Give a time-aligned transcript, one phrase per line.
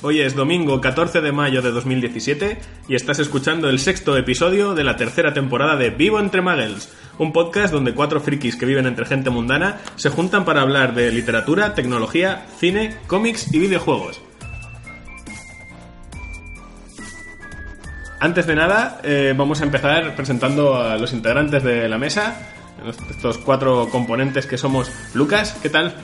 [0.00, 2.56] hoy es domingo 14 de mayo de 2017
[2.88, 7.34] y estás escuchando el sexto episodio de la tercera temporada de Vivo entre Muggles, un
[7.34, 11.74] podcast donde cuatro frikis que viven entre gente mundana se juntan para hablar de literatura,
[11.74, 14.22] tecnología, cine, cómics y videojuegos.
[18.20, 22.38] Antes de nada, eh, vamos a empezar presentando a los integrantes de la mesa,
[23.10, 24.90] estos cuatro componentes que somos.
[25.12, 25.94] Lucas, ¿qué tal?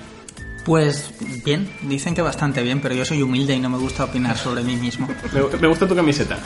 [0.65, 1.12] Pues
[1.44, 4.62] bien, dicen que bastante bien, pero yo soy humilde y no me gusta opinar sobre
[4.62, 5.09] mí mismo.
[5.32, 6.38] Me, me gusta tu camiseta.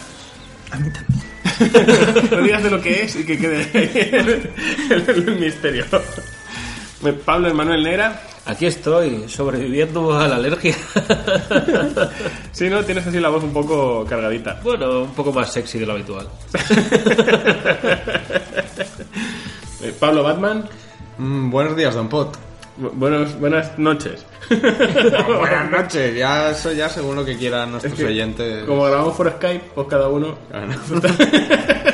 [0.71, 1.35] A mí también.
[2.31, 3.91] no digas de lo que es y que quede ahí
[4.91, 5.85] el, el misterio.
[7.25, 8.23] Pablo Emanuel Negra.
[8.47, 10.77] Aquí estoy, sobreviviendo a la alergia.
[12.53, 12.85] Sí, ¿no?
[12.85, 14.61] Tienes así la voz un poco cargadita.
[14.63, 16.29] Bueno, un poco más sexy de lo habitual.
[19.83, 20.69] Eh, Pablo Batman.
[21.19, 22.39] Mm, buenos días, Don Pot.
[22.77, 24.27] Bu- buenos, buenas noches.
[24.51, 28.65] buenas noches, ya eso ya según lo que quieran Es nuestros que, oyentes.
[28.65, 30.37] Como grabamos por Skype, pues cada uno.
[30.51, 30.73] Claro.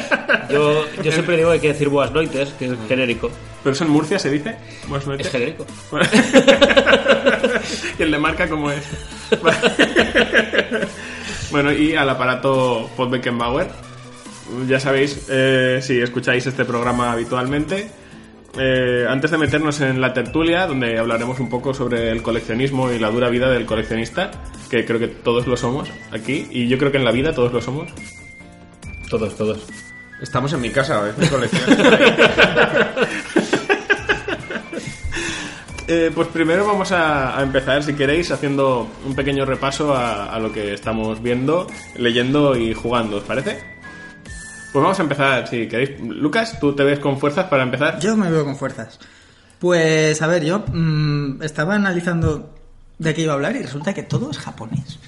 [0.49, 3.31] Yo, yo siempre digo que hay que decir buenas noites, que es genérico.
[3.63, 4.57] Pero eso en Murcia se dice.
[4.89, 5.27] Buenas noches.
[5.27, 5.65] Es genérico.
[7.99, 8.83] y el de marca, ¿cómo es?
[11.51, 13.69] bueno, y al aparato Pod Beckenbauer.
[14.67, 17.89] Ya sabéis, eh, si escucháis este programa habitualmente.
[18.59, 22.99] Eh, antes de meternos en la tertulia, donde hablaremos un poco sobre el coleccionismo y
[22.99, 24.31] la dura vida del coleccionista,
[24.69, 27.53] que creo que todos lo somos aquí, y yo creo que en la vida todos
[27.53, 27.91] lo somos.
[29.09, 29.66] Todos, todos.
[30.21, 31.65] Estamos en mi casa, es mi colección.
[35.93, 40.39] Eh, pues primero vamos a, a empezar, si queréis, haciendo un pequeño repaso a, a
[40.39, 41.66] lo que estamos viendo,
[41.97, 43.59] leyendo y jugando, ¿os parece?
[44.73, 46.01] Pues vamos a empezar, si queréis.
[46.01, 47.99] Lucas, ¿tú te ves con fuerzas para empezar?
[48.01, 48.99] Yo me veo con fuerzas.
[49.59, 52.55] Pues a ver, yo mm, estaba analizando
[52.99, 54.99] de qué iba a hablar y resulta que todo es japonés.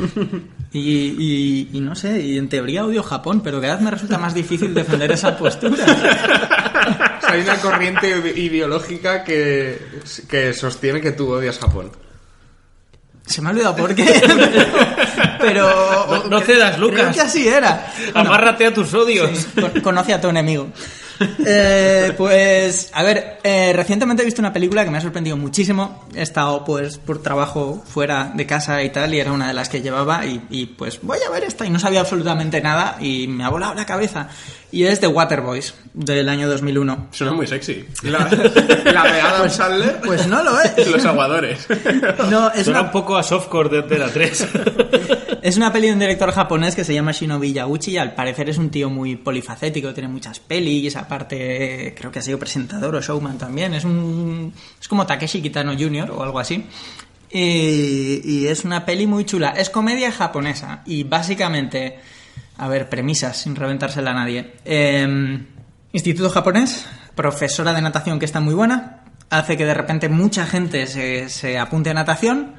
[0.74, 0.78] Y,
[1.18, 4.32] y- y no sé, y en teoría odio Japón, pero de verdad me resulta más
[4.32, 5.84] difícil defender esa postura.
[5.84, 5.86] O
[7.20, 9.78] sea, hay una corriente ide- ideológica que,
[10.30, 11.92] que sostiene que tú odias Japón.
[13.26, 14.02] Se me ha olvidado por qué.
[15.42, 16.06] Pero.
[16.08, 17.00] No- no cedas, Lucas.
[17.00, 17.92] Creo que así era.
[18.14, 19.30] Amárrate a tus odios.
[19.38, 20.68] sí, con- conoce a tu enemigo.
[21.46, 26.04] Eh, pues, a ver, eh, recientemente he visto una película que me ha sorprendido muchísimo.
[26.14, 29.68] He estado, pues, por trabajo fuera de casa y tal, y era una de las
[29.68, 33.28] que llevaba, y, y, pues voy a ver esta, y no sabía absolutamente nada, y
[33.28, 34.28] me ha volado la cabeza.
[34.72, 37.08] Y es The Waterboys, del año 2001.
[37.12, 37.84] Suena muy sexy.
[38.02, 38.20] La,
[38.84, 40.00] la de Adam Sandler.
[40.00, 40.88] Pues no lo es.
[40.90, 41.66] Los aguadores.
[42.30, 44.48] No, es Suena una, un poco a softcore de Antena 3.
[45.42, 48.48] Es una peli de un director japonés que se llama Shinobi Yaguchi y al parecer
[48.48, 53.00] es un tío muy polifacético, tiene muchas pelis, aparte creo que ha sido presentador o
[53.00, 56.12] showman también, es un es como Takeshi Kitano Jr.
[56.12, 56.64] o algo así.
[57.28, 61.98] Y, y es una peli muy chula, es comedia japonesa y básicamente,
[62.58, 64.54] a ver, premisas sin reventársela a nadie.
[64.64, 65.46] Em,
[65.92, 70.86] instituto japonés, profesora de natación que está muy buena, hace que de repente mucha gente
[70.86, 72.54] se, se apunte a natación,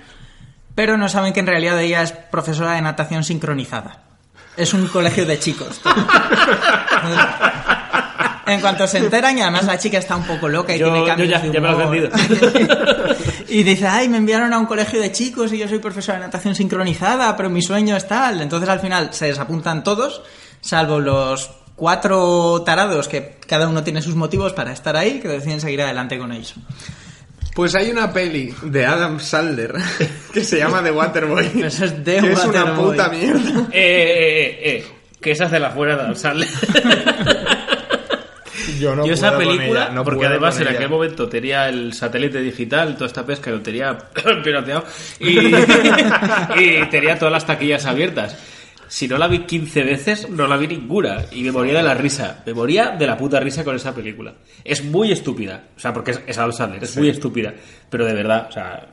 [0.75, 4.01] pero no saben que en realidad ella es profesora de natación sincronizada.
[4.57, 5.81] Es un colegio de chicos.
[8.45, 11.07] En cuanto se enteran, y además la chica está un poco loca y Yo- tiene
[11.07, 12.10] cambios yo ya- de ya me lo he humor.
[12.12, 13.16] vendido.
[13.48, 16.25] y dice, ay, me enviaron a un colegio de chicos y yo soy profesora de
[16.25, 18.42] natación sincronizada, pero mi sueño es tal.
[18.42, 20.22] Entonces al final se desapuntan todos,
[20.62, 25.62] salvo los cuatro tarados que cada uno tiene sus motivos para estar ahí, que deciden
[25.62, 26.54] seguir adelante con ellos.
[27.56, 29.74] Pues hay una peli de Adam Sandler
[30.34, 31.51] que se llama The Waterboy.
[31.63, 33.68] Eso es The que es una puta mierda.
[33.72, 34.88] eh, eh, eh, eh,
[35.22, 36.50] que esa hace la fuera de Adam Sandler.
[38.83, 42.41] Yo no Yo esa película, ella, no porque además en aquel momento tenía el satélite
[42.41, 43.97] digital, toda esta pesca lo tenía
[44.44, 44.83] pirateado
[45.19, 45.39] y,
[46.59, 48.38] y tenía todas las taquillas abiertas.
[48.89, 51.24] Si no la vi 15 veces, no la vi ninguna.
[51.31, 52.44] Y me moría de la risa.
[52.45, 54.33] Me moría de la puta risa con esa película.
[54.63, 55.63] Es muy estúpida.
[55.75, 57.53] O sea, porque es, es Adam Sandler, es muy estúpida.
[57.89, 58.88] Pero de verdad, o sea,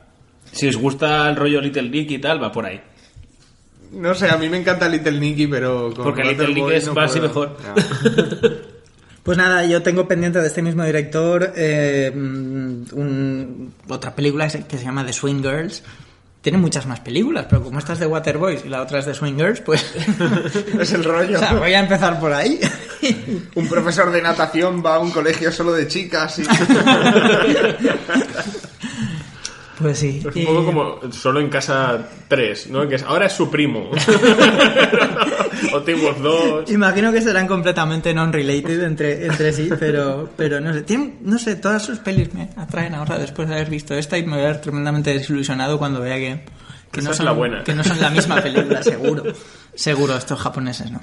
[0.51, 2.81] si os gusta el rollo Little Nick y tal, va por ahí.
[3.91, 5.93] No sé, a mí me encanta Little Nicky, pero...
[5.93, 7.27] Con Porque Little Nicky es no más y puedo.
[7.27, 7.57] mejor.
[7.61, 8.51] Ya.
[9.23, 14.77] Pues nada, yo tengo pendiente de este mismo director eh, mm, un- otra película que
[14.77, 15.83] se llama The Swing Girls.
[16.41, 19.13] Tiene muchas más películas, pero como esta es de Waterboys y la otra es de
[19.13, 19.93] Swing Girls, pues
[20.79, 21.35] Es el rollo.
[21.37, 22.59] o sea, voy a empezar por ahí.
[23.55, 26.43] Un profesor de natación va a un colegio solo de chicas y...
[29.79, 30.19] Pues sí.
[30.19, 32.87] Es un y- poco como solo en casa 3, ¿no?
[32.87, 33.89] Que es, ahora es su primo.
[35.73, 36.71] O Team Wolf 2.
[36.71, 40.81] Imagino que serán completamente non-related entre, entre sí, pero, pero no sé.
[40.83, 44.23] Tienen- no sé, todas sus pelis me atraen ahora después de haber visto esta y
[44.25, 46.45] me voy a ver tremendamente desilusionado cuando vea que,
[46.91, 47.63] que, no, son, la buena.
[47.63, 49.23] que no son la misma película, seguro.
[49.73, 50.99] Seguro, estos japoneses, ¿no?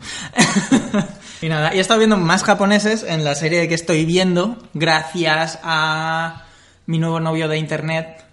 [1.43, 5.59] y nada, y he estado viendo más japoneses en la serie que estoy viendo gracias
[5.63, 6.45] a
[6.87, 8.25] mi nuevo novio de internet,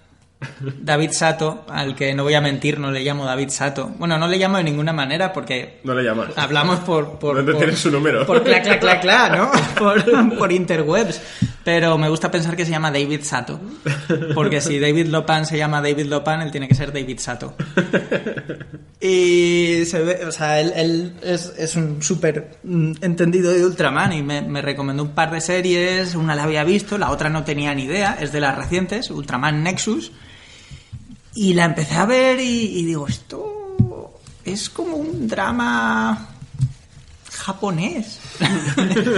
[0.81, 3.87] David Sato, al que no voy a mentir, no le llamo David Sato.
[3.97, 6.29] Bueno, no le llamo de ninguna manera porque No le llamas.
[6.35, 7.17] Hablamos por...
[7.19, 8.25] por ¿Dónde por- tienes su número?
[8.25, 9.51] Por clac, clac, clac, clac, ¿no?
[9.77, 11.21] Por, por interwebs.
[11.65, 13.59] Pero me gusta pensar que se llama David Sato.
[14.35, 17.55] Porque si David Lopan se llama David Lopan, él tiene que ser David Sato.
[19.01, 24.21] Y se ve, o sea, él, es, es un súper mm, entendido de Ultraman y
[24.21, 27.73] me, me recomendó un par de series, una la había visto, la otra no tenía
[27.73, 30.11] ni idea, es de las recientes, Ultraman Nexus.
[31.33, 36.34] Y la empecé a ver y, y digo, esto es como un drama
[37.45, 38.19] japonés.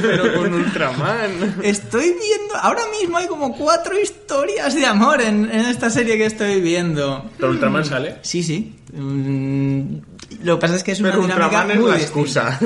[0.01, 1.61] pero con Ultraman.
[1.63, 6.25] Estoy viendo, ahora mismo hay como cuatro historias de amor en, en esta serie que
[6.25, 7.29] estoy viendo.
[7.37, 8.17] ¿Pero Ultraman sale?
[8.23, 8.75] Sí, sí.
[8.91, 9.99] Mm,
[10.43, 12.59] lo que pasa es que es una Pero dinámica Ultraman es la excusa.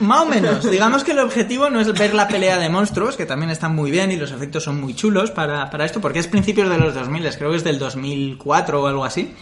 [0.00, 0.70] Más o menos.
[0.70, 3.90] Digamos que el objetivo no es ver la pelea de monstruos, que también están muy
[3.90, 6.94] bien y los efectos son muy chulos para, para esto, porque es principios de los
[6.94, 9.34] 2000, creo que es del 2004 o algo así.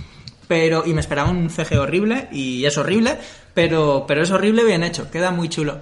[0.47, 3.17] Pero, y me esperaba un CG horrible, y es horrible,
[3.55, 5.81] pero, pero es horrible bien hecho, queda muy chulo.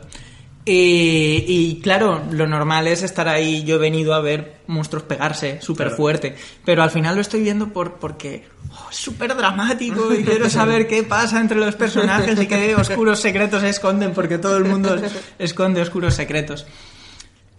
[0.65, 3.65] Y, y, claro, lo normal es estar ahí.
[3.65, 7.71] Yo he venido a ver monstruos pegarse súper fuerte, pero al final lo estoy viendo
[7.71, 12.47] por, porque oh, es súper dramático y quiero saber qué pasa entre los personajes y
[12.47, 14.97] qué oscuros secretos se esconden, porque todo el mundo
[15.39, 16.65] esconde oscuros secretos.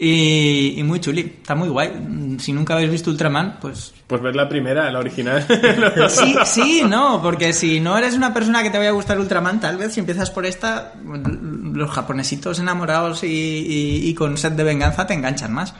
[0.05, 1.91] Y, y muy chuli, está muy guay.
[2.39, 5.45] Si nunca habéis visto Ultraman, pues Pues ver la primera, la original.
[6.09, 9.61] Sí, sí, no, porque si no eres una persona que te vaya a gustar Ultraman,
[9.61, 14.63] tal vez si empiezas por esta, los japonesitos enamorados y, y- y con sed de
[14.63, 15.73] venganza te enganchan más.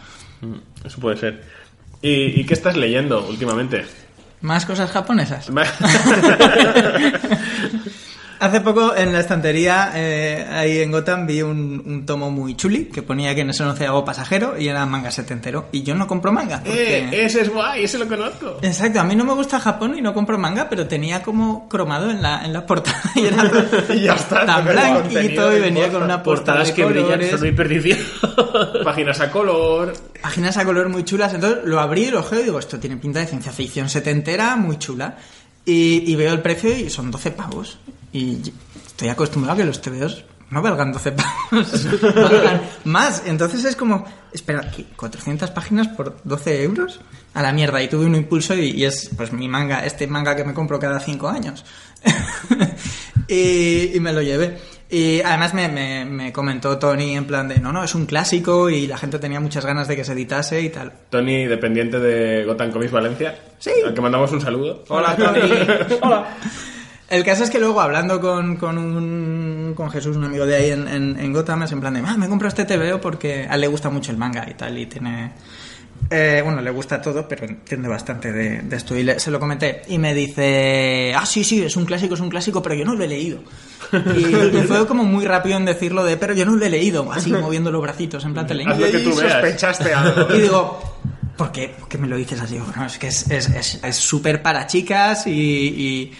[0.85, 1.43] Eso puede ser.
[2.01, 3.83] ¿Y, y qué estás leyendo últimamente?
[4.41, 5.49] Más cosas japonesas.
[8.39, 12.85] Hace poco en la estantería, eh, ahí en Gotham, vi un, un tomo muy chuli
[12.85, 15.69] que ponía que en ese onceavo pasajero y era manga setentero.
[15.71, 16.59] Y yo no compro manga.
[16.63, 18.57] porque- Eh, ese es guay, ese lo conozco.
[18.61, 22.09] Exacto, a mí no me gusta Japón y no compro manga, pero tenía como cromado
[22.11, 23.49] en la, en la portada y era
[23.93, 27.31] Y ya está, tan blanquito y venía con una portada Portadas de que brillan colores,
[27.31, 27.99] son muy perdición.
[28.83, 29.93] Páginas a color.
[30.21, 31.33] páginas a color muy chulas.
[31.33, 34.77] Entonces lo abrí, lo ojeo y digo, esto tiene pinta de ciencia ficción setentera, muy
[34.77, 35.15] chula.
[35.65, 37.77] Y, y veo el precio y son 12 pavos.
[38.13, 38.39] Y
[38.85, 43.23] estoy acostumbrado a que los TVOs no valgan 12 pavos, valgan más.
[43.25, 44.85] Entonces es como, espera, ¿qué?
[44.95, 47.01] ¿400 páginas por 12 euros?
[47.33, 47.81] A la mierda.
[47.81, 50.77] Y tuve un impulso y, y es pues mi manga, este manga que me compro
[50.79, 51.65] cada 5 años.
[53.27, 54.57] y, y me lo llevé.
[54.89, 58.69] Y además me, me- me comentó Tony en plan de, no, no, es un clásico
[58.69, 60.93] y la gente tenía muchas ganas de que se editase y tal.
[61.09, 63.39] Tony, dependiente de Gotham Comics Valencia.
[63.57, 63.71] Sí.
[63.83, 64.83] Al que mandamos un saludo.
[64.89, 65.39] Hola, Tony.
[66.01, 66.27] Hola.
[67.13, 70.69] El caso es que luego, hablando con, con, un, con Jesús, un amigo de ahí
[70.71, 73.55] en, en, en Gotham, es en plan de, ah, me compro este TVO porque a
[73.55, 75.31] él le gusta mucho el manga y tal, y tiene...
[76.09, 78.95] eh, bueno, le gusta todo, pero entiende bastante de, de esto.
[78.97, 79.83] Y le- se lo comenté.
[79.87, 82.95] Y me dice, ah, sí, sí, es un clásico, es un clásico, pero yo no
[82.95, 83.39] lo he leído.
[83.93, 87.11] Y, y fue como muy rápido en decirlo de, pero yo no lo he leído,
[87.11, 88.65] así moviendo los bracitos, en plan, te leí.
[88.65, 89.15] Haz lo que Y veas.
[89.33, 90.33] sospechaste algo.
[90.35, 90.99] Y digo,
[91.37, 91.75] ¿por qué?
[91.79, 92.57] ¿Por qué me lo dices así?
[92.87, 96.11] Es que es es- es- es súper para chicas y, y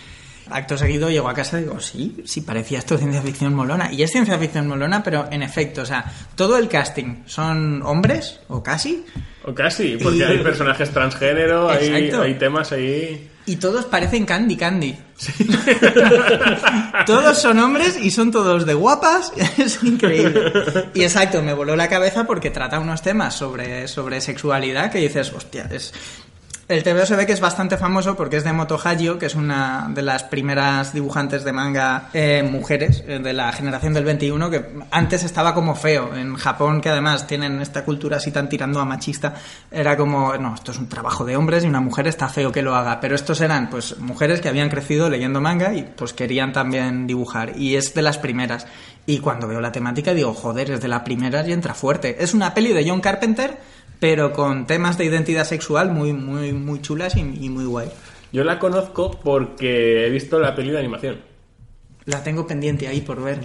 [0.50, 3.92] acto seguido llego a casa y digo, sí, sí, parecía esto ciencia ficción molona.
[3.92, 8.40] Y es ciencia ficción molona, pero en efecto, o sea, todo el casting son hombres,
[8.48, 9.06] o casi,
[9.46, 13.30] O casi, porque Y- hay personajes transgénero, hay, hay temas ahí.
[13.46, 14.98] y todos parecen Candy Candy.
[17.06, 20.52] todos son hombres y son todos de guapas, es increíble.
[20.94, 25.32] Y exacto, me voló la cabeza porque trata unos temas sobre, sobre sexualidad que dices,
[25.34, 25.94] hostia, es...
[26.66, 29.36] El TVO se ve que es bastante famoso porque es de Moto Hagio, que es
[29.36, 34.50] una de las primeras dibujantes de manga eh, mujeres eh, de la generación del 21,
[34.50, 36.16] que antes estaba como feo.
[36.16, 39.34] En Japón, que además tienen esta cultura así tan tirando a machista,
[39.70, 42.62] era como, no, esto es un trabajo de hombres y una mujer está feo que
[42.62, 43.02] lo haga.
[43.02, 47.58] Pero estos eran, pues, mujeres que habían crecido leyendo manga y, pues, querían también dibujar.
[47.58, 48.68] Y es de las primeras.
[49.06, 52.24] Y cuando veo la temática digo, joder, es de las primeras y entra fuerte.
[52.24, 53.58] Es una peli de John Carpenter
[54.00, 57.90] pero con temas de identidad sexual muy, muy, muy chulas y, y muy guay.
[58.32, 61.18] Yo la conozco porque he visto la peli de animación.
[62.06, 63.40] La tengo pendiente ahí por ver.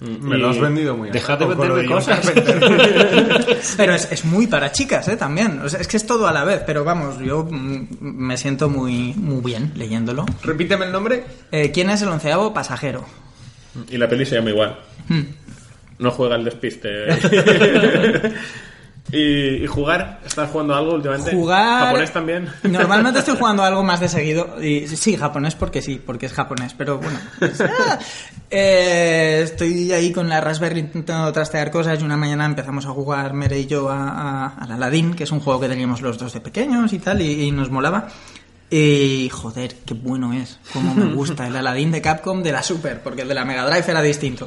[0.00, 2.32] Me lo has vendido muy Dejad de venderme cosas.
[3.76, 5.16] Pero es, es muy para chicas, ¿eh?
[5.16, 5.60] También.
[5.60, 8.70] O sea, es que es todo a la vez, pero vamos, yo mm, me siento
[8.70, 10.24] muy, muy bien leyéndolo.
[10.42, 11.24] Repíteme el nombre.
[11.52, 13.04] Eh, ¿Quién es el onceavo pasajero?
[13.90, 14.78] Y la peli se llama igual.
[15.08, 15.22] Hmm.
[15.98, 16.88] No juega el despiste.
[19.12, 20.20] ¿Y, y jugar?
[20.24, 21.32] ¿Estás jugando algo últimamente?
[21.32, 21.86] Jugar.
[21.86, 22.48] ¿Japonés también?
[22.62, 24.62] Normalmente estoy jugando algo más de seguido.
[24.62, 26.74] Y sí, japonés porque sí, porque es japonés.
[26.78, 27.18] Pero bueno.
[27.38, 27.98] pues, ah,
[28.50, 32.00] eh, estoy ahí con la Raspberry intentando trastear cosas.
[32.00, 35.32] Y una mañana empezamos a jugar Mere y yo a, a- al Aladdin, que es
[35.32, 38.08] un juego que teníamos los dos de pequeños y tal, y, y nos molaba.
[38.70, 40.60] Y joder, qué bueno es.
[40.72, 43.64] Como me gusta el Aladdin de Capcom de la Super, porque el de la Mega
[43.68, 44.46] Drive era distinto.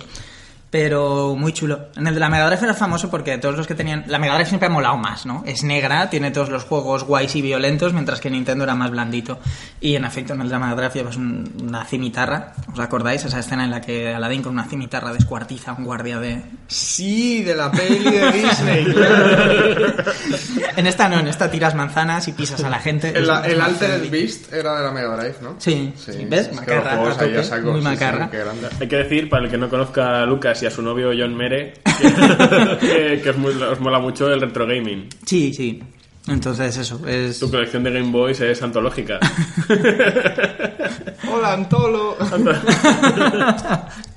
[0.73, 1.89] Pero muy chulo.
[1.95, 4.05] En el de la Mega Drive era famoso porque todos los que tenían...
[4.07, 5.43] La Mega Drive siempre ha molado más, ¿no?
[5.45, 9.37] Es negra, tiene todos los juegos guays y violentos, mientras que Nintendo era más blandito.
[9.79, 12.53] Y en efecto, en el de la Mega Drive llevas un- una cimitarra.
[12.73, 13.23] ¿Os acordáis?
[13.23, 16.41] Esa escena en la que Aladdin con una cimitarra descuartiza a un guardia de...
[16.67, 18.85] Sí, de la peli de Disney.
[20.75, 23.09] En esta no, en esta tiras manzanas y pisas a la gente.
[23.09, 24.09] El, es el Altered.
[24.09, 25.55] Beast era de la Mega Drive, ¿no?
[25.59, 26.51] Sí, sí, ¿ves?
[26.51, 27.13] Macarra,
[27.43, 28.27] saco, muy sí, sí, macarra.
[28.31, 28.69] grande.
[28.81, 31.35] Hay que decir, para el que no conozca a Lucas y a su novio John
[31.35, 35.07] Mere, que, que- que os, muy- os mola mucho el retro gaming.
[35.25, 35.81] Sí, sí.
[36.27, 37.37] Entonces eso, es...
[37.39, 39.19] Tu colección de Game Boys es antológica.
[41.31, 42.15] Hola, Antolo.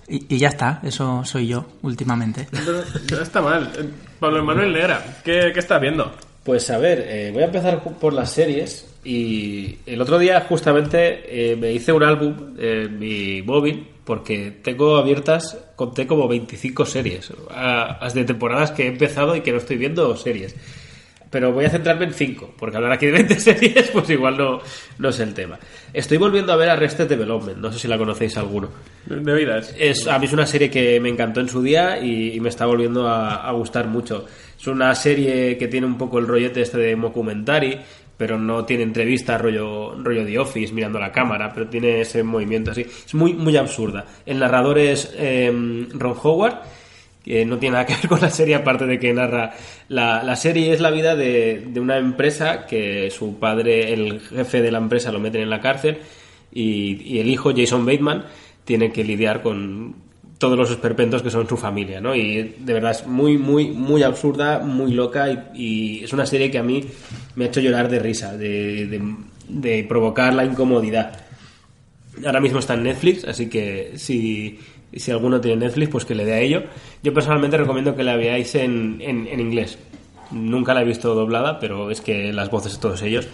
[0.09, 2.47] Y, y ya está, eso soy yo últimamente.
[2.53, 3.69] Pero no está mal.
[4.21, 6.15] Pablo Manuel Negra, ¿qué, qué estás viendo?
[6.45, 11.53] Pues a ver, eh, voy a empezar por las series y el otro día justamente
[11.53, 17.33] eh, me hice un álbum en mi móvil porque tengo abiertas, conté como 25 series
[17.51, 20.55] a- a- de temporadas que he empezado y que no estoy viendo series.
[21.29, 24.61] Pero voy a centrarme en 5, porque hablar aquí de 20 series pues igual no,
[24.99, 25.59] no es el tema.
[25.93, 28.69] Estoy volviendo a ver Arrested Development, no sé si la conocéis alguno.
[29.07, 29.75] De vidas.
[29.77, 32.49] Es, a mí es una serie que me encantó en su día y, y me
[32.49, 34.25] está volviendo a, a gustar mucho.
[34.59, 37.81] Es una serie que tiene un poco el rollete este de mockumentary,
[38.16, 42.70] pero no tiene entrevista rollo, rollo The Office mirando la cámara, pero tiene ese movimiento
[42.70, 42.82] así.
[42.82, 44.06] Es muy, muy absurda.
[44.25, 45.50] El narrador es eh,
[45.92, 46.62] Ron Howard,
[47.25, 49.54] que no tiene nada que ver con la serie, aparte de que narra.
[49.88, 54.62] La, la serie es la vida de, de una empresa que su padre, el jefe
[54.62, 55.99] de la empresa, lo meten en la cárcel
[56.52, 58.25] y, y el hijo, Jason Bateman,
[58.64, 60.06] tiene que lidiar con
[60.38, 62.14] todos los esperpentos que son su familia, ¿no?
[62.14, 66.59] Y de verdad es muy, muy, muy absurda, muy loca y, es una serie que
[66.59, 66.85] a mí
[67.37, 69.14] me ha hecho llorar de risa, de, de-
[69.49, 71.21] de provocar la incomodidad.
[72.25, 74.59] Ahora mismo está en Netflix, así que si,
[74.93, 76.62] si alguno tiene Netflix, pues que le dé a ello.
[77.02, 79.78] Yo personalmente recomiendo que la veáis en, en, en inglés.
[80.33, 83.28] Nunca la he visto doblada, pero es que las voces de todos ellos.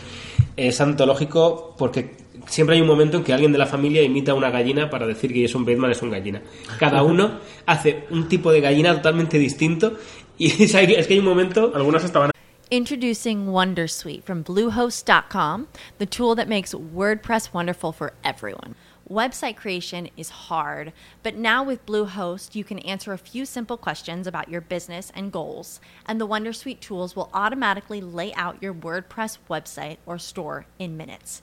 [0.57, 2.11] Es antológico porque
[2.47, 5.07] siempre hay un momento en que alguien de la familia imita a una gallina para
[5.07, 6.43] decir que Jason Bateman es un gallina.
[6.79, 9.95] Cada uno hace un tipo de gallina totalmente distinto
[10.39, 12.33] y es que es que hay un momento Algunas estaban
[12.71, 15.69] Introducing Wondersuite from Bluehost.com,
[15.99, 18.75] the tool that makes WordPress wonderful for everyone.
[19.11, 24.27] Website creation is hard, but now with Bluehost, you can answer a few simple questions
[24.27, 29.37] about your business and goals, and the Wondersuite tools will automatically lay out your WordPress
[29.51, 31.43] website or store in minutes.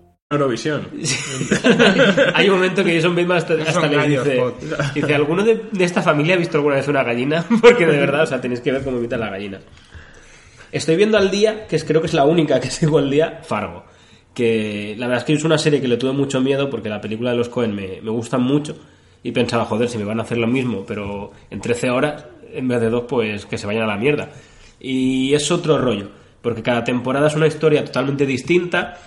[0.31, 0.87] Eurovisión.
[2.33, 4.41] Hay un momento que Jason Bateman hasta, hasta les dice,
[4.95, 7.45] dice, ¿alguno de, de esta familia ha visto alguna vez una gallina?
[7.61, 9.59] Porque de verdad, o sea, tenéis que ver cómo imitan la gallina.
[10.71, 13.41] Estoy viendo al día, que es, creo que es la única que sigo al día,
[13.43, 13.83] Fargo.
[14.33, 17.01] Que la verdad es que es una serie que le tuve mucho miedo porque la
[17.01, 18.77] película de los Cohen me, me gustan mucho.
[19.23, 22.69] Y pensaba, joder, si me van a hacer lo mismo, pero en 13 horas, en
[22.69, 24.29] vez de dos, pues que se vayan a la mierda.
[24.79, 26.07] Y es otro rollo,
[26.41, 28.97] porque cada temporada es una historia totalmente distinta,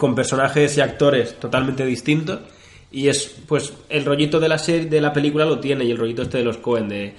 [0.00, 2.40] con personajes y actores totalmente distintos.
[2.90, 5.98] Y es pues el rollito de la serie de la película lo tiene y el
[5.98, 7.14] rollito este de los Cohen de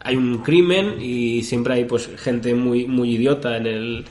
[0.00, 4.04] hay un crimen y siempre hay pues gente muy muy idiota en el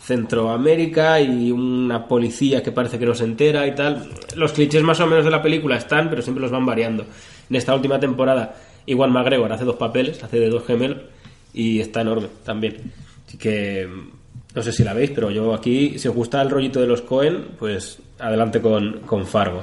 [0.00, 4.08] Centroamérica y una policía que parece que no se entera y tal.
[4.34, 7.04] Los clichés más o menos de la película están pero siempre los van variando.
[7.48, 11.02] En esta última temporada igual McGregor hace dos papeles hace de dos gemelos
[11.52, 12.92] y está enorme también.
[13.28, 13.86] Así que
[14.56, 17.02] no sé si la veis, pero yo aquí, si os gusta el rollito de los
[17.02, 19.62] Cohen, pues adelante con, con Fargo.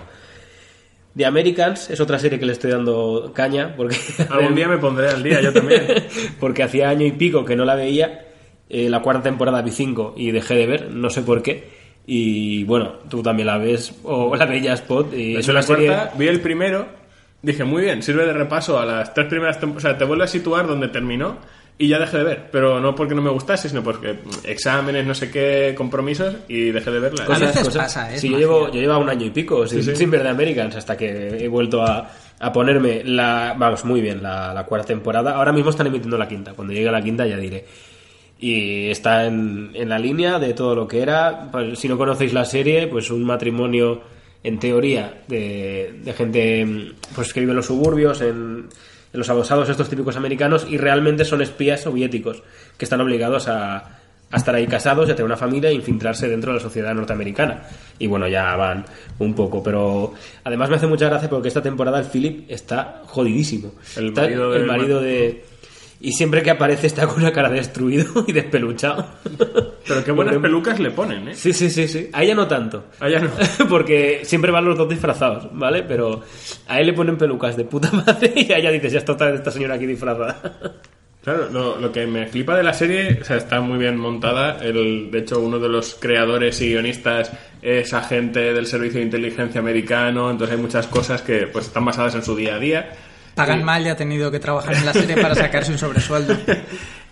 [1.18, 3.96] The Americans es otra serie que le estoy dando caña, porque...
[4.30, 5.82] Algún día me pondré al día, yo también.
[6.40, 8.28] porque hacía año y pico que no la veía.
[8.70, 11.70] Eh, la cuarta temporada vi 5 y dejé de ver, no sé por qué.
[12.06, 15.12] Y bueno, tú también la ves, o la veías, Spot.
[15.12, 15.88] Y es Yo una la serie...
[15.88, 16.86] cuarta, vi el primero,
[17.42, 19.86] dije, muy bien, sirve de repaso a las tres primeras temporadas.
[19.86, 21.38] O sea, te vuelve a situar donde terminó
[21.78, 22.50] y ya dejé de ver.
[22.52, 26.92] Pero no porque no me gustase, sino porque exámenes, no sé qué, compromisos y dejé
[26.92, 27.26] de verla.
[27.26, 28.18] A veces pasa, ¿eh?
[28.18, 29.96] Sí, yo llevo, yo llevaba un año y pico sin, Sí, sí.
[29.96, 32.10] sin ver The Americans hasta que he vuelto a,
[32.40, 33.56] a ponerme la.
[33.58, 35.36] Vamos, muy bien, la, la cuarta temporada.
[35.36, 36.54] Ahora mismo están emitiendo la quinta.
[36.54, 37.66] Cuando llegue la quinta ya diré.
[38.40, 41.50] Y está en, en la línea de todo lo que era.
[41.52, 44.02] Pues, si no conocéis la serie, pues un matrimonio
[44.44, 48.68] en teoría de, de gente pues que vive en los suburbios, en,
[49.13, 52.43] los adosados estos típicos americanos, y realmente son espías soviéticos
[52.78, 53.99] que están obligados a,
[54.34, 57.62] a estar ahí casados, a tener una familia e infiltrarse dentro de la sociedad norteamericana.
[57.99, 58.84] Y bueno, ya van
[59.19, 63.73] un poco, pero además me hace mucha gracia porque esta temporada el Philip está jodidísimo.
[63.95, 65.45] El marido el marido de...
[66.06, 69.08] Y siempre que aparece está con una cara destruido y despeluchado.
[69.88, 71.36] Pero qué buenas Porque- pelucas le ponen, ¿eh?
[71.36, 72.10] Sí, sí, sí, sí.
[72.12, 72.88] A ella no tanto.
[73.00, 73.30] A ella no.
[73.70, 75.84] Porque siempre van los dos disfrazados, ¿vale?
[75.84, 76.22] Pero
[76.68, 79.28] a él le ponen pelucas de puta madre y a ella dices, ya está otra
[79.28, 80.42] vez esta señora aquí disfrazada.
[81.24, 84.58] Claro, lo, lo que me flipa de la serie, o sea, está muy bien montada.
[84.62, 89.62] El, de hecho, uno de los creadores y guionistas es agente del Servicio de Inteligencia
[89.62, 92.92] Americano, entonces hay muchas cosas que pues están basadas en su día a día.
[93.36, 96.36] Pagan mal y ha tenido que trabajar en la serie para sacarse un sobresueldo.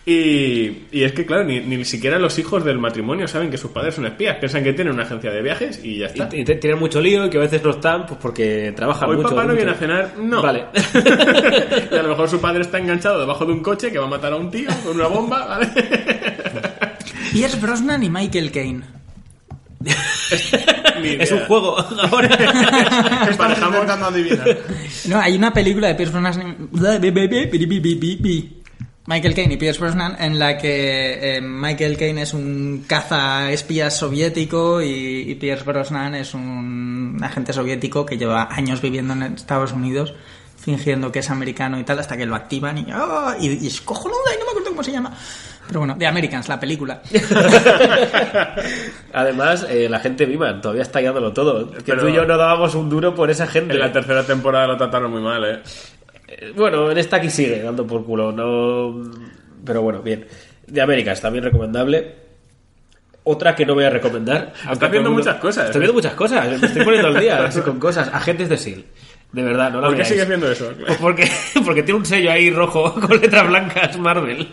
[0.03, 3.69] Y, y es que, claro, ni, ni siquiera los hijos del matrimonio saben que sus
[3.69, 4.35] padres son espías.
[4.37, 6.27] Piensan que tienen una agencia de viajes y ya está.
[6.31, 9.17] Y, y tienen mucho lío y que a veces no están pues porque trabajan Hoy
[9.17, 9.29] mucho.
[9.29, 9.57] papá no mucho.
[9.57, 10.41] viene a cenar, no.
[10.41, 10.65] Vale.
[11.91, 14.09] y a lo mejor su padre está enganchado debajo de un coche que va a
[14.09, 15.69] matar a un tío con una bomba, ¿vale?
[17.31, 18.81] Pierce Brosnan y Michael Caine.
[21.19, 21.77] Es un juego
[22.11, 22.27] ahora.
[23.29, 24.57] Estamos intentando adivinar.
[25.05, 26.69] No, hay una película de Pierce Brosnan.
[29.07, 33.97] Michael Caine y Pierce Brosnan en la que eh, Michael Caine es un caza espías
[33.97, 39.73] soviético y, y Pierce Brosnan es un agente soviético que lleva años viviendo en Estados
[39.73, 40.13] Unidos
[40.61, 43.35] fingiendo que es americano y tal hasta que lo activan y, ¡ah!
[43.39, 45.11] y, y es cojonuda y no me acuerdo cómo se llama.
[45.71, 47.01] Pero bueno, The Americans, la película.
[49.13, 51.71] Además, eh, la gente viva todavía está guiándolo todo.
[51.71, 53.73] Que Pero- tú y yo no dábamos un duro por esa gente.
[53.73, 55.59] En la tercera temporada lo trataron muy mal, ¿eh?
[56.27, 59.09] Eh, Bueno, en esta aquí sigue dando por culo, no.
[59.65, 60.25] Pero bueno, bien.
[60.67, 62.15] De Américas, también recomendable.
[63.23, 64.51] Otra que no voy a recomendar.
[64.65, 65.83] aunque viendo el muchas cosas, Estoy ¿eh?
[65.83, 66.59] viendo muchas cosas.
[66.59, 68.09] Me estoy poniendo al día así con cosas.
[68.13, 68.83] Agentes de SEAL.
[69.31, 70.73] De verdad, no la ¿Por qué sigues viendo eso?
[70.85, 71.29] Pues porque,
[71.63, 74.47] porque tiene un sello ahí rojo con letras blancas Marvel.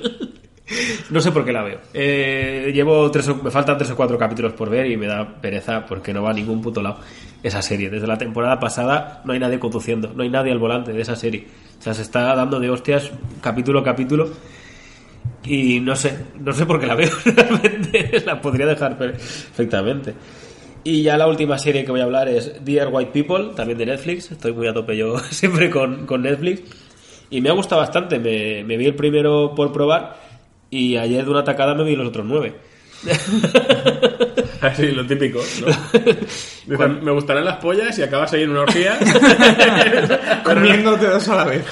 [1.10, 1.78] No sé por qué la veo.
[1.94, 5.40] Eh, llevo tres o- me faltan tres o cuatro capítulos por ver y me da
[5.40, 6.98] pereza porque no va a ningún puto lado
[7.42, 7.88] esa serie.
[7.90, 11.16] Desde la temporada pasada no hay nadie conduciendo, no hay nadie al volante de esa
[11.16, 11.46] serie.
[11.78, 14.28] O sea, se está dando de hostias capítulo a capítulo
[15.44, 18.22] y no sé, no sé por qué la veo realmente.
[18.26, 20.14] La podría dejar perfectamente.
[20.84, 23.86] Y ya la última serie que voy a hablar es Dear White People, también de
[23.86, 24.30] Netflix.
[24.30, 26.62] Estoy muy a tope yo siempre con, con Netflix.
[27.30, 28.18] Y me ha gustado bastante.
[28.18, 30.27] Me, me vi el primero por probar
[30.70, 32.54] y ayer de una tacada me vi los otros nueve.
[34.60, 35.66] Así, lo típico, ¿no?
[36.66, 38.98] Dicen, me gustarán las pollas y acabas ahí en una orgía.
[40.44, 41.64] Comiéndote dos a la vez.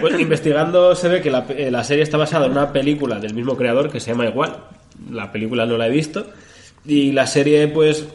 [0.00, 3.34] Pues investigando se ve que la, eh, la serie está basada en una película del
[3.34, 4.56] mismo creador que se llama igual.
[5.10, 6.26] La película no la he visto.
[6.84, 8.08] Y la serie, pues,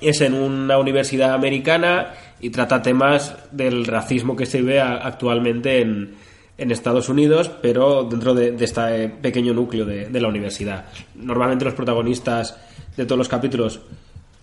[0.00, 5.80] es en una universidad americana y trata temas del racismo que se ve a- actualmente
[5.80, 6.14] en,
[6.58, 10.86] en Estados Unidos, pero dentro de, este pequeño núcleo de, la universidad.
[11.14, 12.56] Normalmente los protagonistas
[12.96, 13.80] de todos los capítulos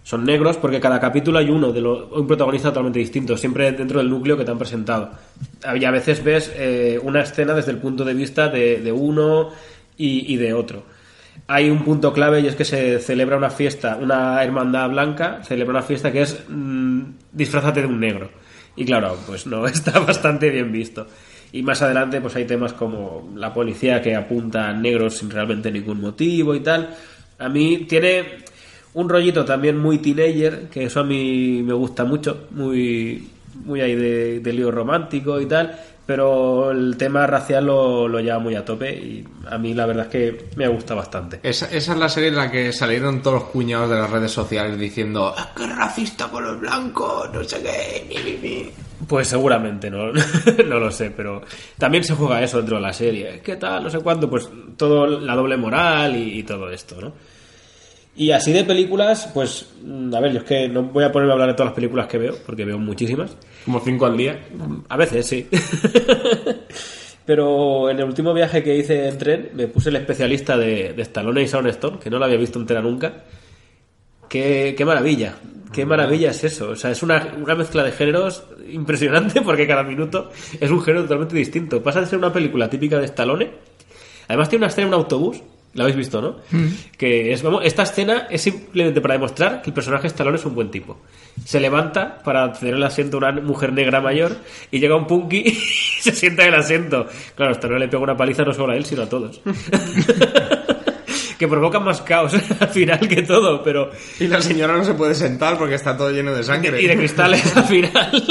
[0.04, 4.00] son negros porque cada capítulo hay uno de lo- un protagonista totalmente distinto, siempre dentro
[4.00, 5.12] del núcleo que te han presentado.
[5.78, 9.50] Y a veces ves eh, una escena desde el punto de vista de, uno
[9.98, 10.84] y, de otro.
[11.48, 15.72] Hay un punto clave y es que se celebra una fiesta, una hermandad blanca celebra
[15.72, 17.02] una fiesta que es mm,
[17.34, 18.30] disfrázate de un negro.
[18.78, 21.08] Y claro, pues no está bastante bien visto.
[21.56, 25.72] Y más adelante pues hay temas como la policía que apunta a negros sin realmente
[25.72, 26.94] ningún motivo y tal.
[27.40, 28.40] A mí tiene
[28.94, 33.30] un rollito también muy teenager, que eso a mí me gusta mucho, muy,
[33.64, 38.40] muy ahí de, de lío romántico y tal, pero el tema racial lo, lo lleva
[38.40, 41.40] muy a tope y a mí la verdad es que me gusta bastante.
[41.44, 44.32] Esa, esa es la serie en la que salieron todos los cuñados de las redes
[44.32, 47.30] sociales diciendo "Ah, ¡Qué racista con los blancos!
[47.34, 48.70] No sé qué, mi, mi, mi".
[49.08, 50.12] Pues seguramente, no,
[50.68, 51.42] no lo sé, pero
[51.78, 53.42] también se juega eso dentro de la serie.
[53.44, 53.84] ¿Qué tal?
[53.84, 57.14] No sé cuánto, pues todo la doble moral y, y todo esto, ¿no?
[58.18, 61.32] Y así de películas, pues, mm, a ver, yo es que no voy a ponerme
[61.32, 63.36] a hablar de todas las películas que veo, porque veo muchísimas.
[63.66, 64.40] Como cinco al día.
[64.88, 65.48] A veces, sí.
[67.26, 71.02] Pero en el último viaje que hice en tren, me puse el especialista de, de
[71.02, 73.24] Stallone y Shaun Stone, que no lo había visto entera nunca.
[74.30, 75.36] Qué, qué maravilla,
[75.74, 76.70] qué maravilla es eso.
[76.70, 81.04] O sea, es una, una mezcla de géneros impresionante porque cada minuto es un género
[81.04, 81.82] totalmente distinto.
[81.84, 83.52] Pasa de ser una película típica de Stallone.
[84.28, 85.42] Además tiene una escena en un autobús,
[85.76, 86.38] la habéis visto, ¿no?
[86.98, 90.56] Que es, vamos, esta escena es simplemente para demostrar que el personaje Stallone es un
[90.56, 91.02] buen tipo.
[91.44, 94.38] Se levanta para ceder el asiento a una mujer negra mayor
[94.72, 97.08] y llega un punky y se sienta en el asiento.
[97.36, 99.42] Claro, Stallone le pega una paliza no solo a él, sino a todos.
[101.38, 103.92] que provoca más caos al final que todo, pero...
[104.22, 106.82] Y la señora no se puede sentar porque está todo lleno de sangre.
[106.82, 108.24] Y de cristales al final.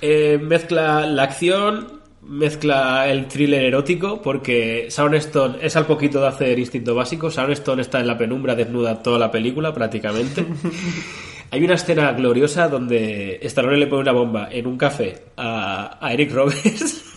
[0.00, 1.95] Eh, mezcla la acción,
[2.28, 7.30] mezcla el thriller erótico, porque Shaun Stone es al poquito de hacer instinto básico.
[7.30, 10.44] Shaun Stone está en la penumbra desnuda toda la película prácticamente.
[11.50, 16.12] Hay una escena gloriosa donde Stallone le pone una bomba en un café a, a
[16.12, 17.15] Eric Roberts.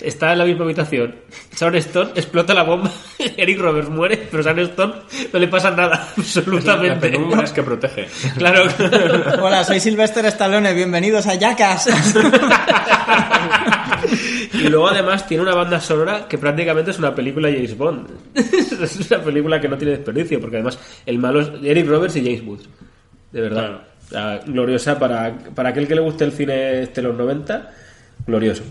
[0.00, 1.14] Está en la misma habitación.
[1.58, 2.90] Shaun Stone explota la bomba.
[3.36, 4.94] Eric Roberts muere, pero Shaun Stone
[5.32, 6.08] no le pasa nada.
[6.16, 7.18] La Absolutamente.
[7.42, 8.06] es que protege.
[8.36, 8.64] Claro.
[9.42, 11.88] Hola, soy Sylvester Stallone, bienvenidos a Jackass.
[14.52, 18.08] Y luego además tiene una banda sonora que prácticamente es una película de James Bond.
[18.34, 22.24] es una película que no tiene desperdicio, porque además el malo es Eric Roberts y
[22.24, 22.68] James Woods.
[23.32, 23.80] De verdad.
[24.06, 26.54] O sea, gloriosa para, para aquel que le guste el cine
[26.86, 27.70] de los 90,
[28.26, 28.62] glorioso.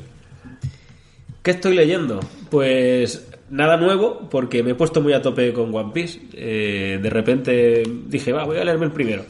[1.46, 2.22] ¿Qué estoy leyendo?
[2.50, 6.20] Pues nada nuevo, porque me he puesto muy a tope con One Piece.
[6.34, 9.24] Eh, de repente dije, va, voy a leerme el primero.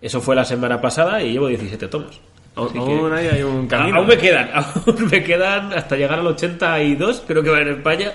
[0.00, 2.22] Eso fue la semana pasada y llevo 17 tomos.
[2.56, 3.98] Así Aún hay, hay un camino.
[3.98, 8.12] Aún me quedan, aún me quedan hasta llegar al 82, creo que va en España.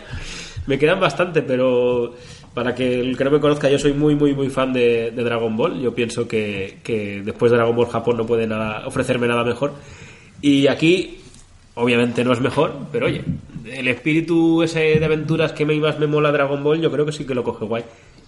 [0.65, 2.15] Me quedan bastante, pero
[2.55, 5.23] para que el que no me conozca, yo soy muy, muy, muy fan de, de
[5.23, 5.79] Dragon Ball.
[5.79, 9.73] Yo pienso que, que después de Dragon Ball Japón no puede nada, ofrecerme nada mejor.
[10.41, 11.19] Y aquí,
[11.75, 13.23] obviamente no es mejor, pero oye,
[13.65, 17.12] el espíritu ese de aventuras que me más me mola Dragon Ball, yo creo que
[17.12, 17.83] sí que lo coge guay.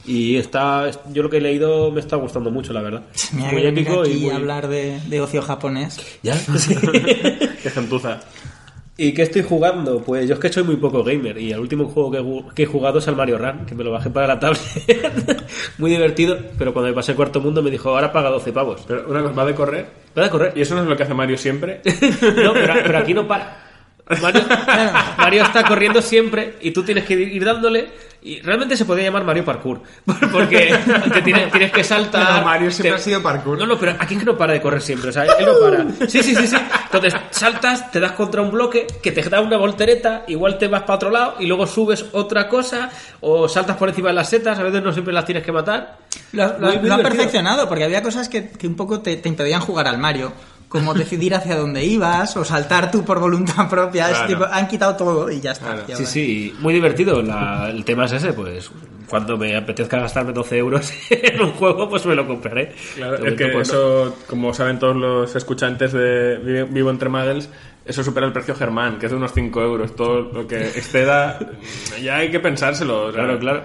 [0.08, 3.04] Y está, yo lo que he leído me está gustando mucho, la verdad.
[3.34, 4.30] Mira muy épico y muy...
[4.30, 6.00] hablar de, de ocio japonés.
[6.22, 6.36] ¿Ya?
[6.58, 6.76] Sí.
[7.64, 8.20] Qué gentuza.
[8.98, 10.02] ¿Y qué estoy jugando?
[10.02, 13.00] Pues yo es que soy muy poco gamer y el último juego que, he jugado
[13.00, 14.62] es el Mario Run, que me lo bajé para la tablet.
[15.78, 18.86] muy divertido, pero cuando me pasé el cuarto mundo me dijo, ahora paga 12 pavos.
[18.88, 19.86] Pero una cosa, ¿va de correr?
[20.18, 20.54] ¿Va a correr?
[20.56, 21.82] ¿Y eso no es lo que hace Mario siempre?
[22.22, 23.66] no, pero, pero aquí no para.
[24.22, 24.44] Mario,
[25.18, 27.90] Mario está corriendo siempre y tú tienes que ir dándole
[28.28, 29.82] y realmente se podría llamar Mario Parkour
[30.32, 30.76] porque
[31.14, 33.58] te tienes, tienes que saltar Mario siempre te- ha sido parkour.
[33.60, 35.54] no, no, pero aquí es que no para de correr siempre o sea, él no
[35.62, 39.42] para sí, sí, sí, sí entonces saltas, te das contra un bloque que te da
[39.42, 42.90] una voltereta igual te vas para otro lado y luego subes otra cosa
[43.22, 45.98] o saltas por encima de las setas a veces no siempre las tienes que matar
[46.32, 49.88] Lo, lo- han perfeccionado, porque había cosas que, que un poco te, te impedían jugar
[49.88, 50.34] al Mario.
[50.80, 54.06] Como decidir hacia dónde ibas o saltar tú por voluntad propia.
[54.10, 54.28] Es Claro.
[54.28, 55.66] tipo, han quitado todo y ya está.
[55.74, 55.84] Claro.
[55.88, 56.10] Ya Sí, va.
[56.10, 57.22] sí, muy divertido.
[57.22, 58.70] La- el tema es ese, pues
[59.08, 62.74] cuando me apetezca gastarme 12 euros en un juego, pues me lo compraré.
[62.96, 67.50] Claro, es que pues, eso, como saben todos los escuchantes de Vi- Vivo entre Muggles,
[67.86, 69.96] eso supera el precio Germán, que es de unos 5 euros.
[69.96, 71.38] Todo lo que exceda,
[72.04, 73.06] ya hay que pensárselo.
[73.06, 73.64] o sea, Claro, claro.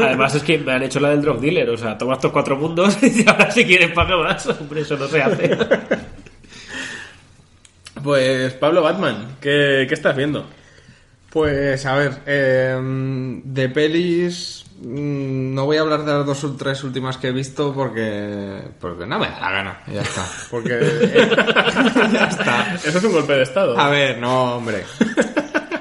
[0.00, 2.56] Además es que me han hecho la del drug dealer, o sea, toma estos cuatro
[2.56, 4.46] mundos y ahora si quieres paga más.
[4.46, 5.58] Hombre, eso no se hace.
[8.02, 10.46] Pues Pablo Batman, ¿qué, qué estás viendo?
[11.30, 12.76] Pues a ver, eh,
[13.44, 17.32] de pelis mm, no voy a hablar de las dos o tres últimas que he
[17.32, 20.26] visto porque porque no me da la gana, ya está.
[20.50, 21.30] Porque eh,
[22.12, 22.74] ya está.
[22.74, 23.78] Eso es un golpe de estado.
[23.78, 24.84] A ver, no, hombre.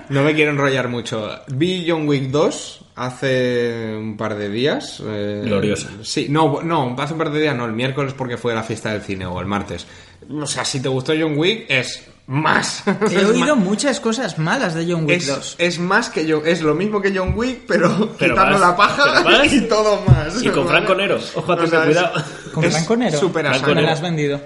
[0.10, 1.30] No me quiero enrollar mucho.
[1.48, 5.02] Vi John Wick 2 hace un par de días.
[5.06, 5.90] eh, Gloriosa.
[6.04, 8.92] Sí, no, no, hace un par de días, no, el miércoles porque fue la fiesta
[8.92, 9.88] del cine o el martes.
[10.30, 12.84] O sea, si te gustó John Wick, es más.
[13.10, 15.56] He oído más- muchas cosas malas de John Wick es, 2.
[15.58, 18.76] es más que yo, es lo mismo que John Wick, pero, Pero quitando más, la
[18.76, 19.54] paja pero más.
[19.54, 20.44] y todo más.
[20.44, 20.68] Y con.
[20.68, 21.20] Franco Nero.
[21.36, 22.14] Ojo, es- cuidado.
[22.54, 23.18] ¿Con es Franco Nero?
[23.18, 23.74] a saco.
[23.76, 24.42] Me la has vendido.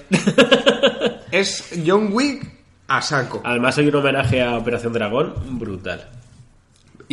[1.32, 2.46] Es John Wick
[2.88, 3.42] a saco.
[3.44, 6.08] Además hay un homenaje a Operación Dragón brutal.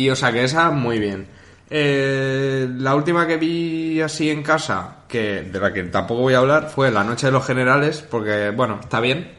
[0.01, 1.27] Y o sea que esa muy bien.
[1.69, 6.39] Eh, la última que vi así en casa, que de la que tampoco voy a
[6.39, 9.31] hablar, fue La Noche de los Generales, porque bueno, está bien,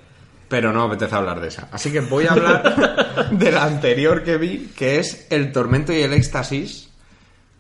[0.46, 1.66] pero no me apetece hablar de esa.
[1.72, 6.00] Así que voy a hablar de la anterior que vi, que es El Tormento y
[6.00, 6.90] el Éxtasis,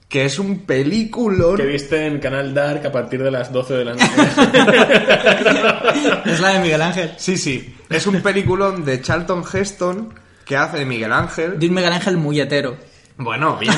[0.08, 1.56] que es un peliculón.
[1.56, 4.06] Que viste en Canal Dark a partir de las 12 de la noche.
[6.24, 7.14] Es la de Miguel Ángel.
[7.16, 11.58] Sí, sí, es un peliculón de Charlton Heston que hace de Miguel Ángel.
[11.58, 12.76] De un Miguel Ángel muy hetero.
[13.22, 13.74] Bueno, bien.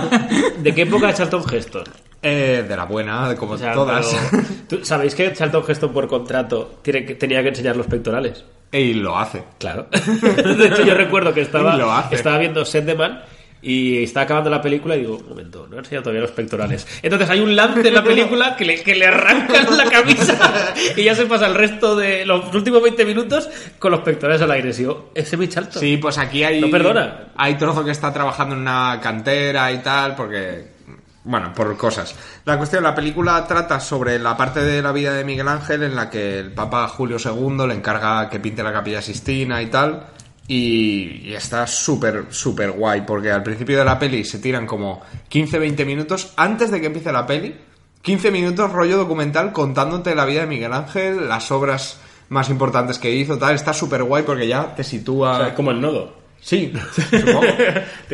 [0.62, 1.84] ¿De qué época es Charlton Heston?
[2.22, 4.06] Eh, de la buena, de como O sea, todas.
[4.30, 8.44] pero- ¿tú- ¿Sabéis que Charlton Heston por contrato tiene que- tenía que enseñar los pectorales?
[8.72, 9.42] y lo hace.
[9.58, 9.86] Claro.
[9.90, 12.14] De hecho, yo recuerdo que estaba, Y lo hace.
[12.14, 13.22] estaba viendo Set de Man
[13.62, 16.86] y estaba acabando la película y digo, un momento, no he enseñado todavía los pectorales.
[17.02, 21.04] Entonces hay un lance en la película que le, que le arrancan la camisa y
[21.04, 24.70] ya se pasa el resto de los últimos 20 minutos con los pectorales al aire.
[24.70, 25.80] Y digo, ese es mi Charlton.
[25.80, 26.60] Sí, pues aquí hay.
[26.60, 27.32] No perdona.
[27.36, 30.80] Hay trozo que está trabajando en una cantera y tal, porque.
[31.22, 32.14] Bueno, por cosas.
[32.46, 35.94] La cuestión, la película trata sobre la parte de la vida de Miguel Ángel en
[35.94, 40.06] la que el Papa Julio II le encarga que pinte la Capilla Sistina y tal.
[40.52, 45.86] Y, está súper, súper guay, porque al principio de la peli se tiran como 15-20
[45.86, 47.54] minutos antes de que empiece la peli.
[48.02, 53.14] 15 minutos rollo documental contándote la vida de Miguel Ángel, las obras más importantes que
[53.14, 53.54] hizo, tal.
[53.54, 55.54] Está súper guay porque ya te sitúa...
[55.54, 56.19] Como el nodo.
[56.42, 57.42] Sí, supongo.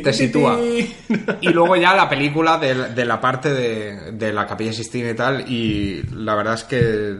[0.00, 0.58] Te sitúa.
[1.40, 5.10] Y luego ya la película de, la- de la parte de, de la Capilla Sistina
[5.10, 5.44] y tal.
[5.50, 7.16] Y la verdad es que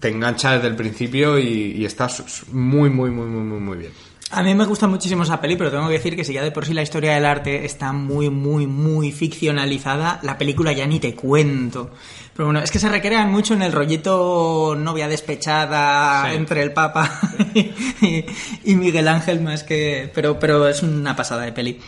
[0.00, 3.60] te engancha desde el principio y, y está su- su- muy, muy, muy, muy, muy,
[3.60, 3.92] muy bien.
[4.32, 6.50] A mí me gusta muchísimo esa peli, pero tengo que decir que si ya de
[6.50, 10.98] por sí la historia del arte está muy, muy, muy ficcionalizada, la película ya ni
[10.98, 11.92] te cuento.
[12.36, 16.36] Pero bueno, es que se recrean mucho en el rollito novia despechada Sí.
[16.36, 17.10] entre el Papa
[17.54, 18.26] y,
[18.64, 20.10] y Miguel Ángel más que...
[20.14, 21.80] Pero, pero es una pasada de peli.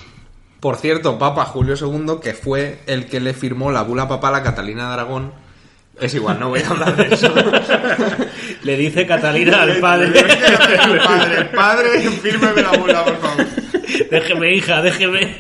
[0.61, 4.43] Por cierto, Papa Julio II, que fue el que le firmó la bula papal a
[4.43, 5.33] Catalina de Aragón
[6.01, 7.33] Es igual, no voy a hablar de eso.
[8.63, 10.09] Le dice Catalina al el padre.
[11.05, 13.47] padre, el padre, fírmeme la bula, por favor.
[14.11, 15.37] déjeme, hija, déjeme.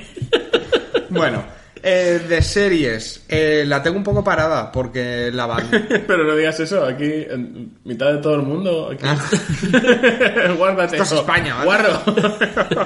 [1.10, 1.42] Bueno,
[1.82, 5.68] eh, de series, eh, la tengo un poco parada porque la van...
[6.06, 8.90] Pero no digas eso, aquí, en mitad de todo el mundo.
[8.92, 9.04] Aquí.
[10.56, 10.96] Guárdate.
[10.96, 11.20] Esto es.
[11.20, 11.66] España, ¿vale?
[11.66, 12.02] Guarro.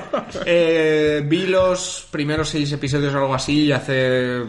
[0.47, 4.41] Eh, vi los primeros seis episodios o algo así y hace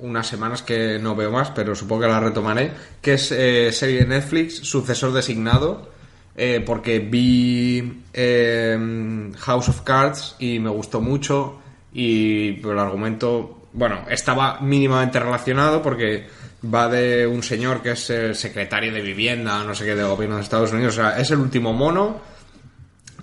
[0.00, 4.00] unas semanas que no veo más, pero supongo que la retomaré, que es eh, serie
[4.00, 5.90] de Netflix, sucesor designado,
[6.36, 11.60] eh, porque vi eh, House of Cards y me gustó mucho
[11.92, 16.26] y el argumento, bueno, estaba mínimamente relacionado porque
[16.64, 20.36] va de un señor que es el secretario de vivienda, no sé qué, de gobierno
[20.36, 22.20] de Estados Unidos, o sea, es el último mono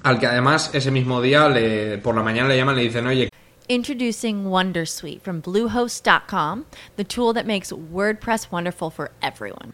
[0.04, 3.08] al que además ese mismo día le- por la mañana le llaman y le dicen,
[3.08, 3.30] oye,
[3.68, 9.74] Introducing Wondersuite from Bluehost.com, the tool that makes WordPress wonderful for everyone.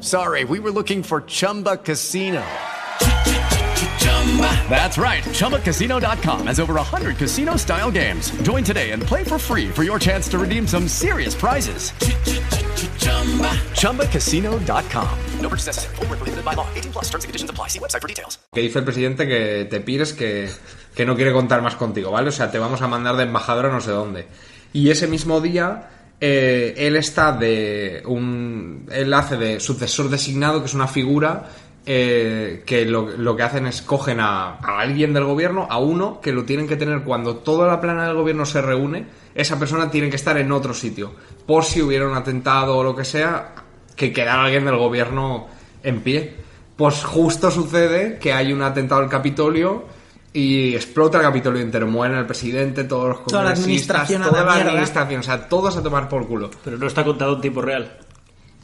[0.00, 2.42] Sorry, we were looking for Chumba Casino.
[4.68, 5.22] That's right.
[5.24, 8.30] ChumbaCasino.com has over 100 casino style games.
[8.42, 11.92] Join today and play for free for your chance to redeem some serious prizes.
[13.76, 15.18] ChumbaCasino.com.
[15.40, 15.96] No purchase necessary.
[15.96, 16.66] Where prohibited by law.
[16.74, 17.68] 18 plus terms and conditions apply.
[17.68, 18.38] See website for details.
[18.52, 20.50] que dice el presidente que te pires que,
[20.94, 22.28] que no quiere contar más contigo, ¿vale?
[22.28, 24.26] O sea, te vamos a mandar de embajador a no sé dónde.
[24.72, 25.90] Y ese mismo día,
[26.24, 28.86] eh, él está de un...
[28.92, 31.48] Él hace de sucesor designado, que es una figura
[31.84, 36.30] eh, que lo, que hacen es cogen a, a alguien del gobierno, a uno, que
[36.30, 40.10] lo tienen que tener cuando toda la plana del gobierno se reúne, esa persona tiene
[40.10, 41.12] que estar en otro sitio.
[41.44, 43.54] Por si hubiera un atentado o lo que sea,
[43.96, 45.48] que quedara alguien del gobierno
[45.82, 46.36] en pie.
[46.76, 49.86] Pues justo sucede que hay un atentado al Capitolio
[50.32, 51.86] y explota el Capitolio entero.
[51.86, 54.70] Mueren el presidente, todos los Toda la congresistas, administración toda la la mierda.
[54.70, 56.50] administración, o sea, todos a tomar por culo.
[56.64, 57.98] Pero no está contado en tiempo real.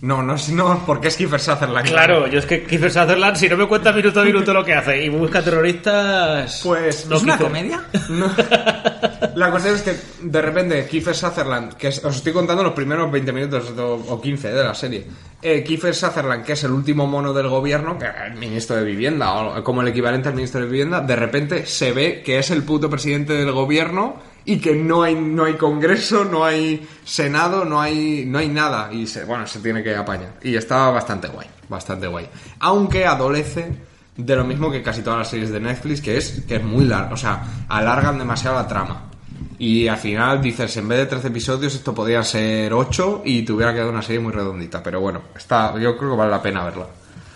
[0.00, 1.88] No, no, es- no, porque es Kiefer Sutherland.
[1.88, 4.74] Claro, yo es que Kiefer Sutherland, si no me cuenta minuto a minuto lo que
[4.74, 6.60] hace y busca terroristas.
[6.64, 7.82] Pues, no ¿Es una comedia?
[8.08, 8.30] No.
[9.34, 13.10] La cuestión es que de repente Kiefer Sutherland, que es- os estoy contando los primeros
[13.10, 15.06] 20 minutos o o 15 de la serie,
[15.42, 19.32] eh, Kiefer Sutherland, que es el último mono del gobierno, que el ministro de Vivienda,
[19.32, 22.62] o como el equivalente al ministro de Vivienda, de repente se ve que es el
[22.62, 24.16] puto presidente del gobierno
[24.48, 28.90] y que no hay, no hay congreso, no hay senado, no hay, no hay nada.
[28.90, 30.36] Y se, bueno, se tiene que apañar.
[30.42, 32.26] Y está bastante guay, bastante guay.
[32.60, 33.70] Aunque adolece
[34.16, 36.86] de lo mismo que casi todas las series de Netflix, que es que es muy
[36.86, 39.10] largo, o sea, alargan demasiado la trama.
[39.58, 43.52] Y al final dices, en vez de 13 episodios, esto podría ser 8 y te
[43.52, 44.82] hubiera quedado una serie muy redondita.
[44.82, 46.86] Pero bueno, está, yo creo que vale la pena verla.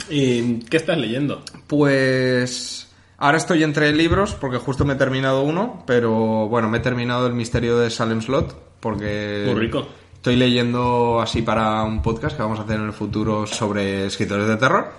[0.09, 1.45] ¿Y qué estás leyendo?
[1.67, 2.89] Pues
[3.23, 7.27] ahora estoy entre libros porque justo me he terminado uno, pero bueno, me he terminado
[7.27, 9.87] El misterio de Salem Slot porque Muy rico.
[10.15, 14.47] Estoy leyendo así para un podcast que vamos a hacer en el futuro sobre escritores
[14.47, 14.93] de terror.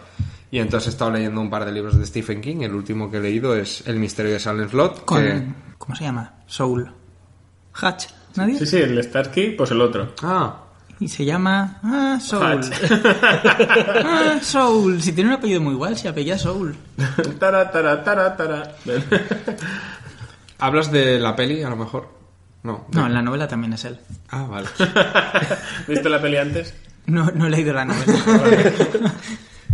[0.51, 2.57] Y entonces he estado leyendo un par de libros de Stephen King.
[2.61, 5.05] El último que he leído es El misterio de Salem Slot.
[5.05, 6.33] Con, que- ¿Cómo se llama?
[6.45, 6.91] Soul.
[7.73, 8.05] Hatch.
[8.35, 8.57] ¿Nadie?
[8.59, 10.13] Sí, sí, el Starsky, pues el otro.
[10.21, 10.62] Ah,
[11.03, 11.79] Y se llama...
[11.83, 12.61] Ah, Soul.
[14.05, 15.01] Ah, Soul.
[15.01, 16.75] Si tiene un apellido muy igual, se apellida Soul.
[17.39, 18.75] tara, tara, tara, tara.
[20.59, 22.07] ¿hablas de la peli a lo mejor?
[22.63, 22.85] No.
[22.93, 23.99] No, en la novela también es él.
[24.29, 24.67] Ah, vale.
[25.87, 26.73] ¿Viste la peli antes?
[27.05, 29.13] No, no he leído la novela.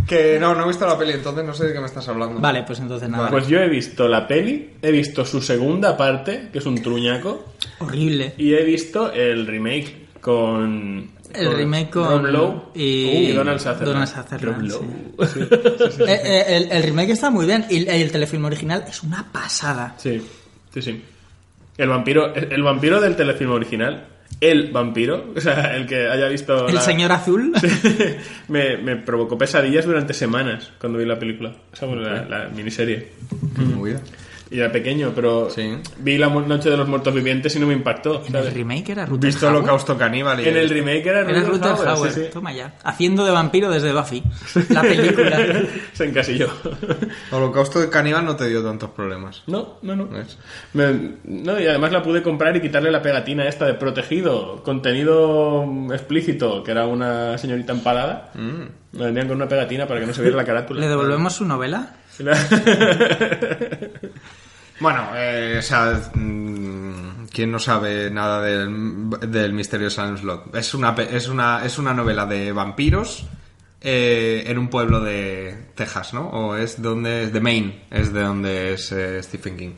[0.08, 2.40] que no, no he visto la peli, entonces no sé de qué me estás hablando.
[2.40, 3.30] vale, pues entonces nada.
[3.30, 7.52] Pues yo he visto la peli, he visto su segunda parte, que es un truñaco,
[7.78, 8.34] Horrible.
[8.36, 13.86] y he visto el remake con El remake con Rob Lowe y, y Donald Sutherland.
[13.86, 15.38] Donald Sutherland, Rob sí.
[15.40, 16.06] Lowe.
[16.56, 19.94] El, el remake está muy bien y el, telefilm original es una pasada.
[19.98, 20.20] Sí,
[20.72, 21.02] sí, sí.
[21.76, 24.06] El vampiro, el vampiro del telefilm original,
[24.40, 26.68] el vampiro, o sea, el que haya visto...
[26.68, 27.52] El la- señor azul.
[28.48, 32.48] me, me provocó pesadillas durante semanas cuando vi la película, o sea, bueno, la, la
[32.48, 33.12] miniserie.
[33.56, 34.02] Muy bien.
[34.52, 35.76] Y era pequeño, pero Sí.
[35.98, 38.22] vi la Noche de los Muertos Vivientes y no me impactó.
[38.26, 38.48] En ¿sabes?
[38.48, 39.46] el remake era Rutger Visto.
[39.46, 40.48] Holocausto Caníbal y...
[40.48, 42.26] En el remake era Era Rutger Hauer, Hauer, sí, sí.
[42.32, 42.74] toma ya.
[42.82, 44.24] Haciendo de vampiro desde Buffy.
[44.70, 45.38] La película.
[45.92, 46.48] Se encasilló.
[47.30, 49.44] Holocausto de Caníbal no te dio tantos problemas.
[49.46, 50.08] No, no, no.
[50.08, 50.36] ¿Ves?
[50.72, 55.64] Me- no, y además la pude comprar y quitarle la pegatina esta de protegido, contenido
[55.92, 58.32] explícito, que era una señorita empalada.
[58.92, 60.80] La vendían con una pegatina para que no se viera la carátula.
[60.80, 61.94] ¿Le devolvemos su novela?
[64.80, 70.54] Bueno, eh, o sea, mm, ¿quién no sabe nada del, del misterio de Salem Slot?
[70.56, 73.26] Es una, es una, es una novela de vampiros
[73.82, 76.30] eh, en un pueblo de Texas, ¿no?
[76.30, 79.72] O es donde es de Maine, es de donde es eh, Stephen King.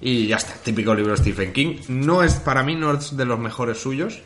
[0.00, 1.78] Y ya está, típico libro de Stephen King.
[1.88, 4.22] No es, para mí no es de los mejores suyos,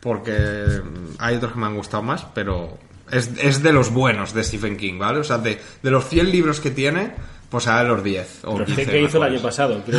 [0.00, 2.76] porque mm, hay otros que me han gustado más, pero
[3.10, 5.20] es, es de los buenos de Stephen King, ¿vale?
[5.20, 7.12] O sea, de, de los 100 libros que tiene,
[7.52, 9.80] pues a los 10 o Pero 15 ¿Qué hizo el año pasado?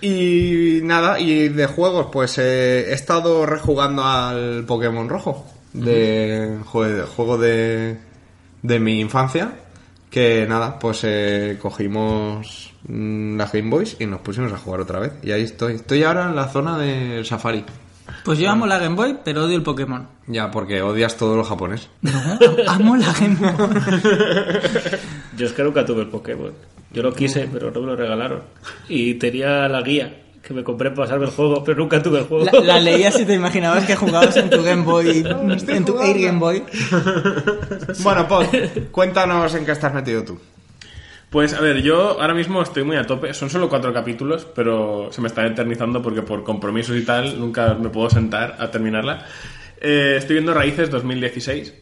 [0.00, 7.04] Y nada, y de juegos, pues eh, he estado rejugando al Pokémon Rojo, de jue-
[7.04, 7.98] juego de,
[8.62, 9.54] de mi infancia,
[10.08, 15.00] que nada, pues eh, cogimos mm, la Game Boys y nos pusimos a jugar otra
[15.00, 15.14] vez.
[15.24, 15.74] Y ahí estoy.
[15.74, 17.64] Estoy ahora en la zona del Safari.
[18.28, 20.06] Pues yo amo la Game Boy, pero odio el Pokémon.
[20.26, 21.88] Ya, porque odias todo lo japonés.
[22.02, 22.12] No,
[22.66, 23.50] amo la Game Boy.
[25.38, 26.52] Yo es que nunca tuve el Pokémon.
[26.92, 28.42] Yo lo quise, pero no me lo regalaron.
[28.86, 32.26] Y tenía la guía que me compré para pasarme el juego, pero nunca tuve el
[32.26, 32.44] juego.
[32.44, 35.24] La, la leías y te imaginabas que jugabas en tu Game Boy,
[35.66, 36.64] en tu Air Game Boy.
[38.02, 38.48] Bueno, pues,
[38.90, 40.38] cuéntanos en qué estás metido tú.
[41.30, 43.34] Pues a ver, yo ahora mismo estoy muy a tope.
[43.34, 47.74] Son solo cuatro capítulos, pero se me está eternizando porque por compromisos y tal nunca
[47.74, 49.26] me puedo sentar a terminarla.
[49.80, 51.74] Eh, estoy viendo Raíces 2016,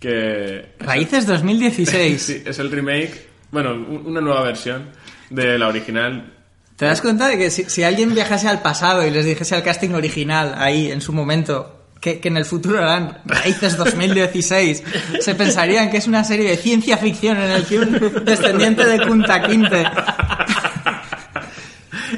[0.00, 2.22] que Raíces 2016.
[2.26, 4.90] sí, es el remake, bueno, un- una nueva versión
[5.30, 6.34] de la original.
[6.76, 9.62] ¿Te das cuenta de que si, si alguien viajase al pasado y les dijese al
[9.62, 14.84] casting original ahí en su momento que, que en el futuro harán Raíces 2016,
[15.20, 19.06] se pensarían que es una serie de ciencia ficción en el que un descendiente de
[19.06, 19.84] Kunta Kinte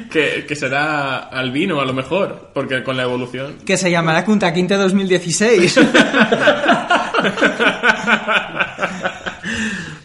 [0.09, 3.57] Que, que será albino a lo mejor, porque con la evolución.
[3.65, 5.79] que se llamará Kunta Kinte 2016.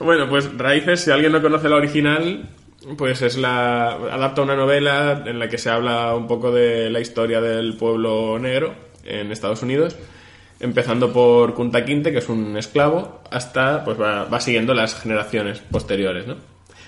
[0.06, 2.48] Bueno, pues Raíces, si alguien no conoce la original,
[2.96, 3.88] pues es la.
[3.88, 8.38] adapta una novela en la que se habla un poco de la historia del pueblo
[8.38, 9.96] negro en Estados Unidos,
[10.60, 15.60] empezando por Kunta Kinte, que es un esclavo, hasta pues va, va siguiendo las generaciones
[15.70, 16.36] posteriores, ¿no?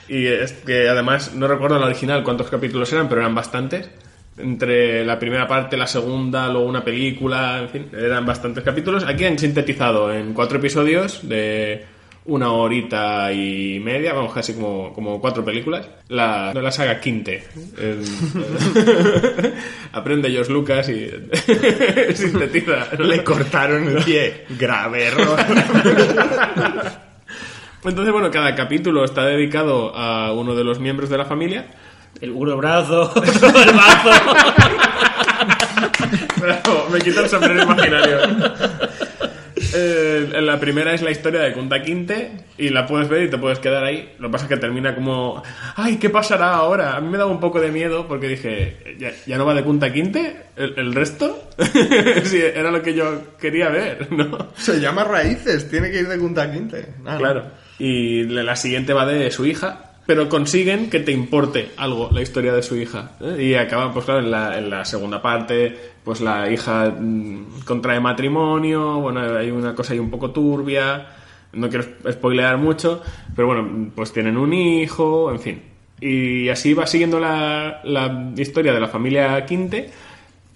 [0.09, 3.91] Y es que además, no recuerdo la original cuántos capítulos eran, pero eran bastantes.
[4.39, 9.05] Entre la primera parte, la segunda, luego una película, en fin, eran bastantes capítulos.
[9.05, 11.85] Aquí han sintetizado en cuatro episodios de
[12.27, 17.45] una horita y media, vamos, casi como, como cuatro películas, la, la saga Quinte.
[17.79, 18.05] El-
[19.93, 21.11] aprende George Lucas y
[22.14, 22.89] sintetiza.
[22.99, 24.45] Le cortaron el pie.
[24.59, 25.39] Grave error.
[27.85, 31.66] Entonces, bueno, cada capítulo está dedicado a uno de los miembros de la familia.
[32.21, 34.11] El uno brazo, el brazo.
[36.41, 38.19] Bravo, me quito el sombrero imaginario.
[39.75, 43.39] Eh, la primera es la historia de Kunta Kinte y la puedes ver y te
[43.39, 44.14] puedes quedar ahí.
[44.19, 45.43] Lo que pasa es que termina como,
[45.77, 46.97] ay, ¿qué pasará ahora?
[46.97, 49.64] A mí me daba un poco de miedo porque dije, ¿ya, ya no va de
[49.64, 50.45] Kunta Kinte?
[50.57, 51.51] ¿El, el resto?
[52.25, 54.49] sí, era lo que yo quería ver, ¿no?
[54.57, 56.87] Se llama Raíces, tiene que ir de Kunta Quinte.
[57.05, 57.16] Ah.
[57.19, 57.45] Claro.
[57.79, 59.88] Y la siguiente va de su hija.
[60.09, 63.11] Pero consiguen que te importe algo la historia de su hija.
[63.21, 63.43] ¿eh?
[63.43, 68.01] Y acaban, pues claro, en la, en la segunda parte, pues la hija mm, contrae
[68.01, 71.09] matrimonio, bueno, hay una cosa ahí un poco turbia,
[71.53, 73.03] no quiero spoilear mucho,
[73.37, 75.63] pero bueno, pues tienen un hijo, en fin.
[76.01, 79.91] Y así va siguiendo la, la historia de la familia Quinte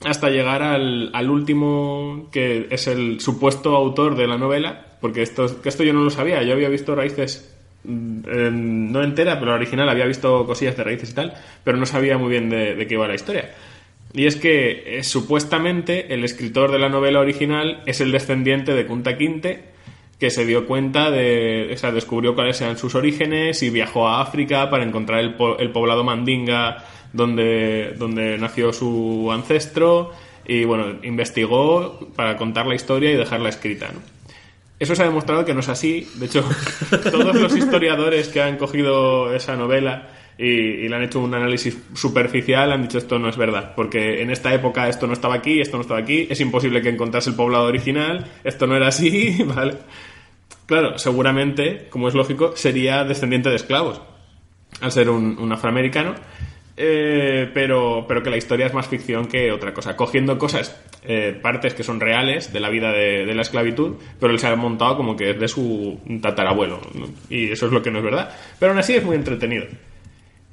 [0.03, 5.61] hasta llegar al, al último que es el supuesto autor de la novela, porque esto,
[5.61, 7.52] que esto yo no lo sabía, yo había visto Raíces
[7.85, 11.77] mm, en- no entera, pero la original había visto cosillas de Raíces y tal, pero
[11.79, 13.51] no sabía muy bien de, qué iba la historia.
[14.15, 18.87] Y es que eh, supuestamente el escritor de la novela original es el descendiente de
[18.87, 19.65] Kunta Kinte,
[20.21, 24.21] que se dio cuenta de, o sea, descubrió cuáles eran sus orígenes y viajó a
[24.21, 30.13] África para encontrar el, po- el poblado Mandinga donde, donde nació su ancestro
[30.47, 34.01] y bueno, investigó para contar la historia y dejarla escrita, ¿no?
[34.83, 36.09] Eso se ha demostrado que no es así.
[36.17, 36.45] De hecho,
[37.13, 41.79] todos los historiadores que han cogido esa novela y, y le han hecho un análisis
[41.95, 45.61] superficial han dicho esto no es verdad, porque en esta época esto no estaba aquí,
[45.61, 49.45] esto no estaba aquí, es imposible que encontrase el poblado original, esto no era así,
[49.47, 49.77] ¿vale?
[50.67, 54.03] Claro, seguramente, como es lógico, sería descendiente de esclavos,
[54.81, 56.17] al ser un, un afroamericano,
[56.77, 61.39] eh, pero, pero que la historia es más ficción que otra cosa, cogiendo cosas, eh,
[61.41, 64.57] partes que son reales de la vida de, de la esclavitud, pero él se ha
[64.57, 67.07] montado como que es de su tatarabuelo, ¿no?
[67.29, 68.31] y eso es lo que no es verdad.
[68.59, 69.67] Pero aún así es muy entretenido.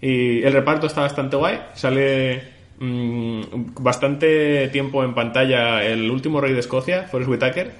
[0.01, 2.41] Y el reparto está bastante guay, sale
[2.79, 3.41] mm,
[3.79, 7.73] bastante tiempo en pantalla el último rey de Escocia, Forrest Whitaker,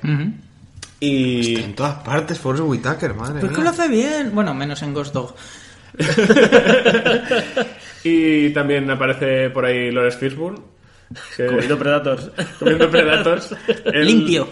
[1.00, 1.56] y...
[1.60, 4.32] En todas partes, Forrest Whitaker, madre Pues que lo hace bien.
[4.34, 5.34] Bueno, menos en Ghost Dog.
[8.04, 10.60] Y también aparece por ahí Lawrence Fishburne.
[11.36, 12.32] que- Comiendo Predators.
[12.60, 13.56] comiendo Predators.
[13.86, 14.48] El- Limpio.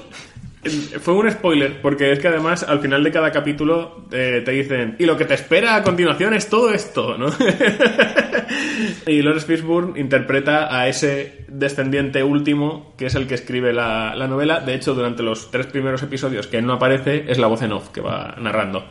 [0.99, 4.95] Fue un spoiler, porque es que además al final de cada capítulo eh, te dicen,
[4.99, 7.27] y lo que te espera a continuación es todo esto, ¿no?
[9.05, 14.27] y Lawrence Fishburne interpreta a ese descendiente último, que es el que escribe la, la
[14.27, 14.59] novela.
[14.59, 17.71] De hecho, durante los tres primeros episodios que él no aparece, es la voz en
[17.71, 18.85] off que va narrando.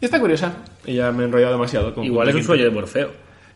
[0.00, 0.56] Y está curiosa,
[0.86, 1.94] y ya me he enrollado demasiado.
[1.94, 3.10] con Igual es un sueño de Morfeo.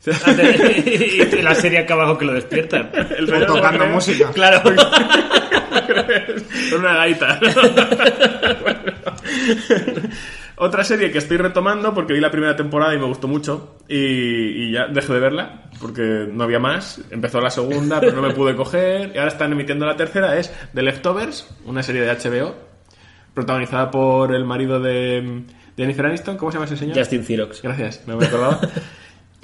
[0.87, 2.91] y la serie acá abajo que lo despiertan.
[3.17, 3.95] El O tocando Morfeo.
[3.95, 4.31] música.
[4.33, 4.63] Claro.
[6.71, 7.39] Con una gaita.
[10.61, 14.65] Otra serie que estoy retomando porque vi la primera temporada y me gustó mucho y,
[14.65, 17.01] y ya dejé de verla porque no había más.
[17.11, 20.37] Empezó la segunda, pero no me pude coger y ahora están emitiendo la tercera.
[20.37, 22.55] Es The Leftovers, una serie de HBO
[23.35, 25.43] protagonizada por el marido de
[25.77, 26.37] de Jennifer Aniston.
[26.37, 26.99] ¿Cómo se llama ese señor?
[26.99, 27.63] Justin Cirox.
[27.63, 28.59] Gracias, no me acordaba.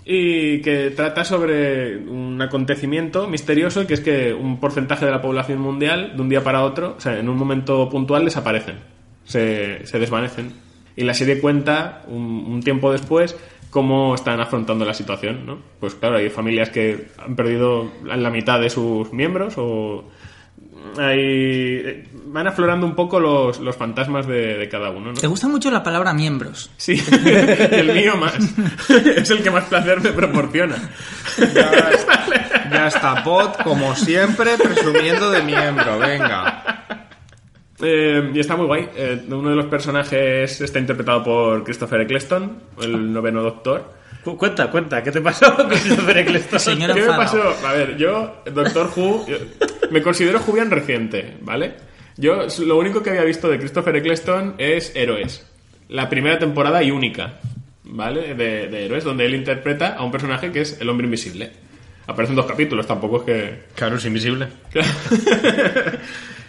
[0.04, 5.60] Y que trata sobre un acontecimiento misterioso que es que un porcentaje de la población
[5.60, 8.76] mundial de un día para otro, o sea, en un momento puntual desaparecen,
[9.24, 10.52] se, se desvanecen.
[10.96, 13.36] Y la serie cuenta un, un tiempo después
[13.70, 15.58] cómo están afrontando la situación, ¿no?
[15.80, 20.04] Pues claro, hay familias que han perdido la mitad de sus miembros o
[20.98, 25.20] hay, van aflorando un poco los, los fantasmas de, de cada uno, ¿no?
[25.20, 26.70] Te gusta mucho la palabra miembros.
[26.76, 27.02] Sí,
[27.70, 28.34] el mío más.
[28.88, 30.76] es el que más placer me proporciona.
[31.54, 31.90] Ya,
[32.72, 35.98] ya está Pot, como siempre, presumiendo de miembro.
[35.98, 36.83] Venga.
[37.80, 38.88] Eh, y está muy guay.
[38.96, 43.92] Eh, uno de los personajes está interpretado por Christopher Eccleston, el noveno doctor.
[44.22, 46.58] Cu- Cuenta, cuenta, ¿qué te pasó con Christopher Eccleston?
[46.60, 47.42] Señor ¿Qué me pasó?
[47.66, 49.36] A ver, yo, Doctor Who, yo-
[49.90, 51.74] me considero Julian reciente, ¿vale?
[52.16, 55.44] Yo lo único que había visto de Christopher Eccleston es Héroes.
[55.88, 57.40] La primera temporada y única,
[57.82, 58.34] ¿vale?
[58.34, 61.50] De, de Héroes, donde él interpreta a un personaje que es el hombre invisible.
[62.06, 63.58] Aparecen dos capítulos, tampoco es que...
[63.74, 64.46] Claro, es invisible.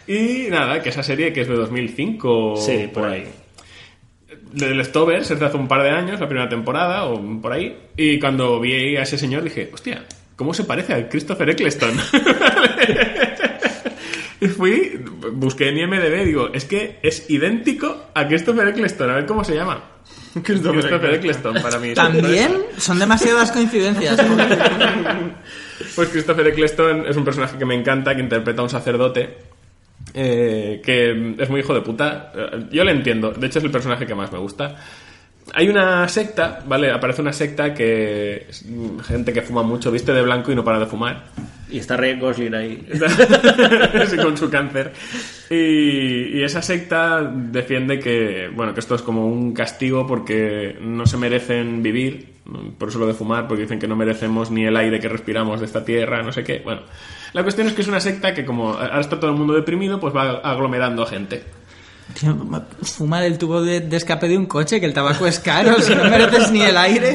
[0.07, 3.25] y nada, que esa serie que es de 2005 Sí, o por ahí.
[4.51, 7.77] De Leftovers es de hace un par de años, la primera temporada o por ahí.
[7.97, 11.91] Y cuando vi a ese señor dije, hostia, ¿cómo se parece a Christopher Eccleston?
[14.41, 14.99] y fui,
[15.33, 19.09] busqué en IMDB y digo, es que es idéntico a Christopher Eccleston.
[19.09, 19.95] A ver cómo se llama.
[20.43, 21.93] Christopher, Eccleston, para mí.
[21.93, 24.19] También son demasiadas coincidencias.
[25.95, 29.37] Pues Christopher Eccleston es un personaje que me encanta, que interpreta a un sacerdote.
[30.17, 32.31] Eh, que es muy hijo de puta.
[32.71, 34.77] Yo le entiendo, de hecho es el personaje que más me gusta.
[35.53, 36.89] Hay una secta, ¿vale?
[36.89, 38.47] Aparece una secta que.
[39.03, 41.25] gente que fuma mucho, viste de blanco y no para de fumar.
[41.69, 42.87] Y está Ryan Gosling ahí.
[44.07, 44.93] Sí, con su cáncer.
[45.49, 51.05] Y, y esa secta defiende que, bueno, que esto es como un castigo porque no
[51.05, 52.35] se merecen vivir,
[52.77, 55.59] por eso lo de fumar, porque dicen que no merecemos ni el aire que respiramos
[55.59, 56.61] de esta tierra, no sé qué.
[56.63, 56.81] Bueno,
[57.35, 59.99] la cuestión es que es una secta que como ahora está todo el mundo deprimido,
[59.99, 61.43] pues va aglomerando a gente.
[62.17, 62.33] Tío,
[62.81, 65.93] Fumar el tubo de, de escape de un coche, que el tabaco es caro, si
[65.93, 67.13] no mereces ni el aire.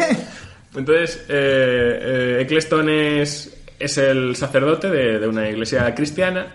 [0.76, 6.52] Entonces, eh, eh, Eccleston es, es el sacerdote de, de una iglesia cristiana.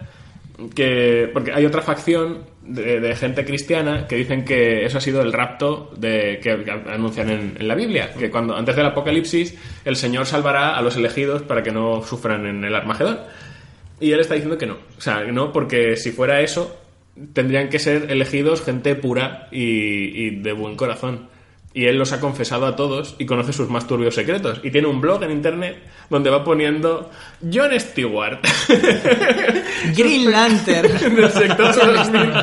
[0.76, 5.24] Que, porque hay otra facción de, de gente cristiana que dicen que eso ha sido
[5.24, 8.14] el rapto de, que, que anuncian en, en la Biblia.
[8.14, 12.46] Que cuando antes del apocalipsis el Señor salvará a los elegidos para que no sufran
[12.46, 13.22] en el Armagedón.
[14.00, 14.78] Y él está diciendo que no.
[14.98, 16.78] O sea, no, porque si fuera eso,
[17.34, 21.30] tendrían que ser elegidos gente pura y, y de buen corazón.
[21.76, 24.62] Y él los ha confesado a todos y conoce sus más turbios secretos.
[24.64, 25.78] Y tiene un blog en internet
[26.10, 27.12] donde va poniendo
[27.54, 28.40] John Stewart.
[29.96, 30.88] Green Lantern.
[31.16, 32.34] del sector 2000.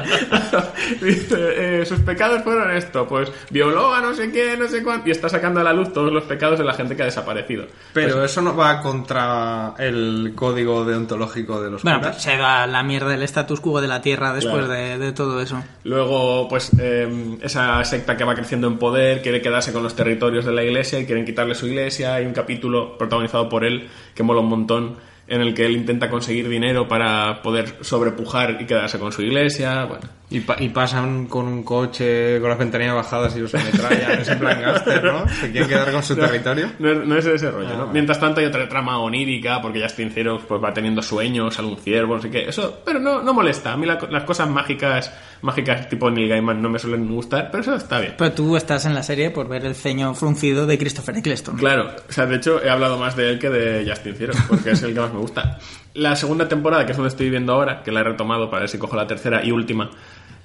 [1.01, 5.09] Dice, eh, sus pecados fueron esto, pues violó a no sé qué, no sé cuánto,
[5.09, 7.67] y está sacando a la luz todos los pecados de la gente que ha desaparecido.
[7.93, 12.83] Pero eso no va contra el código deontológico de los Bueno, pues se va la
[12.83, 14.73] mierda el status quo de la Tierra después Claro.
[14.73, 15.63] de, de todo eso.
[15.85, 20.45] Luego, pues, eh, esa secta que va creciendo en poder quiere quedarse con los territorios
[20.45, 22.15] de la iglesia y quieren quitarle su iglesia.
[22.15, 24.97] Hay un capítulo protagonizado por él que mola un montón,
[25.33, 29.85] en el que él intenta conseguir dinero para poder sobrepujar y quedarse con su iglesia.
[29.87, 34.21] Bueno, Y, pa- y pasan con un coche con las ventanillas bajadas y los ametrallan,
[34.21, 35.29] es en plan gángster, ¿no?
[35.29, 36.69] Se quieren quedar con su territorio.
[36.79, 37.83] No es, no es ese rollo, ¿no?
[37.85, 37.91] Ah.
[37.93, 41.77] Mientras tanto hay otra trama onírica, porque Justin Xerox pues, va teniendo sueños, sale un
[41.77, 42.49] ciervo, no sé qué.
[42.49, 43.73] Eso, pero no, no molesta.
[43.73, 45.13] A mí la- las cosas mágicas,
[45.43, 48.15] mágicas tipo Neil Gaiman no me suelen gustar, pero eso está bien.
[48.17, 51.57] Pero tú estás en la serie por ver el ceño fruncido de Christopher Eccleston.
[51.57, 54.71] Claro, o sea, de hecho he hablado más de él que de Justin Xerox, porque
[54.71, 55.59] es el que más me gusta.
[55.95, 58.69] La segunda temporada, que es donde estoy viendo ahora, que la he retomado para ver
[58.69, 59.91] si cojo la tercera y última,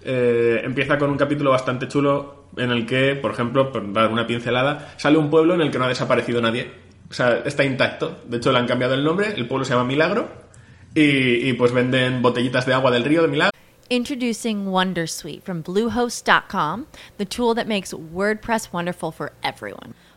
[0.03, 4.25] eh, empieza con un capítulo bastante chulo en el que, por ejemplo, por dar una
[4.25, 6.71] pincelada, sale un pueblo en el que no ha desaparecido nadie.
[7.09, 8.19] O sea, está intacto.
[8.25, 10.29] De hecho, le han cambiado el nombre, el pueblo se llama Milagro,
[10.93, 13.51] y, y, pues venden botellitas de agua del río de Milagro.
[13.89, 19.93] Introducing Wondersuite from Bluehost.com, the tool that makes WordPress wonderful for everyone.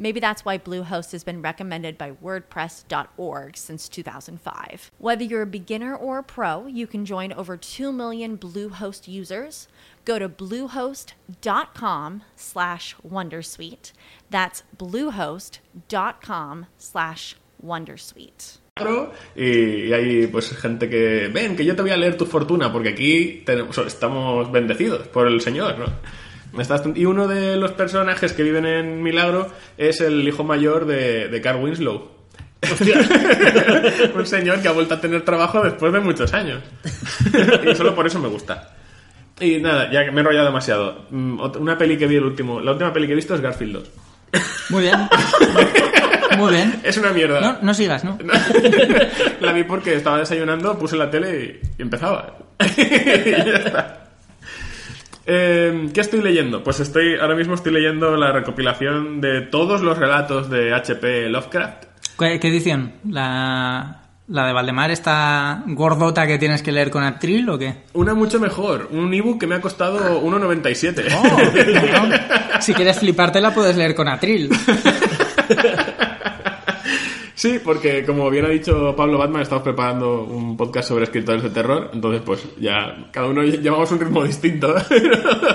[0.00, 4.92] Maybe that's why Bluehost has been recommended by WordPress.org since 2005.
[4.98, 9.66] Whether you're a beginner or a pro, you can join over 2 million Bluehost users.
[10.04, 13.92] Go to bluehost.com slash wondersuite.
[14.30, 18.58] That's bluehost.com slash wondersuite.
[19.34, 22.90] y, hay pues gente que ven que yo te voy a leer tu fortuna porque
[22.90, 25.86] aquí tenemos, estamos bendecidos por el Señor, ¿no?
[26.60, 31.28] Estás- y uno de los personajes que viven en Milagro es el hijo mayor de,
[31.28, 32.10] de Carl Winslow.
[34.16, 36.62] Un señor que ha vuelto a tener trabajo después de muchos años.
[37.70, 38.74] y solo por eso me gusta.
[39.40, 41.06] Y nada, ya que me he enrollado demasiado.
[41.10, 42.60] Mm, Una peli que vi el último.
[42.60, 43.90] La última peli que he visto es Garfield 2.
[44.70, 44.96] Muy bien.
[46.38, 46.80] Muy bien.
[46.82, 47.40] Es una mierda.
[47.40, 48.18] No, no sigas, ¿no?
[49.40, 52.36] la vi porque estaba desayunando, puse la tele y, y empezaba.
[52.76, 52.84] y
[53.30, 54.07] ya está.
[55.30, 56.64] Eh, ¿Qué estoy leyendo?
[56.64, 61.28] Pues estoy ahora mismo estoy leyendo la recopilación de todos los relatos de H.P.
[61.28, 61.84] Lovecraft.
[62.18, 62.94] ¿Qué, qué edición?
[63.06, 67.74] ¿La, ¿La de Valdemar esta gordota que tienes que leer con atril o qué?
[67.92, 71.04] Una mucho mejor, un ebook que me ha costado 1,97.
[71.14, 74.48] Oh, si quieres flipártela puedes leer con atril.
[77.38, 81.50] Sí, porque como bien ha dicho Pablo Batman, estamos preparando un podcast sobre escritores de
[81.50, 84.74] terror, entonces pues ya cada uno llevamos un ritmo distinto.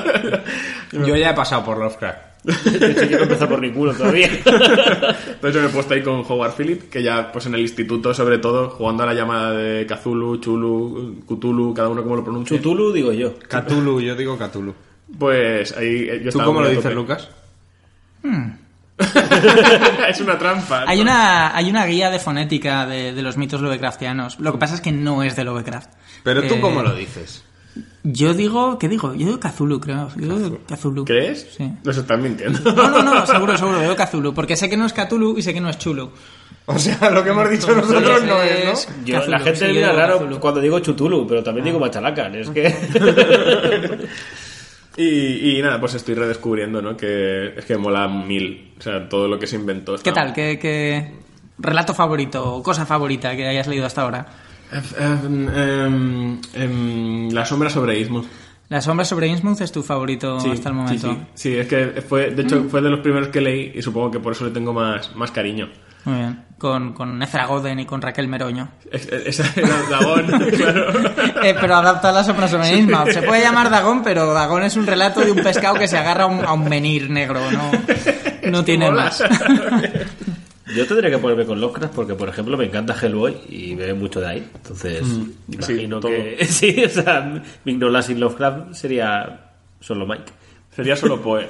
[0.94, 2.46] Yo ya he pasado por Lovecraft.
[2.46, 4.28] De hecho, yo no he empezado por ninguno todavía.
[4.46, 8.38] Entonces me he puesto ahí con Howard Phillip, que ya pues en el instituto sobre
[8.38, 12.58] todo, jugando a la llamada de Cthulhu, Chulu, Cthulhu, cada uno como lo pronuncia.
[12.58, 13.34] Chutulu, digo yo.
[13.40, 14.74] Cthulhu, yo digo Cthulhu.
[15.18, 16.94] Pues ahí eh, yo ¿Tú cómo lo dices.
[16.94, 17.30] Lucas?
[20.10, 20.84] es una trampa.
[20.88, 24.40] Hay una, hay una guía de fonética de, de los mitos Lovecraftianos.
[24.40, 25.90] Lo que pasa es que no es de Lovecraft.
[26.24, 27.44] Pero tú Eh, cómo lo dices.
[28.04, 29.14] Yo digo, ¿qué digo?
[29.16, 30.10] Yo digo Cthulhu, creo.
[30.16, 31.06] Yo digo Cthulhu.
[31.06, 31.48] ¿Crees?
[31.58, 31.72] Sí.
[31.84, 32.60] Nos están mintiendo.
[32.72, 34.34] No, no, no, seguro, seguro, digo Cthulhu.
[34.34, 36.12] Porque sé que no es Cthulhu y sé que no es Chulu.
[36.68, 39.06] O sea, lo que hemos dicho nosotros no es, ¿no?
[39.06, 40.40] Yo- Cthulhu, la gente sí, me yo mira raro Cthulhu.
[40.40, 42.36] cuando digo Chutulu, pero también digo Machalacan.
[42.36, 44.08] Es que.
[44.96, 46.96] Y, y nada, pues estoy redescubriendo, ¿no?
[46.96, 48.74] Que es que mola mil.
[48.78, 49.96] O sea, todo lo que se inventó.
[49.98, 50.34] ¿Qué tal?
[50.34, 51.12] ¿Qué, qué
[51.58, 54.26] relato favorito o cosa favorita que hayas leído hasta ahora?
[54.72, 58.26] Em, em, em, la sombra sobre Ismuth.
[58.70, 61.10] La sombra sobre Innsmouth es tu favorito hasta el momento.
[61.12, 61.50] Sí, sí.
[61.52, 64.20] Sí, es que fue, de hecho, fue de los primeros que leí y supongo que
[64.20, 65.70] por eso le tengo más, más cariño.
[66.06, 66.44] Muy bien.
[66.64, 68.70] Con, con Ezra Goden y con Raquel Meroño.
[68.90, 70.94] Es- Esa era Dagón, claro.
[71.44, 73.10] Eh, pero adapta la sombra sobre Innsmouth.
[73.12, 76.24] Se puede llamar Dagón, pero Dagón es un relato de un pescado que se agarra
[76.24, 77.42] a un, a un menhir negro.
[77.52, 77.70] No,
[78.50, 79.04] no tiene Mola.
[79.04, 79.22] más.
[80.74, 84.22] Yo tendría que ponerme con Lovecraft porque, por ejemplo, me encanta Hellboy y bebe mucho
[84.22, 84.50] de ahí.
[84.56, 85.04] Entonces,
[85.52, 86.12] imagino todo.
[86.12, 86.46] que.
[86.46, 87.30] Sí, o sea,
[87.66, 89.52] mi Ignola sin Lovecraft sería
[89.82, 90.32] solo Mike.
[90.74, 91.46] Sería solo Poe.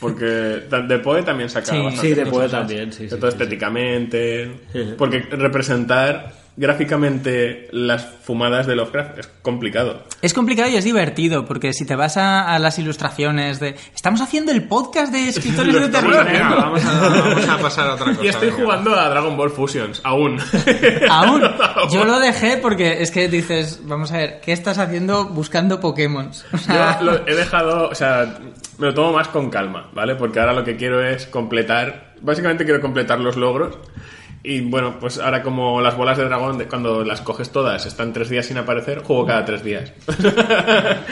[0.00, 2.30] Porque de Poe también saca Sí, bastante Sí.
[2.30, 3.08] Poe también, sí.
[3.08, 4.50] sí, todo estéticamente.
[4.72, 4.94] Sí.
[4.98, 10.04] Porque representar gráficamente las fumadas de Lovecraft es complicado.
[10.20, 13.74] Es complicado y es divertido, porque si te vas a, a las ilustraciones de...
[13.94, 16.24] Estamos haciendo el podcast de escritores de terror.
[16.24, 18.24] Venga, vamos a, vamos a pasar a otra cosa.
[18.24, 18.62] Y estoy venga.
[18.62, 20.38] jugando a Dragon Ball Fusions, aún.
[21.10, 21.42] Aún.
[21.90, 26.30] Yo lo dejé porque es que dices, vamos a ver, ¿qué estás haciendo buscando Pokémon?
[26.52, 28.38] O sea, Yo lo he dejado, o sea,
[28.78, 30.14] me lo tomo más con calma, ¿vale?
[30.16, 33.78] Porque ahora lo que quiero es completar, básicamente quiero completar los logros.
[34.44, 38.28] Y bueno, pues ahora como las bolas de dragón, cuando las coges todas, están tres
[38.28, 39.92] días sin aparecer, juego cada tres días.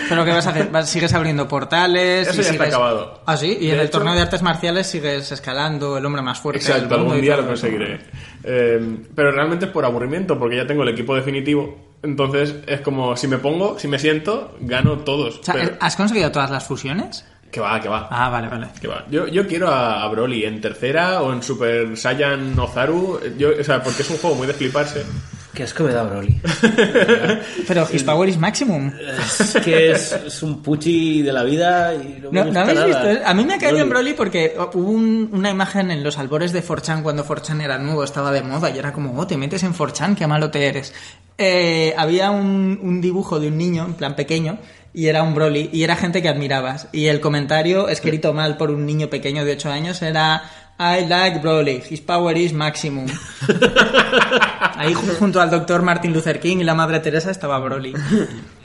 [0.09, 0.69] ¿Pero qué vas a hacer?
[0.71, 2.29] ¿Vas- ¿Sigues abriendo portales?
[2.29, 3.23] Eso y ya está acabado.
[3.27, 6.39] Ah, sí, y De en el torneo de artes marciales sigues escalando el hombre más
[6.41, 6.61] fuerte.
[6.65, 8.01] Exacto, algún día lo conseguiré.
[8.43, 11.91] Eh, pero realmente es por aburrimiento, porque ya tengo el equipo definitivo.
[12.03, 15.39] Entonces es como, si me pongo, si me siento, gano todos.
[15.41, 17.25] O sea, Pero- ¿has conseguido todas las fusiones?
[17.51, 18.09] Que va, que va.
[18.11, 18.69] Ah, vale, vale.
[18.81, 19.05] Que va.
[19.11, 23.21] Yo, yo quiero a, a Broly en tercera o en Super Saiyan Ozaru.
[23.39, 25.05] Yo, o sea, porque es un juego muy de fliparse.
[25.53, 26.41] Qué asco me da Broly.
[27.67, 28.93] Pero His Power is Maximum.
[29.19, 32.61] es que es, es un puchi de la vida y no me ¿No, gusta ¿no
[32.71, 33.09] habéis nada.
[33.11, 33.27] visto?
[33.29, 34.13] A mí me ha caído en Broly.
[34.13, 38.05] Broly porque hubo un- una imagen en los albores de 4chan cuando 4chan era nuevo,
[38.05, 40.95] estaba de moda y era como, oh, te metes en 4chan, qué malo te eres.
[41.37, 44.59] Eh, había un, un dibujo de un niño, en plan pequeño,
[44.95, 46.89] y era un Broly, y era gente que admirabas.
[46.93, 50.43] Y el comentario, escrito mal por un niño pequeño de 8 años, era...
[50.83, 53.05] I like Broly, his power is maximum.
[54.77, 57.93] Ahí ju- junto al doctor Martin Luther King y la madre Teresa estaba Broly.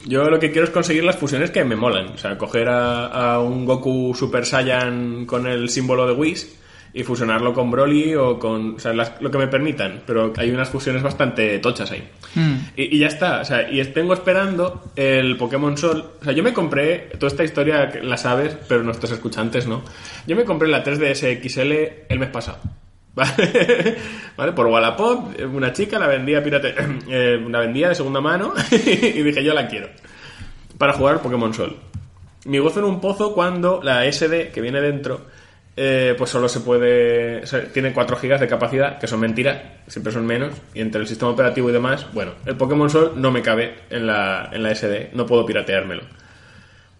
[0.05, 2.07] Yo lo que quiero es conseguir las fusiones que me molan.
[2.13, 6.55] O sea, coger a, a un Goku Super Saiyan con el símbolo de Whis
[6.97, 8.75] y fusionarlo con Broly o con.
[8.75, 10.01] O sea, las- lo que me permitan.
[10.07, 12.07] Pero hay unas fusiones bastante tochas ahí.
[12.77, 13.41] Y, y ya está.
[13.41, 16.11] O sea, y tengo esperando el Pokémon Sol.
[16.21, 17.09] O sea, yo me compré.
[17.19, 19.83] Toda esta historia la sabes, pero nuestros escuchantes no.
[20.25, 21.71] Yo me compré la 3DS XL
[22.09, 22.59] el mes pasado.
[23.15, 23.95] ¿Vale?
[24.35, 24.51] ¿Vale?
[24.53, 26.75] Por Wallapop, una chica la vendía pirate,
[27.09, 29.87] eh, la vendía de segunda mano y dije yo la quiero
[30.77, 31.77] para jugar Pokémon Sol.
[32.43, 35.27] Mi gozo en un pozo cuando la SD que viene dentro
[35.77, 39.57] eh, pues solo se puede o sea, tiene 4 GB de capacidad que son mentiras
[39.87, 43.31] siempre son menos y entre el sistema operativo y demás bueno el Pokémon Sol no
[43.31, 46.03] me cabe en la, en la SD no puedo pirateármelo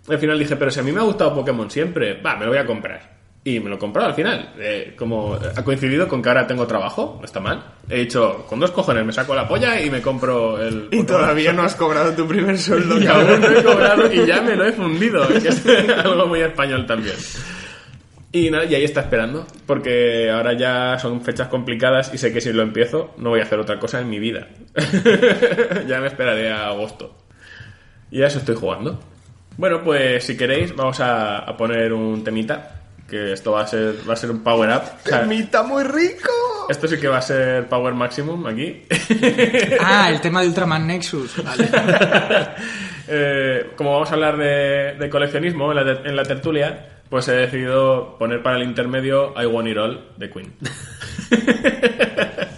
[0.07, 2.51] al final dije, pero si a mí me ha gustado Pokémon siempre, va, me lo
[2.51, 3.01] voy a comprar.
[3.43, 4.53] Y me lo he comprado al final.
[4.59, 7.63] Eh, como ha coincidido con que ahora tengo trabajo, no está mal.
[7.89, 10.89] He dicho, con dos cojones me saco la polla y me compro el.
[10.91, 13.31] Y todavía no has cobrado tu primer sueldo, Y cabrón.
[13.31, 15.27] aún no he cobrado y ya me lo he fundido.
[15.27, 15.65] que es
[16.05, 17.15] algo muy español también.
[18.35, 22.41] Y, nada, y ahí está esperando, porque ahora ya son fechas complicadas y sé que
[22.41, 24.47] si lo empiezo no voy a hacer otra cosa en mi vida.
[25.87, 27.15] ya me esperaré a agosto.
[28.11, 28.99] Y a eso estoy jugando.
[29.57, 33.95] Bueno, pues si queréis vamos a, a poner un temita, que esto va a ser,
[34.07, 34.81] va a ser un power up.
[35.05, 36.31] O sea, ¡Temita muy rico!
[36.67, 38.83] esto sí que va a ser power maximum aquí.
[39.79, 41.41] Ah, el tema de Ultraman Nexus.
[41.43, 41.69] Vale.
[43.07, 47.27] Eh, como vamos a hablar de, de coleccionismo en la, ter- en la tertulia, pues
[47.27, 50.53] he decidido poner para el intermedio I Want It All de Queen.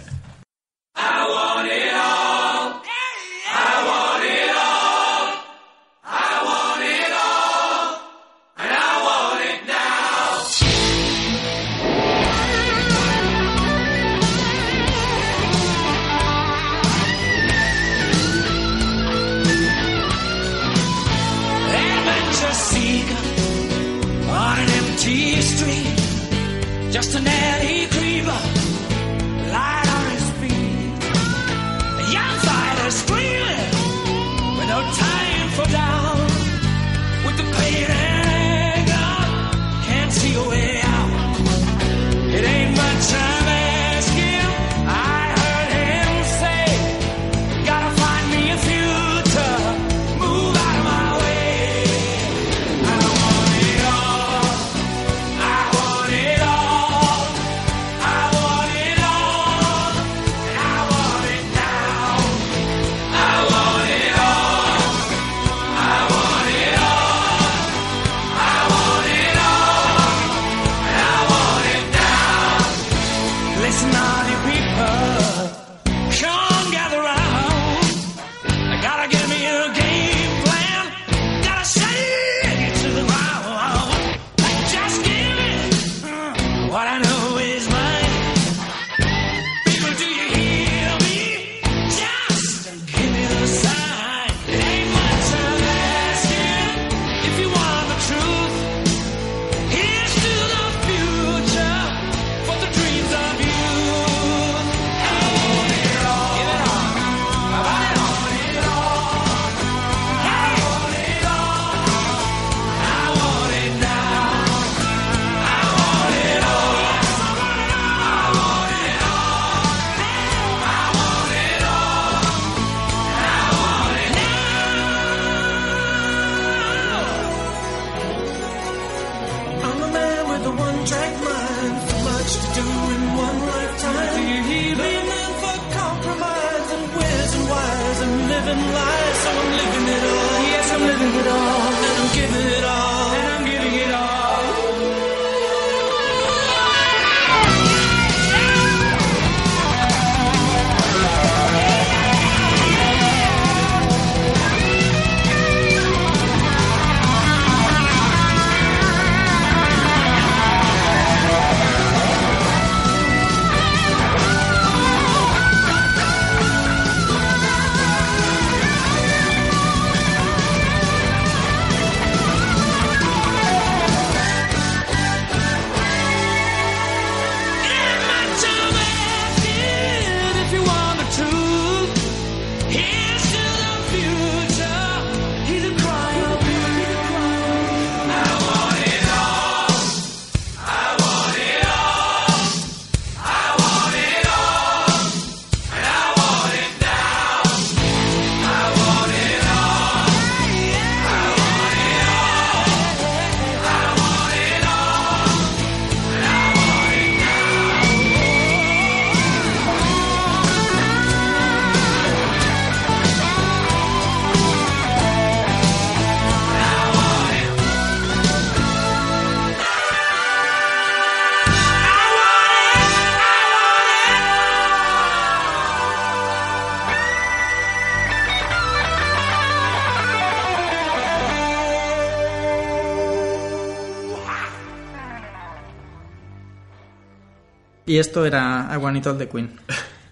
[237.88, 239.58] Y esto era I Want It All de Queen.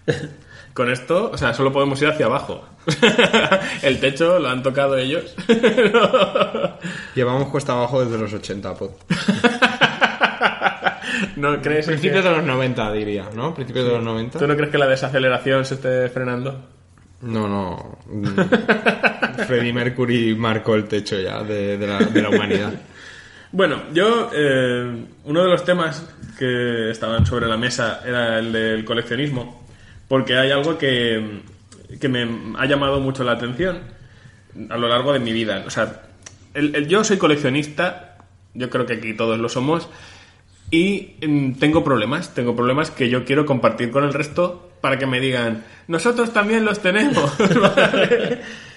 [0.73, 2.63] Con esto, o sea, solo podemos ir hacia abajo.
[3.81, 5.35] El techo lo han tocado ellos.
[7.15, 8.91] Llevamos cuesta abajo desde los 80, pod.
[11.35, 13.53] ¿No crees en Principios que- de los 90, diría, ¿no?
[13.55, 14.37] Principios de los 90.
[14.39, 16.63] ¿Tú no crees que la desaceleración se esté frenando?
[17.21, 17.97] No, no.
[18.05, 19.43] Mm.
[19.47, 22.73] Freddie Mercury marcó el techo ya de, de la, de la humanidad.
[23.51, 28.85] Bueno, yo, eh, uno de los temas que estaban sobre la mesa era el del
[28.85, 29.65] coleccionismo,
[30.07, 31.41] porque hay algo que,
[31.99, 32.27] que me
[32.57, 33.79] ha llamado mucho la atención
[34.69, 35.63] a lo largo de mi vida.
[35.65, 36.01] O sea,
[36.53, 38.17] el, el- yo soy coleccionista,
[38.53, 39.87] yo creo que aquí todos lo somos,
[40.69, 45.05] y mm, tengo problemas, tengo problemas que yo quiero compartir con el resto para que
[45.07, 47.33] me digan, nosotros también los tenemos.
[47.61, 48.41] ¿vale?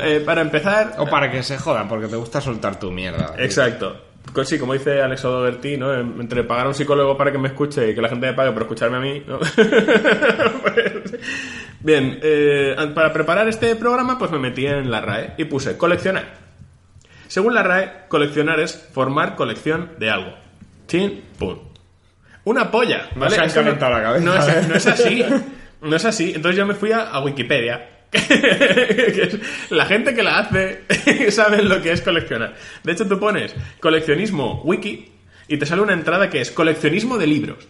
[0.00, 3.34] Eh, para empezar, O para que se jodan, porque te gusta soltar tu mierda.
[3.38, 4.00] Exacto.
[4.32, 5.92] Co- Sí, como dice Alex Odoberti, ¿no?
[5.94, 8.34] En- Entre pagar a un psicólogo para que me escuche y que la gente me
[8.34, 9.38] pague por escucharme a mí, ¿no?
[10.62, 11.14] Pues,
[11.80, 16.34] bien, eh, para preparar este programa, pues me metí en la RAE y puse coleccionar.
[17.28, 20.34] Según la RAE, coleccionar es formar colección de algo.
[20.86, 21.58] Chin, pum.
[22.44, 23.34] Una polla, ¿vale?
[23.34, 25.24] se han no- calentado la cabeza, No es, no es así.
[25.80, 26.32] No es así.
[26.34, 27.88] Entonces yo me fui a, a Wikipedia.
[29.70, 32.54] la gente que la hace sabe lo que es coleccionar.
[32.82, 35.12] De hecho, tú pones coleccionismo wiki
[35.48, 37.68] y te sale una entrada que es coleccionismo de libros.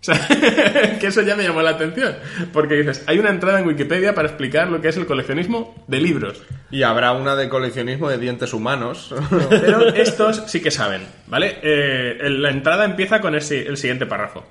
[0.00, 0.28] O sea,
[1.00, 2.16] que eso ya me llamó la atención.
[2.52, 6.00] Porque dices, hay una entrada en Wikipedia para explicar lo que es el coleccionismo de
[6.00, 6.42] libros.
[6.70, 9.12] Y habrá una de coleccionismo de dientes humanos.
[9.48, 11.58] Pero estos sí que saben, ¿vale?
[11.62, 14.46] Eh, la entrada empieza con el siguiente párrafo.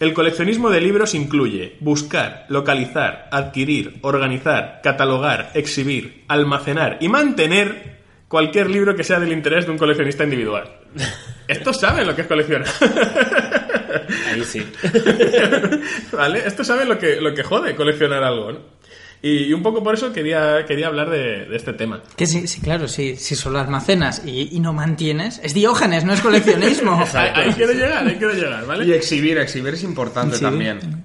[0.00, 8.70] El coleccionismo de libros incluye buscar, localizar, adquirir, organizar, catalogar, exhibir, almacenar y mantener cualquier
[8.70, 10.70] libro que sea del interés de un coleccionista individual.
[11.48, 12.68] Estos saben lo que es coleccionar.
[14.30, 14.64] Ahí sí.
[16.12, 16.46] ¿Vale?
[16.46, 18.77] Estos saben lo que, lo que jode coleccionar algo, ¿no?
[19.20, 22.02] Y, y un poco por eso quería, quería hablar de, de este tema.
[22.16, 26.12] Que sí, sí claro, sí, si solo almacenas y, y no mantienes, es diógenes, no
[26.12, 27.04] es coleccionismo.
[27.14, 28.84] Ahí, ahí quiero llegar, ahí quiero llegar, ¿vale?
[28.84, 30.50] y exhibir, exhibir es importante Exhibir.
[30.78, 31.04] también.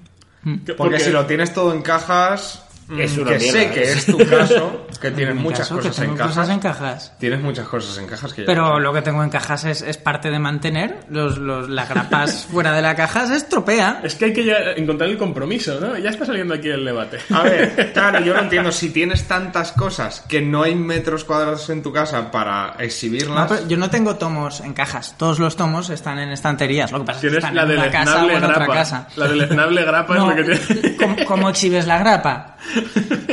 [0.64, 2.63] Que- Porque si lo tienes todo en cajas, mm,
[2.98, 6.04] Es una que mierda, sé que es tu caso, que tienes muchas caso, que cosas
[6.04, 6.26] en cajas.
[6.34, 7.12] cosas en cajas.
[7.18, 9.80] Tienes muchas cosas en cajas que ya Pero no lo que tengo en cajas es,
[9.82, 11.00] es parte de mantener.
[11.08, 14.00] Los, los, las grapas fuera de la caja se estropea.
[14.04, 15.96] Es que hay que encontrar el compromiso, ¿no?
[15.98, 17.18] Ya está saliendo aquí el debate.
[17.30, 18.70] A ver, claro, yo no entiendo.
[18.70, 23.46] Si tienes tantas cosas que no hay metros cuadrados en tu casa para No, exhibirlas.
[23.50, 25.14] pero yo no tengo tomos en cajas.
[25.16, 26.92] Todos los tomos están en estanterías.
[26.92, 28.56] Lo que pasa es que Tienes están la en una casa o esnable en otra
[28.56, 28.74] grapa.
[28.74, 29.08] casa.
[29.16, 30.96] La del esnable grapa No, es lo que tiene.
[30.96, 32.56] ¿cómo, cómo exhibes la grapa?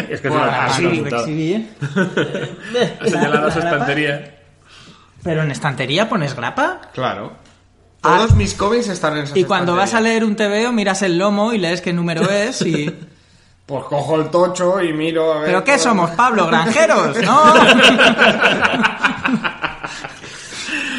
[0.10, 1.74] Es que es una así, así, exhibir.
[3.00, 4.36] Ha señalado su estantería.
[5.24, 6.82] Pero en estantería pones grapa.
[6.94, 7.34] Claro.
[8.04, 8.18] Ah.
[8.18, 11.18] Todos mis cómics están en esas Y cuando vas a leer un TVO miras el
[11.20, 12.94] lomo y lees qué número es y...
[13.66, 15.46] Pues cojo el tocho y miro a ver.
[15.46, 16.48] ¿Pero qué todo- somos, Pablo?
[16.48, 17.16] ¿Granjeros?
[17.24, 17.42] ¿No?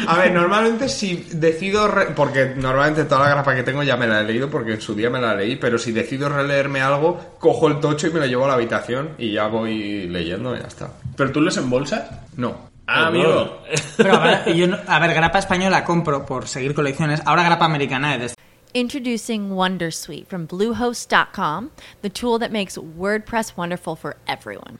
[0.07, 1.87] A ver, normalmente si decido...
[1.87, 4.81] re- Porque normalmente toda la grapa que tengo ya me la he leído porque en
[4.81, 8.19] su día me la leí, pero si decido releerme algo, cojo el tocho y me
[8.19, 10.89] lo llevo a la habitación y ya voy leyendo y ya está.
[11.15, 12.09] ¿Pero tú los embolsas?
[12.37, 12.71] No.
[12.87, 13.61] Ah, amigo.
[13.97, 17.21] Pero a ver, yo no- a ver, grapa española compro por seguir colecciones.
[17.25, 18.35] Ahora grapa americana es
[18.73, 21.69] Introducing Wondersuite from Bluehost.com,
[22.01, 24.79] the tool that makes WordPress wonderful for everyone.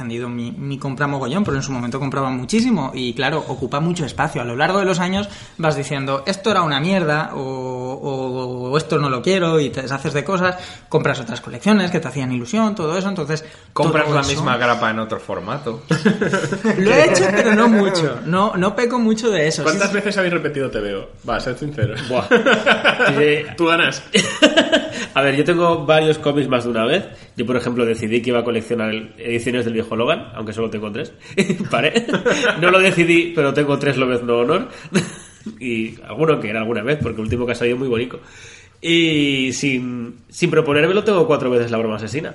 [0.00, 4.06] Extendido mi, mi compra mogollón, pero en su momento compraba muchísimo y claro, ocupa mucho
[4.06, 4.40] espacio.
[4.40, 5.28] A lo largo de los años
[5.58, 9.82] vas diciendo, esto era una mierda o, o- o esto no lo quiero y te
[9.82, 10.56] deshaces de cosas,
[10.88, 13.44] compras otras colecciones que te hacían ilusión, todo eso, entonces...
[13.74, 15.82] Compras la eso- misma grapa en otro formato.
[16.78, 18.20] Lo he hecho, pero no mucho.
[18.24, 19.62] No, no peco mucho de eso.
[19.64, 21.10] ¿Cuántas Sí, veces habéis repetido Te veo?
[21.28, 21.94] Va, sed sincero.
[22.08, 22.24] Buah.
[23.18, 23.44] Sí.
[23.56, 24.02] Tú ganas.
[25.14, 27.04] A ver, yo tengo varios cómics más de una vez.
[27.40, 30.92] Yo, por ejemplo, decidí que iba a coleccionar ediciones del viejo Logan, aunque solo tengo
[30.92, 31.14] tres.
[31.70, 32.04] Paré.
[32.60, 34.68] No lo decidí, pero tengo tres Lobez No Honor.
[35.58, 38.20] Y alguno que era alguna vez, porque el último que ha salido muy bonito.
[38.82, 42.34] Y sin, sin proponérmelo, tengo cuatro veces la broma asesina.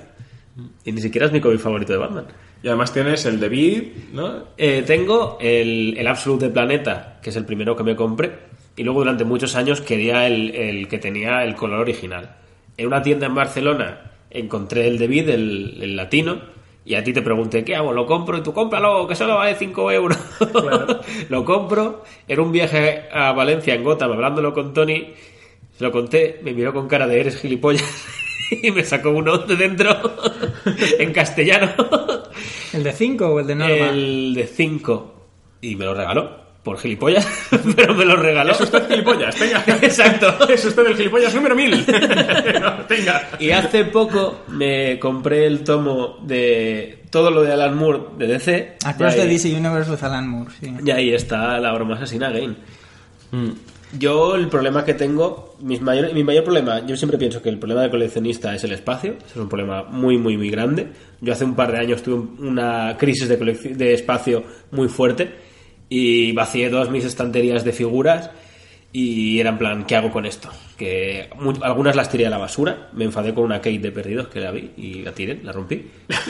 [0.83, 2.25] Y ni siquiera es mi cómic favorito de Batman.
[2.63, 4.45] Y además tienes el de Vid, ¿no?
[4.57, 8.31] Eh, tengo el, el Absolute de Planeta, que es el primero que me compré.
[8.75, 12.37] Y luego durante muchos años quería el, el que tenía el color original.
[12.75, 16.39] En una tienda en Barcelona encontré el de Vid, el, el latino,
[16.85, 17.91] y a ti te pregunté, ¿qué hago?
[17.91, 18.37] ¿Lo compro?
[18.37, 20.17] Y tú cómpralo, que solo vale 5 euros.
[21.29, 22.03] lo compro.
[22.27, 25.13] Era un viaje a Valencia en Gotham, hablándolo con Tony.
[25.75, 28.05] Se lo conté, me miró con cara de eres gilipollas.
[28.61, 29.89] y me sacó uno de dentro
[30.99, 31.71] en castellano.
[32.71, 33.89] ¿El de 5 o el de normal?
[33.89, 35.15] El de 5.
[35.61, 36.44] Y me lo regaló.
[36.65, 37.25] Por gilipollas.
[37.77, 38.51] Pero me lo regaló.
[38.51, 39.63] Es usted gilipollas, tenga.
[39.81, 40.49] Exacto.
[40.49, 41.85] Es usted el gilipollas número 1000.
[42.87, 43.29] tenga.
[43.39, 48.77] Y hace poco me compré el tomo de todo lo de Alan Moore de DC.
[48.83, 50.73] Across Y the ahí- DC Universe with Alan Moore, sí.
[50.83, 52.55] Y ahí está la broma asesina Game.
[53.97, 57.59] Yo el problema que tengo, mis mayor- mi mayor problema, yo siempre pienso que el
[57.59, 60.87] problema del coleccionista es el espacio, es un problema muy, muy, muy grande.
[61.21, 64.89] Yo hace un par de años tuve un- una crisis de, colec- de espacio muy
[64.89, 65.45] fuerte
[65.89, 68.31] y vacié todas mis estanterías de figuras
[68.91, 70.49] y era en plan, ¿qué hago con esto?
[70.77, 71.29] Que
[71.61, 74.51] algunas las tiré a la basura, me enfadé con una Kate de perdidos que la
[74.51, 75.85] vi y la tiré, la rompí.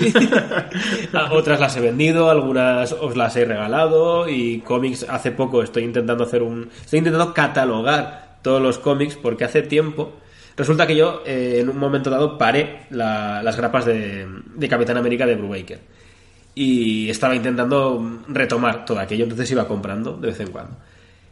[1.31, 6.23] Otras las he vendido, algunas os las he regalado y cómics hace poco estoy intentando
[6.23, 6.69] hacer un...
[6.83, 10.13] Estoy intentando catalogar todos los cómics porque hace tiempo...
[10.57, 14.25] Resulta que yo eh, en un momento dado paré la- las grapas de,
[14.55, 15.79] de Capitán América de Brubaker
[16.55, 20.77] y estaba intentando retomar todo aquello, entonces iba comprando de vez en cuando.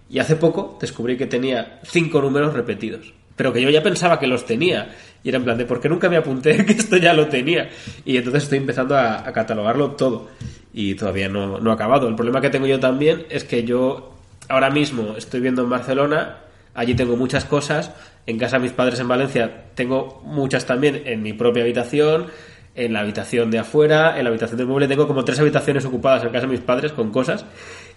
[0.10, 3.14] Y hace poco descubrí que tenía cinco números repetidos.
[3.36, 4.94] Pero que yo ya pensaba que los tenía.
[5.24, 7.70] Y era en plan de, ¿por qué nunca me apunté que esto ya lo tenía?
[8.06, 10.28] Y entonces estoy empezando a, a catalogarlo todo.
[10.74, 12.08] Y todavía no, no he acabado.
[12.08, 14.14] El problema que tengo yo también es que yo
[14.50, 16.40] ahora mismo estoy viendo en Barcelona.
[16.76, 17.92] Allí tengo muchas cosas.
[18.26, 22.28] En casa de mis padres en Valencia tengo muchas también en mi propia habitación.
[22.76, 26.24] En la habitación de afuera, en la habitación del mueble, tengo como tres habitaciones ocupadas
[26.24, 27.46] en casa de mis padres con cosas.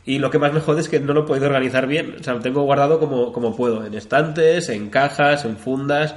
[0.05, 2.17] Y lo que más me jode es que no lo he podido organizar bien.
[2.21, 6.15] O sea, lo tengo guardado como, como puedo, en estantes, en cajas, en fundas.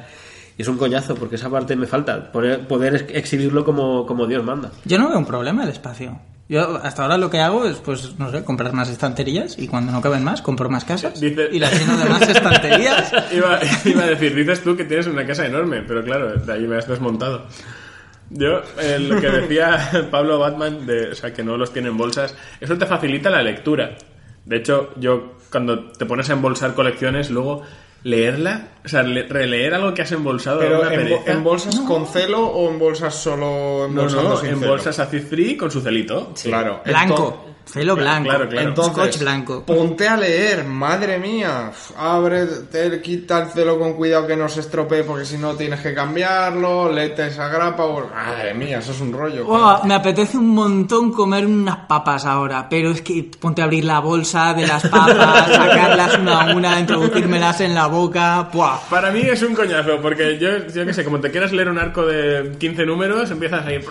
[0.58, 4.44] Y es un coñazo, porque esa parte me falta, poder ex- exhibirlo como, como Dios
[4.44, 4.72] manda.
[4.84, 6.20] Yo no veo un problema el espacio.
[6.50, 9.92] Yo hasta ahora lo que hago es, pues, no sé, comprar más estanterías y cuando
[9.94, 13.12] no caben más, compro más casas Dice- y las lleno de más estanterías.
[13.32, 16.68] Iba, iba a decir, dices tú que tienes una casa enorme, pero claro, de ahí
[16.68, 17.46] me has desmontado.
[18.32, 21.98] Yo, eh, lo que decía Pablo Batman, de, o sea, que no los tiene en
[21.98, 23.96] bolsas, eso te facilita la lectura.
[24.46, 27.64] De hecho, yo, cuando te pones a embolsar colecciones, luego
[28.04, 31.32] leerla, o sea, le- releer algo que has embolsado Pero una en, pereza.
[31.32, 33.46] en bolsas con celo o en bolsas solo
[33.82, 34.72] No, embolsando no, sin en celo?
[34.72, 36.34] bolsas acid free con su celito.
[36.42, 36.82] Claro.
[36.86, 38.70] Blanco, celo blanco, Claro, claro.
[38.70, 39.64] Entonces, scotch blanco.
[39.66, 41.72] ponte a leer, madre mía.
[41.98, 45.80] Abre, te, quita el celo con cuidado que no se estropee porque si no tienes
[45.82, 47.84] que cambiarlo, léete esa grapa.
[47.86, 49.46] o- Madre mía, eso es un rollo.
[49.86, 54.00] Me apetece un montón comer unas papas ahora, pero es que ponte a abrir la
[54.00, 58.50] bolsa de las papas, sacarlas una a una, introducírmelas en la boca.
[58.52, 58.78] Buah.
[58.90, 61.78] Para mí es un coñazo, porque yo, yo qué sé, como te quieras leer un
[61.78, 63.84] arco de 15 números, empiezas a ir...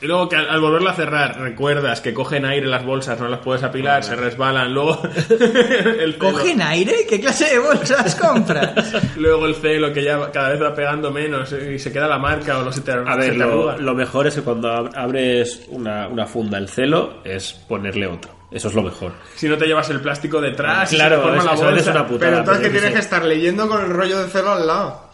[0.00, 3.28] Y luego que al, al volverlo a cerrar, recuerdas que cogen aire las bolsas, no
[3.28, 5.00] las puedes apilar, se resbalan, luego...
[5.30, 7.06] el celo, ¿Cogen aire?
[7.08, 8.72] ¿Qué clase de bolsas compras?
[9.16, 12.18] Luego el celo que ya cada vez va pegando menos eh, y se queda la
[12.18, 16.08] marca o no se te, A ver, lo, mejor es que cuando ab- abres una,
[16.08, 18.30] una funda, el celo, es ponerle otro.
[18.50, 19.12] Eso es lo mejor.
[19.34, 21.74] Si no te llevas el plástico detrás, Claro, y se forma eso- la eso es
[21.74, 21.90] bolsa.
[21.92, 22.30] una putada.
[22.30, 25.11] Pero entonces que tienes que estar leyendo con el rollo de celo al lado.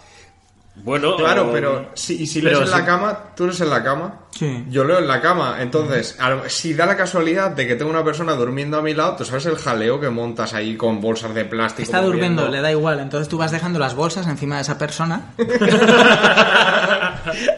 [0.84, 3.70] Bueno, Claro, o- pero si, y si pero lees en la cama, tú lees en
[3.70, 4.20] la cama.
[4.30, 4.64] Sí.
[4.70, 5.56] Yo leo en la cama.
[5.60, 9.16] Entonces, al- si da la casualidad de que tengo una persona durmiendo a mi lado,
[9.16, 11.82] tú sabes el jaleo que montas ahí con bolsas de plástico.
[11.82, 13.00] Está durmiendo, le da igual.
[13.00, 15.32] Entonces tú vas dejando las bolsas encima de esa persona.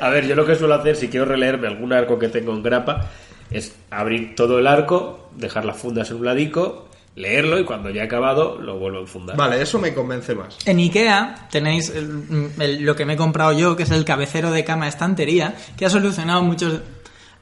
[0.00, 2.62] A ver, yo lo que suelo hacer si quiero releerme algún arco que tengo en
[2.62, 3.06] grapa
[3.50, 8.02] es abrir todo el arco, dejar las fundas en un ladico, leerlo y cuando ya
[8.02, 9.36] he acabado lo vuelvo a enfundar.
[9.36, 10.56] Vale, eso me convence más.
[10.66, 14.50] En Ikea tenéis el- el- lo que me he comprado yo, que es el cabecero
[14.50, 16.80] de cama estantería, que ha solucionado muchos...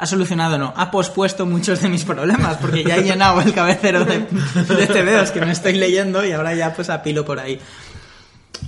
[0.00, 4.04] Ha solucionado, no, ha pospuesto muchos de mis problemas, porque ya he llenado el cabecero
[4.04, 7.58] de, de TVOs que me estoy leyendo y ahora ya pues apilo por ahí.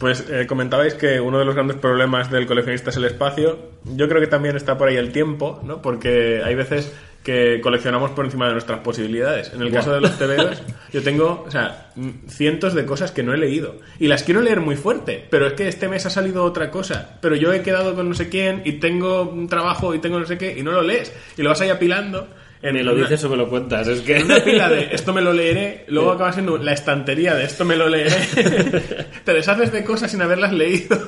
[0.01, 3.59] Pues eh, comentabais que uno de los grandes problemas del coleccionista es el espacio.
[3.85, 5.81] Yo creo que también está por ahí el tiempo, ¿no?
[5.81, 6.93] Porque hay veces
[7.23, 9.53] que coleccionamos por encima de nuestras posibilidades.
[9.53, 10.63] En el caso de los TVOs,
[10.93, 11.93] yo tengo, o sea,
[12.29, 13.77] cientos de cosas que no he leído.
[13.99, 17.19] Y las quiero leer muy fuerte, pero es que este mes ha salido otra cosa.
[17.21, 20.27] Pero yo he quedado con no sé quién y tengo un trabajo y tengo no
[20.27, 21.13] sé qué y no lo lees.
[21.37, 22.29] Y lo vas ahí apilando.
[22.63, 24.19] En Me lo una- dices o me lo cuentas, es que...
[24.19, 27.65] en una pila de esto me lo leeré, luego acaba siendo la estantería de esto
[27.65, 28.15] me lo leeré.
[29.25, 30.99] Te deshaces de cosas sin haberlas leído.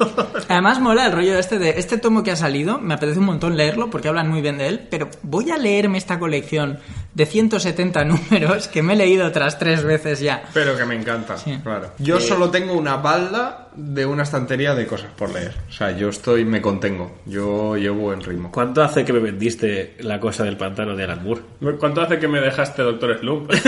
[0.48, 3.56] Además mola el rollo este de este tomo que ha salido, me apetece un montón
[3.56, 6.78] leerlo porque hablan muy bien de él, pero voy a leerme esta colección
[7.14, 10.42] de 170 números que me he leído otras tres veces ya.
[10.54, 11.58] Pero que me encanta, Sí.
[11.62, 11.92] claro.
[11.98, 15.54] Yo solo tengo una balda de una estantería de cosas por leer.
[15.68, 17.18] O sea, yo estoy, me contengo.
[17.26, 18.50] Yo llevo en ritmo.
[18.52, 21.42] ¿Cuánto hace que me vendiste la cosa del pantano de Alan Moore?
[21.78, 23.50] ¿Cuánto hace que me dejaste, Doctor Slump?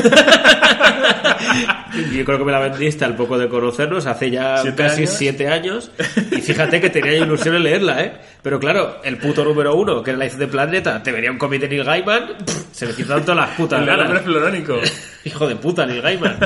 [2.13, 5.11] Yo creo que me la vendiste al poco de conocernos, hace ya ¿Siete casi años?
[5.17, 5.91] siete años.
[6.33, 8.13] Y fíjate que tenía ilusión en leerla, ¿eh?
[8.43, 11.39] Pero claro, el puto número uno, que era la hizo de Planeta, te venía un
[11.39, 12.35] cómic de Neil Gaiman,
[12.73, 14.23] se me quitaron todas las putas El ganas.
[14.23, 14.79] florónico.
[15.25, 16.37] Hijo de puta, Neil Gaiman.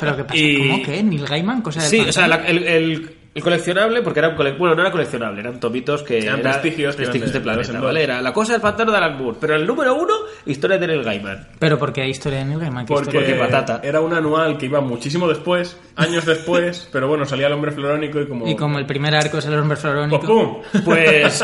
[0.00, 0.36] ¿Pero qué pasa?
[0.36, 1.02] Y- ¿Cómo que?
[1.02, 1.62] ¿Neil Gaiman?
[1.62, 2.42] Cosa del Sí, o sea, pantano?
[2.44, 3.10] la- el, el-
[3.40, 6.96] el coleccionable, porque era un cole- bueno, no era coleccionable, eran tomitos que Eran prestigios
[6.96, 8.02] prestigios de- planeta, de ¿vale?
[8.04, 10.14] Era la cosa del pantano de Alan Moore, pero el número uno,
[10.46, 11.48] historia de Neil Gaiman.
[11.58, 12.86] Pero porque hay historia de Neil Gaiman.
[12.86, 13.10] ¿Qué Porque?
[13.18, 13.80] Porque patata.
[13.82, 18.20] era un anual que iba muchísimo después, años después, pero bueno, salía el hombre florónico
[18.20, 18.46] y como...
[18.48, 20.26] Y como el primer arco es el hombre ¡Pues florónico.
[20.26, 20.62] pum!
[20.84, 21.42] Pues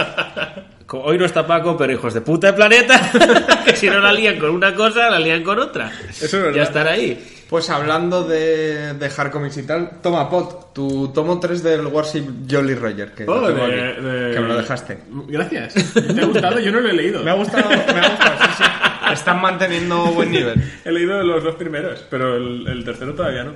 [0.86, 3.10] co- hoy no está Paco, pero hijos de puta de planeta,
[3.64, 5.90] que si no la lían con una cosa, la lían con otra.
[6.08, 6.52] Eso es verdad.
[6.56, 7.32] Ya están ahí.
[7.48, 12.74] Pues hablando de dejar cómics y tal, toma Pot, tu tomo 3 del Warship Jolly
[12.74, 14.98] Roger, que, lo Oh, tengo de- aquí, de- que me lo dejaste.
[15.28, 15.74] Gracias.
[15.94, 16.58] ¿Te ha gustado?
[16.58, 17.22] Yo no lo he leído.
[17.22, 18.64] Me ha gustado, me ha gustado, sí, sí.
[19.12, 20.60] Están manteniendo buen nivel.
[20.84, 23.52] He leído los dos primeros, pero el, el tercero todavía no.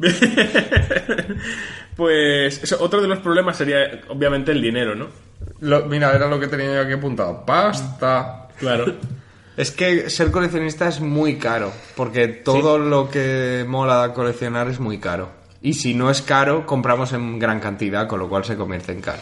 [1.96, 5.08] pues eso, otro de los problemas sería obviamente el dinero, ¿no?
[5.60, 7.44] Lo- mira, era lo que tenía yo aquí apuntado.
[7.44, 8.48] Pasta.
[8.58, 8.86] Claro.
[9.56, 14.98] Es que ser coleccionista es muy caro, porque todo lo que mola coleccionar es muy
[14.98, 15.30] caro.
[15.60, 19.00] Y si no es caro, compramos en gran cantidad, con lo cual se convierte en
[19.00, 19.20] caro.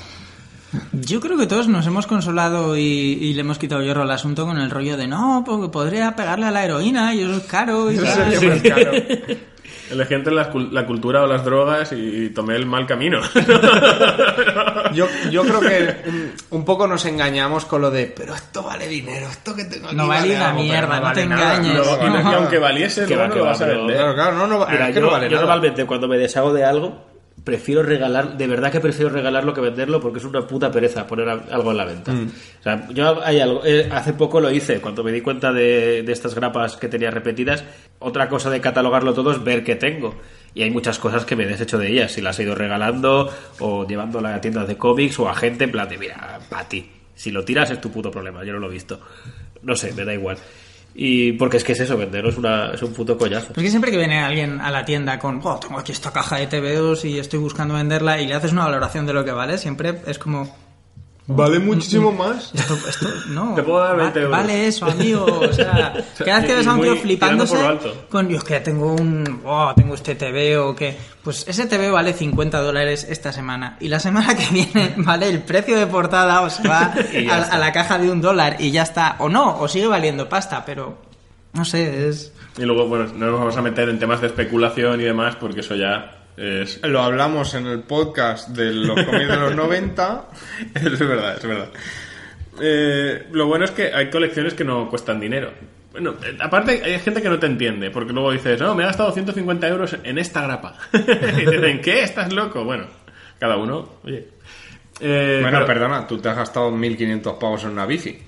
[0.93, 4.47] Yo creo que todos nos hemos consolado y, y le hemos quitado hierro al asunto
[4.47, 7.91] con el rollo de no, porque podría pegarle a la heroína y eso es caro
[7.91, 8.31] y Eso tal".
[8.33, 8.93] sería más caro.
[9.91, 13.21] Elegí entre la, cul- la cultura o las drogas y tomé el mal camino.
[14.95, 18.89] Yo, yo creo que un, un poco nos engañamos con lo de, pero esto vale
[18.89, 21.75] dinero, esto que tengo aquí No vale una algo", pero mierda, no vale te engañes.
[21.77, 22.37] No, y, nada.
[22.37, 23.97] aunque valiese, va, no que lo va, vas a vender.
[23.97, 25.43] Claro, claro, no, no, Mira, es que yo, no vale yo nada.
[25.43, 27.05] normalmente cuando me deshago de algo,
[27.45, 31.29] prefiero regalar, de verdad que prefiero regalarlo que venderlo porque es una puta pereza poner
[31.29, 32.13] algo en la venta.
[32.13, 32.29] Mm.
[32.61, 36.03] O sea, yo hay algo, eh, hace poco lo hice, cuando me di cuenta de,
[36.03, 37.65] de estas grapas que tenía repetidas,
[37.99, 40.15] otra cosa de catalogarlo todo es ver qué tengo.
[40.53, 43.33] Y hay muchas cosas que me he deshecho de ellas, si las he ido regalando
[43.61, 46.91] o llevándolas a tiendas de cómics o a gente en plan de, mira, para ti,
[47.15, 49.01] si lo tiras es tu puto problema, yo no lo he visto.
[49.63, 50.39] No sé, me da igual.
[50.95, 53.53] Y porque es que es eso, venderlo es, una, es un puto collazo.
[53.57, 56.37] Es que siempre que viene alguien a la tienda con, oh, tengo aquí esta caja
[56.37, 59.59] de TVOs y estoy buscando venderla y le haces una valoración de lo que vale,
[59.59, 60.55] siempre es como,
[61.33, 62.51] Vale muchísimo más.
[62.55, 64.39] esto, esto, no, Te puedo dar 20 va- euros.
[64.39, 65.25] vale eso, amigo.
[65.25, 65.93] O sea,
[66.25, 68.07] cada vez que ves a un tío flipándose por lo alto.
[68.11, 72.61] con, Dios, que tengo un, oh, tengo este TVO que, pues ese TVO vale 50
[72.61, 76.67] dólares esta semana y la semana que viene vale el precio de portada o se
[76.67, 76.93] va
[77.51, 80.65] a la caja de un dólar y ya está, o no, o sigue valiendo pasta,
[80.65, 80.99] pero
[81.53, 82.33] no sé, es...
[82.59, 85.61] Y luego, bueno, no nos vamos a meter en temas de especulación y demás, porque
[85.61, 86.81] eso ya es...
[86.83, 90.29] Lo hablamos en el podcast de los cómics de los 90.
[90.75, 91.69] es verdad, es verdad.
[92.61, 95.53] Eh, lo bueno es que hay colecciones que no cuestan dinero.
[95.93, 98.87] Bueno, eh, aparte hay gente que no te entiende, porque luego dices, no, me he
[98.87, 100.77] gastado 150 euros en esta grapa.
[100.93, 102.03] y dicen, ¿qué?
[102.03, 102.65] ¿Estás loco?
[102.65, 102.87] Bueno,
[103.39, 104.29] cada uno, oye.
[105.01, 108.19] Eh, Bueno, pero- perdona, tú te has gastado 1.500 pavos en una bici.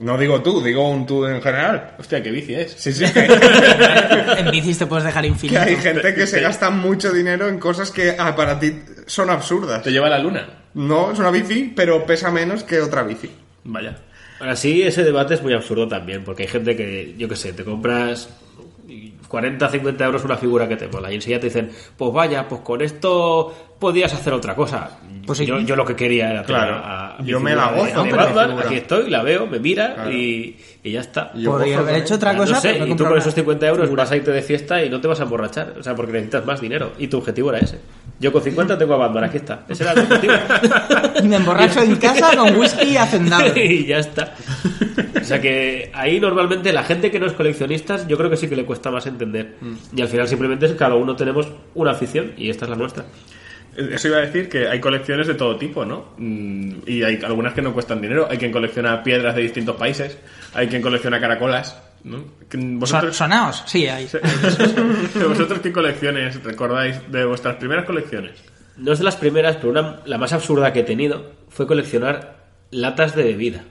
[0.00, 1.94] No digo tú, digo un tú en general.
[1.98, 2.72] Hostia, qué bici es.
[2.72, 3.20] Sí, sí, que,
[4.38, 5.60] en bicis te puedes dejar que infinito.
[5.60, 9.82] hay gente que se gasta mucho dinero en cosas que ah, para ti son absurdas.
[9.82, 10.48] Te lleva a la luna.
[10.72, 13.30] No, es una bici, pero pesa menos que otra bici.
[13.64, 13.98] Vaya.
[14.40, 17.52] Ahora sí, ese debate es muy absurdo también, porque hay gente que, yo qué sé,
[17.52, 18.30] te compras
[19.28, 22.60] 40, 50 euros una figura que te mola y enseguida te dicen, pues vaya, pues
[22.62, 24.98] con esto podías hacer otra cosa.
[25.26, 25.46] Pues sí.
[25.46, 26.74] yo, yo lo que quería era Claro.
[26.74, 30.10] a- a Yo me la gozo de Batman, aquí estoy, la veo, me mira Claro.
[30.12, 31.30] y, y ya está.
[31.34, 33.66] Yo Podría haber hecho otra cosa, no sé, pero me y tú con esos 50
[33.68, 34.02] euros figura.
[34.02, 36.44] vas a irte de fiesta y no te vas a emborrachar, o sea, porque necesitas
[36.44, 36.92] más dinero.
[36.98, 37.78] Y tu objetivo era ese.
[38.20, 39.64] Yo con 50 tengo a Batman, aquí está.
[39.66, 40.34] Ese era el objetivo.
[41.22, 43.52] Y me emborracho en casa con whisky hacendado.
[43.56, 44.34] y ya está.
[45.20, 48.48] O sea que ahí normalmente la gente que no es coleccionistas, yo creo que sí
[48.48, 49.56] que le cuesta más entender.
[49.94, 52.76] Y al final simplemente es que cada uno tenemos una afición y esta es la
[52.76, 53.06] nuestra.
[53.76, 56.08] Eso iba a decir que hay colecciones de todo tipo, ¿no?
[56.18, 58.26] Mm, Y hay algunas que no cuestan dinero.
[58.30, 60.18] Hay quien colecciona piedras de distintos países.
[60.54, 62.24] Hay quien colecciona caracolas, ¿no?
[62.52, 64.04] ¿Vosotros, Sonaos, sí, hay.
[64.04, 68.32] ¿Vosotros qué colecciones recordáis de vuestras primeras colecciones?
[68.76, 72.40] No es de las primeras, pero una, la más absurda que he tenido fue coleccionar
[72.70, 73.64] latas de bebida.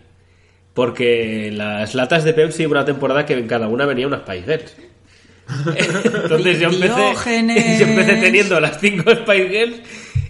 [0.74, 4.44] Porque las latas de Pepsi hubo una temporada que en cada una venía unas Spice
[4.44, 4.76] Girls.
[6.24, 7.14] Entonces yo empecé,
[7.80, 9.82] yo empecé teniendo las cinco Spice Girls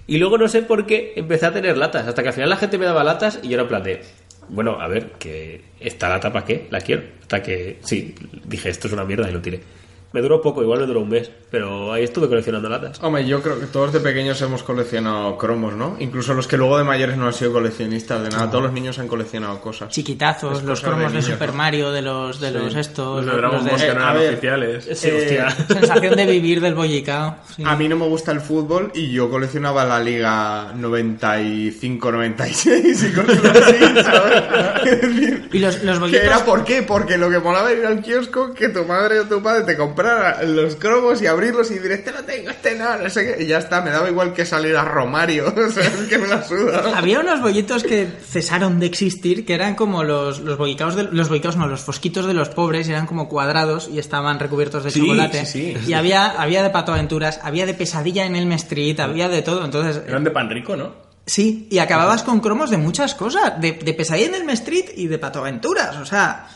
[0.08, 2.08] y luego no sé por qué empecé a tener latas.
[2.08, 4.02] Hasta que al final la gente me daba latas y yo era en plan de,
[4.50, 7.04] bueno, a ver, que esta lata para qué, la quiero.
[7.22, 8.16] Hasta que, sí,
[8.46, 9.62] dije, esto es una mierda y lo tiré.
[10.12, 13.00] Me duró poco, igual me duró un mes, pero ahí estuve coleccionando latas.
[13.04, 15.98] Hombre, yo creo que todos de pequeños hemos coleccionado cromos, ¿no?
[16.00, 18.50] Incluso los que luego de mayores no han sido coleccionistas de nada.
[18.50, 19.90] Todos los niños han coleccionado cosas.
[19.90, 21.56] Chiquitazos, los de cromos de, Super ¿no?
[21.56, 23.24] Mario, de los, de los estos.
[23.24, 24.88] Los de Dragon Ball que no a eran oficiales.
[24.94, 25.50] Sí, hostia.
[25.68, 27.36] Sensación de vivir del bollicao.
[27.56, 27.62] sí.
[27.66, 33.46] A mí no me gusta el fútbol y yo coleccionaba la Liga 95-96 y cosas
[33.46, 35.40] así, ¿sabes?
[35.52, 36.24] Y los, los ¿Qué bollitos.
[36.24, 36.84] era por qué?
[36.84, 39.76] Porque lo que molaba era ir al kiosco que tu madre o tu padre te
[40.00, 43.44] comprara los cromos y abrirlos y decir, este lo tengo, este no, no sé qué.
[43.44, 46.28] Y ya está, me daba igual que salir a Romario, o sea, es que me
[46.28, 46.98] la suda.
[46.98, 51.28] Había unos bollitos que cesaron de existir, que eran como los, los bollicaos, de, los
[51.28, 54.92] bollicaos no, los fosquitos de los pobres, y eran como cuadrados y estaban recubiertos de
[54.92, 55.46] Sí, chocolate.
[55.46, 55.90] sí, sí.
[55.92, 59.66] Y había, había de Pato Aventuras, había de Pesadilla en Elm Street, había de todo.
[59.66, 61.09] Entonces, Eran de pan rico, ¿no?
[61.30, 65.08] Sí, y acababas con cromos de muchas cosas, de, de Pesadilla en Elm Street y
[65.08, 65.96] de Pato Aventuras.
[65.98, 66.48] O sea,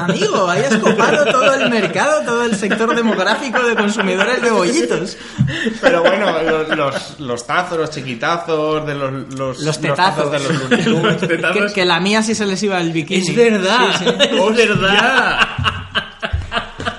[0.00, 5.16] amigo, hayas copado todo el mercado, todo el sector demográfico de consumidores de bollitos.
[5.80, 10.30] Pero bueno, los, los, los tazos, los chiquitazos, de los, los, Los tetazos.
[10.32, 10.38] de
[10.90, 11.68] los tetazos.
[11.68, 13.20] Que, que la mía sí se les iba el bikini.
[13.28, 14.10] Es verdad, Sí, sí.
[14.10, 15.38] es verdad.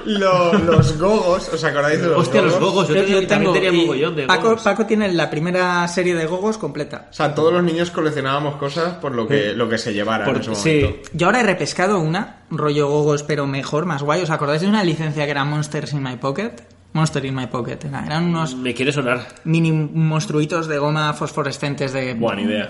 [0.07, 2.87] Lo- los gogos, ¿os acordáis de los Hostia, los gogos?
[2.87, 4.61] yo, Yo- tenía- yo también tengo- tenía y mogollón de Paco, gogos.
[4.63, 7.07] Paco tiene la primera serie de gogos completa.
[7.09, 10.35] O sea, todos los niños coleccionábamos cosas por lo que, lo que se llevara Por-
[10.37, 10.81] en ese sí.
[10.83, 11.09] momento.
[11.13, 14.21] Yo ahora he repescado una, rollo gogos, pero mejor, más guay.
[14.21, 16.51] ¿Os acordáis de una licencia que era Monsters in My Pocket?
[16.93, 17.77] Monster in My Pocket.
[17.83, 19.27] era- Eran unos Me quiere sonar.
[19.43, 22.13] mini monstruitos de goma fosforescentes de...
[22.13, 22.69] Buena idea.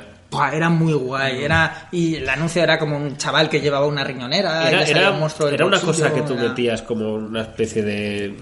[0.53, 1.43] Era muy guay.
[1.43, 4.67] Era, y el anuncio era como un chaval que llevaba una riñonera.
[4.69, 8.35] Era, era, un monstruo era una cosa que tú era- metías como una especie de,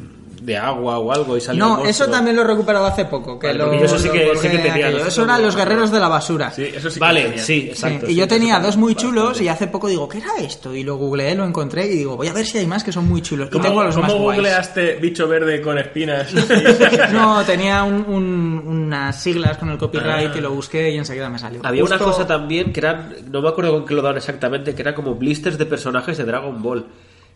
[0.46, 3.40] de agua o algo y sale No, eso también lo he recuperado hace poco.
[3.40, 5.42] Que Vale, lo, porque yo eso sí que- colgué sí que tenía, sé Eso eran
[5.42, 6.52] los guerreros de la basura.
[6.52, 7.38] Sí, eso sí que Vale, tenía.
[7.40, 8.06] sí, Sí, exacto.
[8.06, 9.44] y sí, yo tenía dos muy chulos Bastante.
[9.44, 10.76] y hace poco digo, ¿qué era esto?
[10.76, 13.08] Y lo googleé, lo encontré y digo, voy a ver si hay más que son
[13.08, 13.48] muy chulos.
[13.48, 14.38] Y ¿Cómo, tengo los cómo más guays.
[14.40, 16.28] googleaste bicho verde con espinas?
[17.12, 20.38] No, tenía un- un- unas siglas con el copyright Ah.
[20.38, 21.62] y lo busqué y enseguida me salió.
[21.64, 24.82] Había una cosa también que eran, no me acuerdo con qué lo daban exactamente, que
[24.82, 26.86] era como blisters de personajes de Dragon Ball.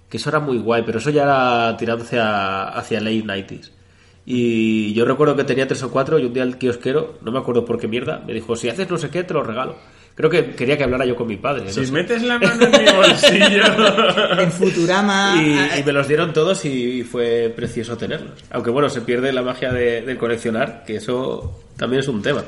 [0.09, 3.71] Que eso era muy guay, pero eso ya era tirando hacia, hacia late 90s.
[4.25, 7.39] Y yo recuerdo que tenía tres o cuatro y un día el kiosquero, no me
[7.39, 9.75] acuerdo por qué mierda, me dijo, si haces no sé qué, te lo regalo.
[10.13, 11.63] Creo que quería que hablara yo con mi padre.
[11.63, 11.91] no si sé.
[11.93, 13.63] metes la mano en mi bolsillo.
[14.39, 15.35] En Futurama...
[15.41, 18.43] Y, y me los dieron todos y fue precioso tenerlos.
[18.51, 22.43] Aunque bueno, se pierde la magia de, del coleccionar, que eso también es un tema.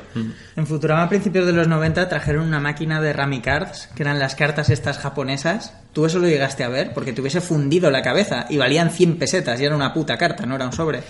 [0.56, 4.20] En Futurama a principios de los 90 trajeron una máquina de Rami Cards, que eran
[4.20, 5.74] las cartas estas japonesas.
[5.94, 9.18] Tú eso lo llegaste a ver porque te hubiese fundido la cabeza y valían 100
[9.18, 11.02] pesetas y era una puta carta, no era un sobre.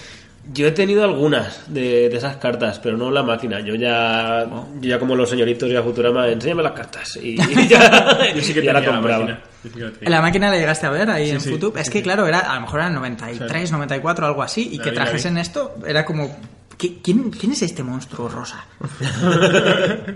[0.54, 3.60] Yo he tenido algunas de, de esas cartas, pero no la máquina.
[3.60, 7.16] Yo ya, yo ya como los señoritos y a Futurama, enséñame las cartas.
[7.22, 9.26] Y, y ya, Yo sí que ya la tenía la compraba.
[9.26, 10.00] máquina.
[10.02, 11.78] La máquina la llegaste a ver ahí Sí, en sí, Futup.
[11.78, 12.04] Es sí, que sí.
[12.04, 15.76] claro, era, a lo mejor eran 93, 94, algo así, y La que trajesen esto
[15.86, 16.36] era como...
[16.82, 18.66] ¿qui- ¿Quién, ¿Quién es este monstruo rosa?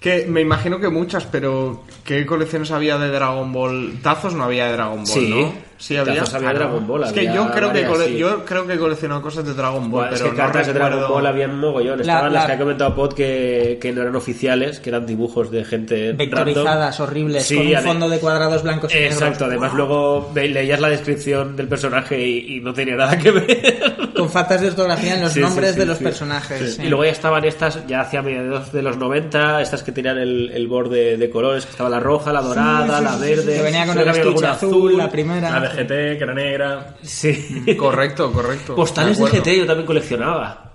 [0.00, 4.00] Que me imagino que muchas, pero ¿qué colecciones había de Dragon Ball?
[4.02, 5.52] Tazos no había de Dragon Ball, Sí, ¿no?
[5.82, 6.22] Sí había.
[6.22, 6.38] Ah.
[6.52, 8.16] Dragon Ball, Es que había yo creo que varias, cole- sí.
[8.18, 10.66] yo creo que he coleccionado cosas de Dragon Ball, Buah, es pero que no cartas
[10.68, 11.96] de Dragon recuerdo- Ball había un mogollón.
[11.98, 15.06] La- Estaban las la- que ha comentado Pod que, que no eran oficiales, que eran
[15.06, 17.08] dibujos de gente Vectorizadas, random.
[17.08, 19.14] horribles, Sí, con un fondo de cuadrados blancos y negros.
[19.22, 19.76] Exacto, además Wow.
[19.78, 24.12] luego leías la descripción del personaje y, y no tenía nada que ver.
[24.16, 26.04] Con faltas de ortografía en los Sí, nombres sí, de los sí.
[26.04, 26.74] personajes.
[26.76, 26.82] sí.
[26.84, 30.50] Y luego ya estaban estas, ya hacia mediados de los 90, estas que tenían el,
[30.54, 33.54] el borde de colores, que estaba la roja, la dorada, sí, la sí, sí, verde.
[33.56, 35.50] que venía con el estuche azul, la primera.
[35.50, 36.96] La GT, que era negra.
[37.02, 37.64] Sí.
[37.76, 38.74] Correcto, correcto.
[38.74, 39.24] Postales de.
[39.24, 40.74] GT yo también coleccionaba.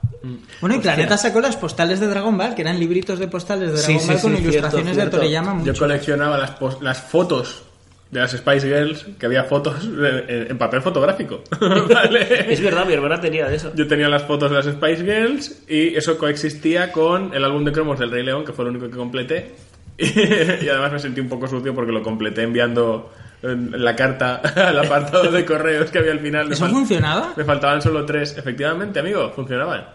[0.59, 0.93] Bueno, y Hostia.
[0.93, 4.07] Planeta sacó las postales de Dragon Ball, que eran libritos de postales de Dragon sí,
[4.07, 7.63] Ball con sí, ilustraciones cierto, de Toriyama muy Yo coleccionaba las, las fotos
[8.11, 11.43] de las Spice Girls, que había fotos en, en papel fotográfico.
[11.59, 12.51] ¿Vale?
[12.51, 13.71] Es verdad, mi hermana tenía de eso.
[13.75, 17.71] Yo tenía las fotos de las Spice Girls y eso coexistía con el álbum de
[17.71, 19.55] cromos del Rey León, que fue el único que completé.
[19.99, 23.11] Y, además me sentí un poco sucio porque lo completé enviando
[23.41, 26.51] la carta al apartado de correos que había al final.
[26.51, 27.33] ¿Eso funcionaba?
[27.35, 28.37] Me faltaban solo tres.
[28.37, 29.85] Efectivamente, amigo, funcionaban.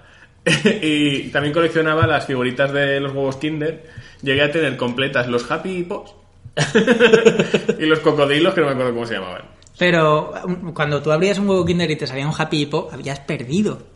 [0.83, 3.85] y también coleccionaba las figuritas de los huevos Kinder.
[4.23, 6.15] Llegué a tener completas los Happy Hippos
[7.79, 9.43] y los cocodrilos, que no me acuerdo cómo se llamaban.
[9.79, 13.21] Pero um, cuando tú abrías un huevo Kinder y te salía un Happy Hippo, habías
[13.21, 13.91] perdido.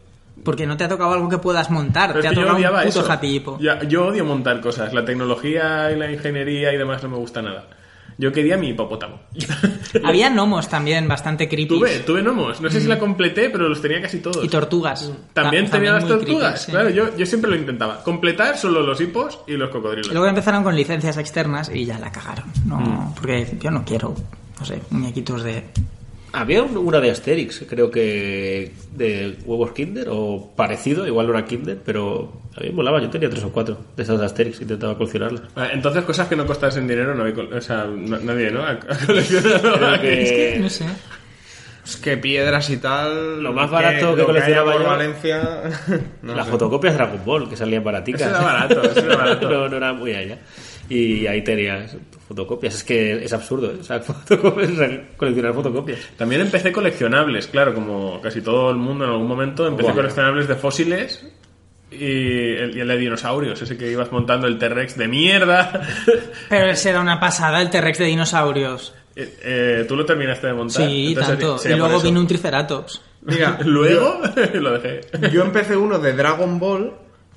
[0.44, 2.82] Porque no te ha tocado algo que puedas montar, Pero te ha yo un puto
[2.82, 3.10] eso.
[3.10, 3.58] Happy Hippo.
[3.58, 4.92] Yo odio montar cosas.
[4.92, 7.64] La tecnología y la ingeniería y demás no me gusta nada.
[8.18, 9.20] Yo quería mi hipopótamo.
[10.04, 11.68] Había gnomos también, bastante creepy.
[11.68, 12.60] tuve, tuve gnomos.
[12.60, 14.42] No sé si la completé, pero los tenía casi todos.
[14.42, 14.46] Mm.
[14.46, 15.12] Y tortugas.
[15.34, 16.52] También Ta- tenía las tortugas.
[16.52, 16.70] creepy, sí.
[16.72, 18.02] Claro, yo, yo siempre lo intentaba.
[18.02, 20.08] Completar solo los hipos y los cocodrilos.
[20.08, 22.46] Y luego empezaron con licencias externas y ya la cagaron.
[22.64, 23.14] No, Mm.
[23.14, 24.14] Porque yo no quiero,
[24.58, 25.64] no sé, muñequitos de...
[26.32, 31.44] Había un- una de Asterix, creo que de huevos Kinder o parecido, igual no era
[31.46, 33.00] Kinder, pero a mí me molaba.
[33.00, 35.42] Yo tenía tres o cuatro de esas de Asterix, intentaba coleccionarlas.
[35.54, 38.62] Vale, Entonces, cosas que no costasen dinero, no había o sea, no- nadie, ¿no?
[38.66, 39.60] Ha ha coleccionado.
[39.78, 40.84] Creo que- Es que, no sé.
[41.84, 43.42] Es que piedras y tal.
[43.42, 45.42] Lo más barato que lo coleccionaba por yo- Valencia.
[46.22, 46.50] no Las sé.
[46.52, 48.22] fotocopias de Dragon Ball, que salían baraticas.
[48.22, 49.50] Eso era barato, eso era barato.
[49.50, 50.38] no, no era muy allá.
[50.88, 51.96] Y ahí tenías
[52.28, 52.74] fotocopias.
[52.76, 53.76] Es que es absurdo, ¿eh?
[53.80, 54.70] O sea, fotocopias,
[55.16, 55.98] coleccionar fotocopias.
[56.16, 59.66] También empecé coleccionables, claro, como casi todo el mundo en algún momento.
[59.66, 59.96] Empecé Buah.
[59.96, 61.24] coleccionables de fósiles
[61.90, 65.82] y el, y el de dinosaurios, ese que ibas montando el T-Rex de mierda.
[66.48, 68.94] Pero ese era una pasada, el T-Rex de dinosaurios.
[69.14, 70.86] Eh, eh, Tú lo terminaste de montar.
[70.86, 71.68] Sí, Entonces, tanto.
[71.68, 73.00] Y luego vino un Triceratops.
[73.22, 74.20] Mira, Luego
[74.54, 75.00] lo dejé.
[75.32, 76.92] Yo empecé uno de Dragon Ball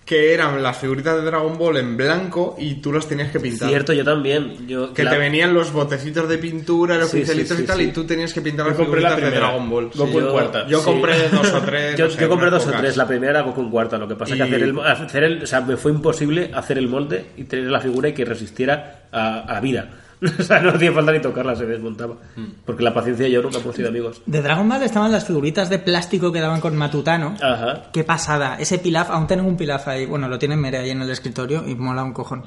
[0.10, 3.69] que eran las figuritas de Dragon Ball en blanco y tú las tenías que pintar.
[3.69, 4.68] Cierto, yo también.
[4.68, 7.77] Yo, Que la- te venían los botecitos de pintura, los Sí, pincelitos sí, y tal,
[7.77, 9.30] sí, y tú tenías que pintar Yo las la figuritas de.
[9.30, 9.91] Dragon Ball.
[9.94, 10.68] Goku en Yo- cuarta.
[10.68, 10.86] Yo Sí.
[10.86, 11.95] compré dos o tres.
[11.99, 12.98] Yo, no sé, yo compré dos o tres.
[12.98, 13.99] La primera era Goku en cuarta.
[13.99, 16.80] Lo que pasa es que hacer el, hacer el- o sea, me fue imposible hacer
[16.80, 19.90] el molde y tener la figura y que resistiera a, a vida.
[20.40, 22.16] o sea, no hacía falta ni tocarla, se desmontaba.
[22.36, 22.46] Mm.
[22.66, 24.22] Porque la paciencia y yo nunca hemos sido amigos.
[24.26, 27.36] De Dragon Ball estaban las figuritas de plástico que daban con Matutano.
[27.41, 27.84] Ajá.
[27.94, 28.58] Qué pasada.
[28.60, 30.06] Ese pilaf, aún tengo un pilaf ahí.
[30.06, 32.44] Bueno, lo tienen Mere ahí en el escritorio y mola un cojón.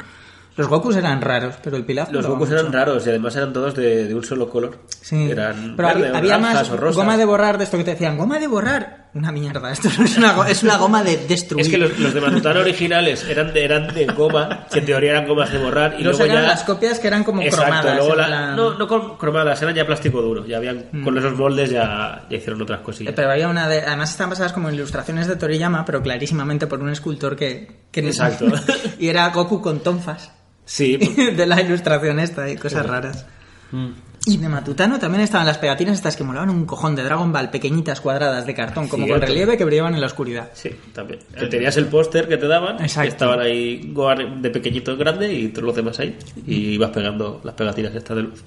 [0.55, 2.13] Los Gokus eran raros, pero el pilaf.
[2.13, 2.61] Los Gokus mucho.
[2.61, 4.81] eran raros y además eran todos de, de un solo color.
[5.01, 5.31] Sí.
[5.31, 8.19] Eran pero verde, había, había más o goma de borrar de esto que te decían,
[8.19, 9.09] goma de borrar.
[9.15, 9.71] Una mierda.
[9.71, 11.61] Esto no es una, es una goma de destruir.
[11.65, 15.11] Es que los, los de Matutano originales eran de, eran de goma, que en teoría
[15.11, 15.97] eran gomas de borrar.
[15.99, 16.51] Y Los luego eran ya...
[16.51, 17.97] las copias que eran como Exacto, cromadas.
[17.97, 20.47] luego en la- plan- no, no cromadas, eran ya plástico duro.
[20.47, 21.05] Ya habían, Mm.
[21.05, 23.13] con esos moldes ya, ya hicieron otras cosillas.
[23.15, 23.83] Pero había una de.
[23.83, 27.81] Además están basadas como ilustraciones de Toriyama, pero clarísimamente por un escultor que.
[27.91, 28.47] que Exacto.
[28.99, 30.33] y era Goku con tonfas.
[30.65, 30.97] Sí.
[31.37, 33.27] de la ilustración esta y cosas raras.
[33.73, 33.89] Mm.
[34.25, 37.51] Y de Matutano también estaban las pegatinas estas que molaban un cojón de Dragon Ball,
[37.51, 39.27] pequeñitas cuadradas de cartón, como con Cierto.
[39.27, 40.51] relieve que brillaban en la oscuridad.
[40.55, 41.19] Sí, también.
[41.37, 43.09] Que tenías el póster que te daban, Exacto.
[43.09, 43.93] estaban ahí
[44.41, 46.17] de pequeñito en grande y todos los demás ahí.
[46.47, 48.45] Y ibas pegando las pegatinas estas de luz.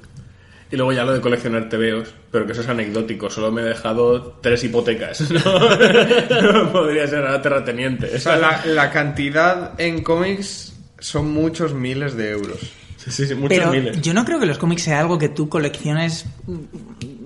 [0.71, 3.29] Y luego ya lo de coleccionar TVOs, pero que eso es anecdótico.
[3.29, 5.21] Solo me he dejado tres hipotecas.
[5.29, 8.15] No, No podría ser ahora terrateniente.
[8.15, 12.59] O sea, la, la cantidad en cómics son muchos miles de euros.
[13.05, 14.01] Sí, sí, sí, muchos Pero miles.
[14.01, 16.25] yo no creo que los cómics sea algo que tú colecciones,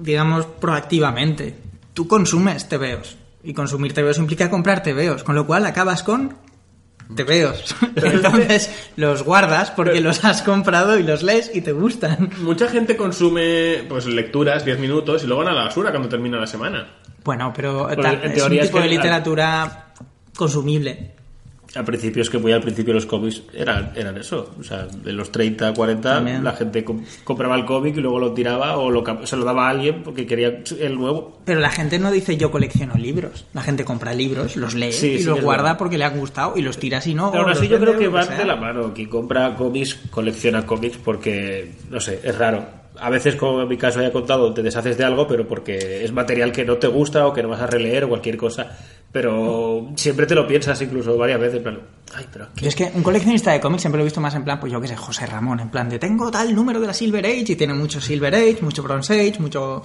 [0.01, 1.56] digamos, proactivamente.
[1.93, 3.18] Tú consumes TVOs.
[3.43, 5.23] Y consumir TVOs implica comprar TVOs.
[5.23, 6.35] Con lo cual acabas con
[7.15, 7.76] TVOs.
[7.95, 12.30] Entonces los guardas porque los has comprado y los lees y te gustan.
[12.41, 16.38] Mucha gente consume pues lecturas 10 minutos y luego van a la basura cuando termina
[16.38, 16.88] la semana.
[17.23, 19.93] Bueno, pero tal- en es un es tipo que- de literatura
[20.35, 21.15] consumible.
[21.75, 24.55] Al principio es que muy al principio los cómics eran, eran eso.
[24.59, 26.43] O sea, de los 30, 40, También.
[26.43, 29.67] la gente com- compraba el cómic y luego lo tiraba o lo, se lo daba
[29.67, 31.39] a alguien porque quería el nuevo.
[31.45, 33.45] Pero la gente no dice yo colecciono libros.
[33.53, 35.77] La gente compra libros, los lee Sí, y sí, los guarda verdad.
[35.77, 37.29] porque le han gustado y los tira si no.
[37.31, 38.91] Pero aún así yo creo que van de la mano.
[38.93, 42.79] Quien compra cómics colecciona cómics porque, no sé, es raro.
[43.01, 46.11] A veces, como en mi caso haya contado, te deshaces de algo, pero porque es
[46.11, 48.75] material que no te gusta o que no vas a releer o cualquier cosa.
[49.11, 51.57] Pero siempre te lo piensas incluso varias veces.
[51.57, 51.80] en plan,
[52.15, 54.44] Ay, pero Yo es que un coleccionista de cómics siempre lo he visto más en
[54.44, 56.94] plan, pues yo qué sé, José Ramón, en plan de tengo tal número de la
[56.94, 59.81] Silver Age y tiene mucho Silver Age, mucho Bronze Age, mucho...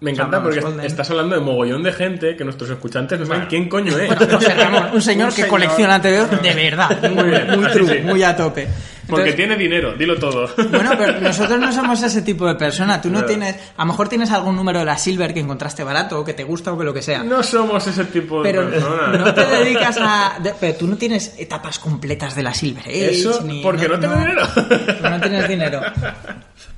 [0.00, 0.84] Me encanta porque Golden.
[0.84, 4.08] estás hablando de mogollón de gente que nuestros escuchantes no saben quién coño es.
[4.08, 8.00] Bueno, José Ramón, un señor Un que colecciona TVOs de verdad, muy, muy true, sí.
[8.02, 8.66] muy a tope.
[9.12, 10.48] Porque Entonces, tiene dinero, dilo todo.
[10.70, 13.00] Bueno, pero nosotros no somos ese tipo de persona.
[13.00, 13.26] Tú no Claro.
[13.28, 16.34] tienes, a lo mejor tienes algún número de la Silver que encontraste barato o que
[16.34, 17.22] te gusta o que lo que sea.
[17.22, 19.18] No somos ese tipo de Pero personas.
[19.20, 20.38] no te dedicas a.
[20.60, 23.10] pero tú no tienes etapas completas de la Silver Age.
[23.10, 24.42] Eso ni- porque no, tengo dinero.
[24.54, 25.80] porque no tienes dinero.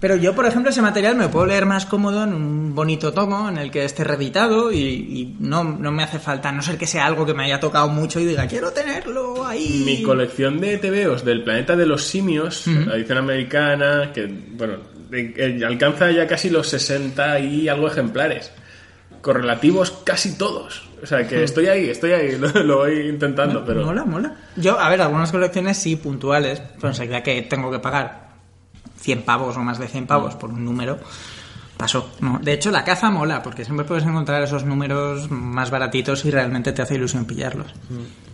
[0.00, 3.12] Pero yo, por ejemplo, ese material me lo puedo leer más cómodo en un bonito
[3.12, 6.62] tomo en el que esté reeditado y, y no, no me hace falta, a no
[6.62, 9.82] ser que sea algo que me haya tocado mucho y diga, quiero tenerlo ahí.
[9.86, 14.74] Mi colección de TVOs del planeta de los simios, la edición americana, que bueno,
[15.12, 18.52] eh, alcanza ya casi los 60 y algo ejemplares.
[19.20, 20.86] Correlativos casi todos.
[21.02, 23.84] O sea que estoy ahí, estoy ahí, lo, lo voy intentando, pero.
[23.84, 24.36] Mola, mola.
[24.56, 28.23] Yo, a ver, algunas colecciones sí puntuales, pero enseguida que tengo que pagar
[29.04, 30.98] 100 pavos o más de 100 pavos por un número,
[31.76, 32.10] pasó.
[32.20, 32.38] No.
[32.42, 36.72] De hecho, la caza mola, porque siempre puedes encontrar esos números más baratitos y realmente
[36.72, 37.66] te hace ilusión pillarlos.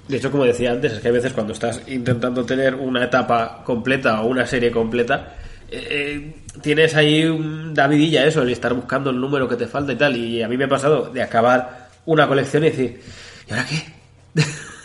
[0.07, 3.63] De hecho, como decía antes, es que a veces cuando estás intentando tener una etapa
[3.65, 5.35] completa o una serie completa,
[5.69, 9.93] eh, eh, tienes ahí un Davidilla eso, el estar buscando el número que te falta
[9.93, 10.17] y tal.
[10.17, 13.01] Y a mí me ha pasado de acabar una colección y decir,
[13.49, 14.45] ¿y ahora qué?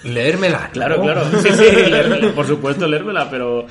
[0.10, 0.70] Leérmela.
[0.74, 1.04] Claro, ¿no?
[1.04, 1.26] claro.
[1.42, 3.68] Sí, sí, leérmela, por supuesto, leérmela, pero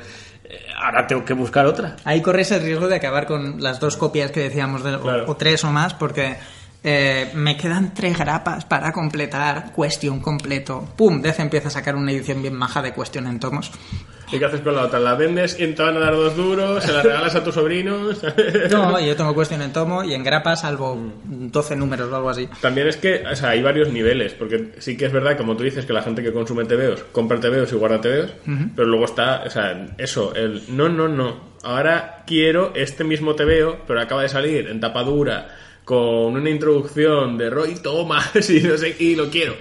[0.84, 1.96] ahora tengo que buscar otra.
[2.04, 5.24] Ahí corres el riesgo de acabar con las dos copias que decíamos, de- o- Claro.
[5.28, 6.36] o, tres o más, porque
[6.86, 10.86] eh, me quedan tres grapas para completar Question completo.
[10.96, 11.22] ¡Pum!
[11.22, 13.70] Dez empieza a sacar una edición bien maja de Question en tomos.
[14.34, 14.98] ¿Y qué haces con la otra?
[14.98, 16.82] ¿La vendes y te van a dar dos duros?
[16.82, 18.20] ¿Se la regalas a tus sobrinos?
[18.70, 22.48] No, yo tengo Question en tomo y en grapa salvo 12 números o algo así.
[22.60, 25.62] También es que, o sea, hay varios niveles, porque sí que es verdad, como tú
[25.62, 28.32] dices, que la gente que consume TVOs compra TVOs y guarda TVOs,
[28.74, 33.84] pero luego está, o sea, eso, el no, no, no, ahora quiero este mismo TVO,
[33.86, 35.48] pero acaba de salir en tapa dura,
[35.84, 39.54] con una introducción de Roy Thomas y no sé, y lo quiero.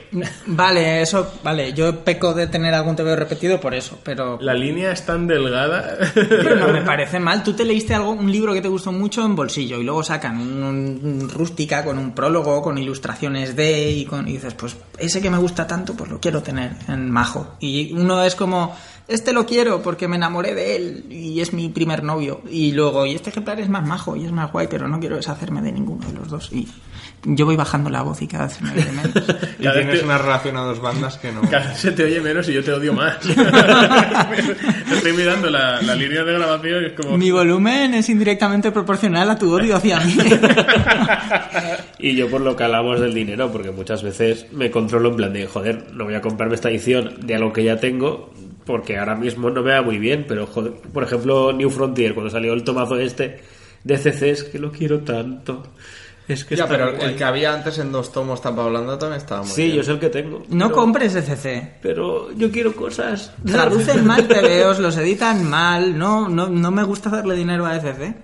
[0.45, 4.91] Vale, eso, vale, yo peco de tener algún TVO repetido por eso, pero, La línea
[4.91, 5.97] es tan delgada.
[6.13, 7.43] pero no me parece mal.
[7.43, 10.39] Tú te leíste algo, un libro que te gustó mucho en bolsillo y luego sacan
[10.39, 10.63] un,
[11.03, 15.29] un rústica con un prólogo, con ilustraciones de y, con, y dices, pues ese que
[15.29, 17.55] me gusta tanto, pues lo quiero tener en majo.
[17.59, 18.75] Y uno es como,
[19.07, 22.41] este lo quiero porque me enamoré de él y es mi primer novio.
[22.49, 25.15] Y luego, y este ejemplar es más majo y es más guay, pero no quiero
[25.17, 26.51] deshacerme de ninguno de los dos.
[26.53, 26.67] Y
[27.25, 29.13] yo voy bajando la voz y cada vez se me oye menos.
[29.59, 31.41] Y Cada tienes que- una relación a dos bandas que no.
[31.49, 33.17] Cada vez se te oye menos y yo te odio más.
[34.91, 37.17] Estoy mirando la, la línea de grabación y es como...
[37.17, 40.15] Mi volumen es indirectamente proporcional a tu odio hacia mí.
[41.99, 45.33] Y yo por lo que hablamos del dinero, porque muchas veces me controlo en plan
[45.33, 48.33] de, joder, no voy a comprarme esta edición de algo que ya tengo,
[48.65, 52.29] porque ahora mismo no me va muy bien, pero joder, por ejemplo, New Frontier, cuando
[52.31, 53.41] salió el tomazo este
[53.83, 55.63] de CCs, que lo quiero tanto.
[56.25, 57.09] Es que ya, pero guay.
[57.09, 58.39] el que había antes en dos tomos,
[59.17, 59.75] estaba muy Sí, bien.
[59.75, 60.29] yo es el que tengo.
[60.29, 60.47] muy bien.
[60.47, 60.47] yo.
[60.47, 60.57] Sí, yo es el que tengo.
[60.57, 61.73] No Pero- compres ECC.
[61.81, 63.33] Pero yo quiero cosas.
[63.45, 65.97] Traducen mal TVOs, los editan mal.
[65.97, 68.15] No, no, no me gusta darle dinero a ECC.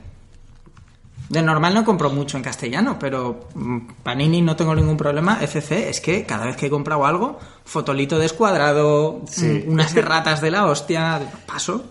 [1.30, 5.38] De normal no compro mucho en castellano, pero mm, Panini no tengo ningún problema.
[5.42, 9.64] FC es que cada vez que he comprado algo, fotolito descuadrado, Sí.
[9.68, 11.86] mm, unas erratas de la hostia, paso.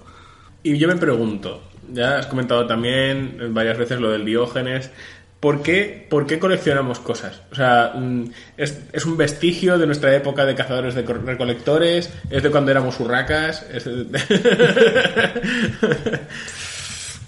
[0.64, 1.62] Y yo me pregunto,
[1.92, 4.90] ya has comentado también varias veces lo del Diógenes,
[5.38, 7.40] ¿por qué, por qué coleccionamos cosas?
[7.52, 8.24] O sea, mm,
[8.56, 12.10] ¿es, es un vestigio de nuestra época de cazadores de recolectores?
[12.28, 13.64] ¿Es de cuando éramos urracas?
[13.72, 14.04] ¿Es de-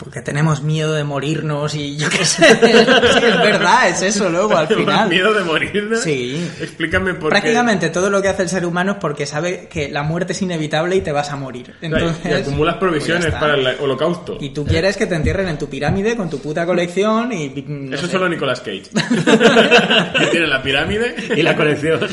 [0.03, 2.47] Porque tenemos miedo de morirnos y yo qué sé.
[2.47, 2.57] Sí,
[3.27, 5.11] es verdad, es eso luego al final.
[5.11, 6.01] ¿Miedo de morirnos?
[6.01, 6.51] Sí.
[6.59, 10.03] Explícame por Prácticamente todo lo que hace el ser humano es porque sabe que la
[10.03, 11.75] muerte es inevitable y te vas a morir.
[11.81, 11.87] qué.
[11.87, 13.41] Entonces, y acumulas pues provisiones está.
[13.41, 14.39] para el holocausto.
[14.41, 17.51] Y tú quieres que te entierren en tu pirámide con tu puta colección y...
[17.69, 18.13] no Eso sé.
[18.13, 18.85] solo Nicolas Cage.
[20.19, 22.01] que tiene la pirámide y la colección.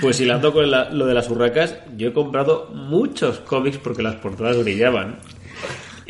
[0.00, 4.14] Pues hilando con la- lo de las urracas, yo he comprado muchos cómics porque las
[4.16, 5.18] portadas brillaban.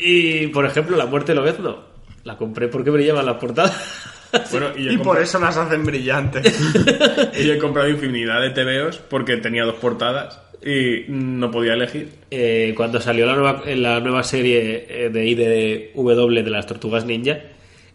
[0.01, 1.91] Y, por ejemplo, La muerte de Lobezno.
[2.25, 4.09] La compré porque brillaban las portadas.
[4.53, 6.61] Bueno, y, por eso las hacen brillantes.
[7.39, 12.11] y yo he comprado infinidad de TVOs porque tenía dos portadas y no podía elegir.
[12.31, 17.05] Eh, cuando salió la nueva, en la nueva serie eh, de IDW de las tortugas
[17.05, 17.39] ninja,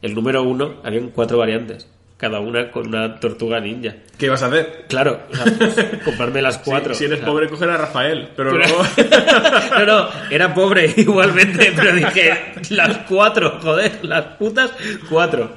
[0.01, 1.87] el número uno, habían cuatro variantes.
[2.17, 3.93] Cada una con una tortuga ninja.
[4.17, 4.85] ¿Qué ibas a hacer?
[4.87, 5.75] Claro, o sea, pues,
[6.05, 6.93] comprarme las cuatro.
[6.93, 8.29] Si, si eres O sea, pobre, coger a Rafael.
[8.35, 8.83] Pero, Pero- luego.
[9.79, 14.71] No, no, era pobre igualmente, pero dije, las cuatro, joder, las putas
[15.09, 15.53] cuatro.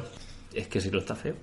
[0.53, 1.35] Es que si no está feo.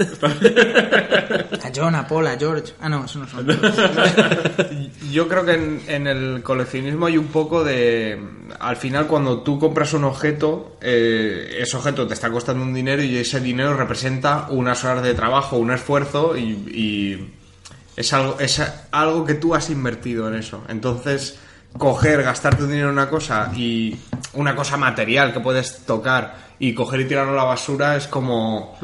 [1.62, 2.72] A John, a Paul, a George...
[2.80, 3.46] Ah, no, eso no son...
[5.10, 8.18] Yo creo que en, en el coleccionismo hay un poco de...
[8.58, 13.02] Al final, cuando tú compras un objeto, eh, ese objeto te está costando un dinero
[13.02, 17.34] y ese dinero representa unas horas de trabajo, un esfuerzo y, y
[17.96, 20.64] es, algo, es algo que tú has invertido en eso.
[20.68, 21.38] Entonces,
[21.76, 23.96] coger, gastar tu dinero en una cosa y
[24.34, 28.78] una cosa material que puedes tocar y coger y tirarlo a la basura es como...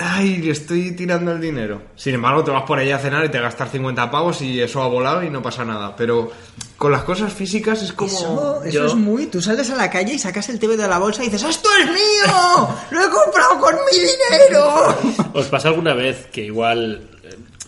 [0.00, 1.82] Ay, le estoy tirando el dinero.
[1.96, 4.82] Sin embargo, te vas por ahí a cenar y te gastas 50 pavos y eso
[4.82, 5.96] ha volado y no pasa nada.
[5.96, 6.30] Pero
[6.76, 8.10] con las cosas físicas es como...
[8.10, 9.26] Eso, eso es muy...
[9.26, 11.68] Tú sales a la calle y sacas el TV de la bolsa y dices ¡Esto
[11.80, 12.68] es mío!
[12.90, 14.94] ¡Lo he comprado con mi dinero!
[15.32, 17.02] ¿Os pasa alguna vez que igual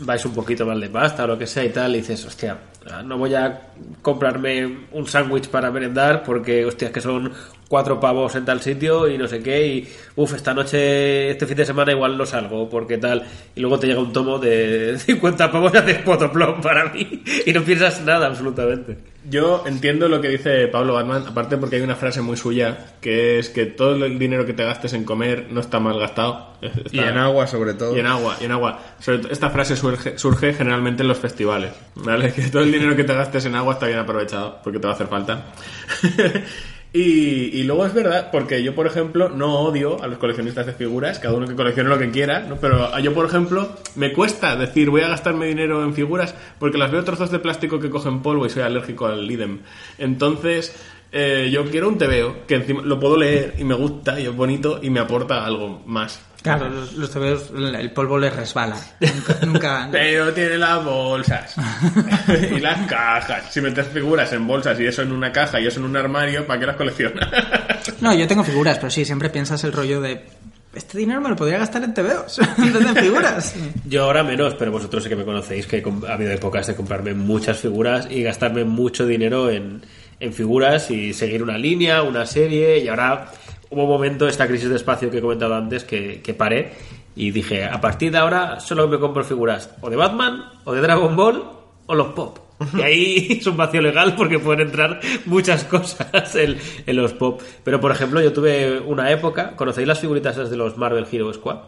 [0.00, 2.58] vais un poquito mal de pasta o lo que sea y tal y dices, hostia,
[3.04, 3.68] no voy a
[4.02, 7.32] comprarme un sándwich para merendar porque, hostia, es que son
[7.68, 11.56] cuatro pavos en tal sitio y no sé qué y, uff, esta noche, este fin
[11.56, 13.24] de semana igual no salgo porque tal
[13.54, 17.52] y luego te llega un tomo de 50 pavos y haces potoplom para mí y
[17.52, 19.09] no piensas nada absolutamente.
[19.28, 23.38] Yo entiendo lo que dice Pablo Batman, aparte porque hay una frase muy suya que
[23.38, 26.54] es que todo el dinero que te gastes en comer no está mal gastado.
[26.62, 27.94] Está- Y en agua, sobre todo.
[27.94, 28.78] Y en agua, y en agua.
[28.98, 32.32] Sobre todo, esta frase surge, surge generalmente en los festivales, ¿vale?
[32.34, 34.92] Que todo el dinero que te gastes en agua está bien aprovechado, porque te va
[34.92, 35.44] a hacer falta.
[36.92, 41.18] y, luego es verdad, porque yo, por ejemplo, no odio a los coleccionistas de figuras,
[41.18, 42.56] cada uno que coleccione lo que quiera, ¿no?
[42.56, 46.90] Pero yo, por ejemplo, me cuesta decir voy a gastarme dinero en figuras porque las
[46.90, 49.60] veo trozos de plástico que cogen polvo y soy alérgico al lidem.
[49.98, 50.74] Entonces...
[51.12, 54.34] eh, yo quiero un TVO que encima lo puedo leer y me gusta y es
[54.34, 56.24] bonito y me aporta algo más.
[56.42, 58.76] Claro, los, los TVOs, el polvo les resbala.
[59.00, 59.36] Nunca...
[59.46, 61.54] nunca- Pero tiene las bolsas
[62.50, 63.44] y las cajas.
[63.52, 66.46] Si metes figuras en bolsas y eso en una caja y eso en un armario,
[66.46, 67.28] ¿para qué las coleccionas?
[68.00, 70.24] No, yo tengo figuras, pero sí, siempre piensas el rollo de...
[70.74, 73.54] Este dinero me lo podría gastar en TVOs, en figuras.
[73.86, 77.12] Yo ahora menos, pero vosotros sé que me conocéis, que ha habido épocas de comprarme
[77.14, 79.82] muchas figuras y gastarme mucho dinero en,
[80.20, 83.30] en figuras y seguir una línea, una serie, y ahora
[83.70, 86.72] hubo un momento, esta crisis de espacio que he comentado antes, que, que paré
[87.16, 90.80] y dije, a partir de ahora solo me compro figuras o de Batman, o de
[90.80, 91.42] Dragon Ball,
[91.86, 92.38] o los pop.
[92.76, 97.40] Y ahí es un vacío legal porque pueden entrar muchas cosas en, en los pop.
[97.64, 101.32] Pero, por ejemplo, yo tuve una época, ¿conocéis las figuritas esas de los Marvel Hero
[101.32, 101.58] Squad?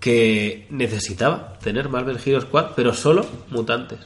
[0.00, 3.98] que necesitaba tener Marvel Hero Squad, pero solo mutantes.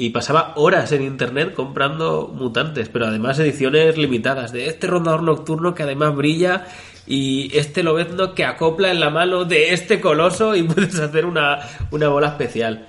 [0.00, 5.74] Y pasaba horas en internet comprando mutantes, pero además ediciones limitadas, de este rondador nocturno
[5.74, 6.64] que además brilla
[7.06, 11.58] y este lobezno que acopla en la mano de este coloso y puedes hacer una,
[11.90, 12.88] una bola especial.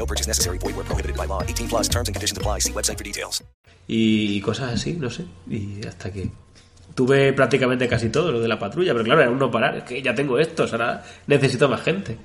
[0.00, 0.56] No purchase necessary.
[0.58, 1.42] Void where prohibited by law.
[1.42, 2.60] 18 plus terms and conditions apply.
[2.60, 3.44] See website for details.
[3.86, 5.24] y cosas así, no sé.
[5.48, 6.30] Y hasta que
[6.94, 9.76] tuve prácticamente casi todo lo de la patrulla, pero claro, era un no parar.
[9.78, 12.16] Es que ya tengo estos, ahora necesito más gente.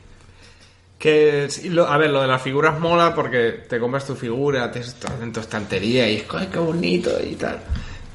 [0.97, 4.72] Que, sí, lo- a ver, lo de las figuras mola porque te compras tu figura,
[4.72, 7.60] te estás en tu estantería y es "Ay, qué bonito y tal.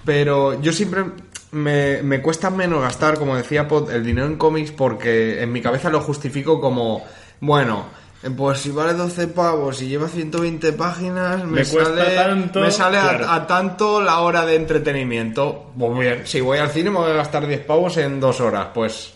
[0.05, 1.05] Pero yo siempre
[1.53, 5.61] me, me cuesta menos gastar, como decía Pod, el dinero en cómics porque en mi
[5.61, 7.05] cabeza lo justifico como,
[7.41, 7.87] bueno,
[8.37, 12.71] pues si vale 12 pavos y lleva 120 páginas, me, Me cuesta sale, tanto, me
[12.71, 13.31] sale a- claro.
[13.31, 15.71] a, tanto la hora de entretenimiento.
[15.79, 18.69] Pues bien, si voy al cine me voy a gastar 10 pavos en dos horas,
[18.75, 19.15] pues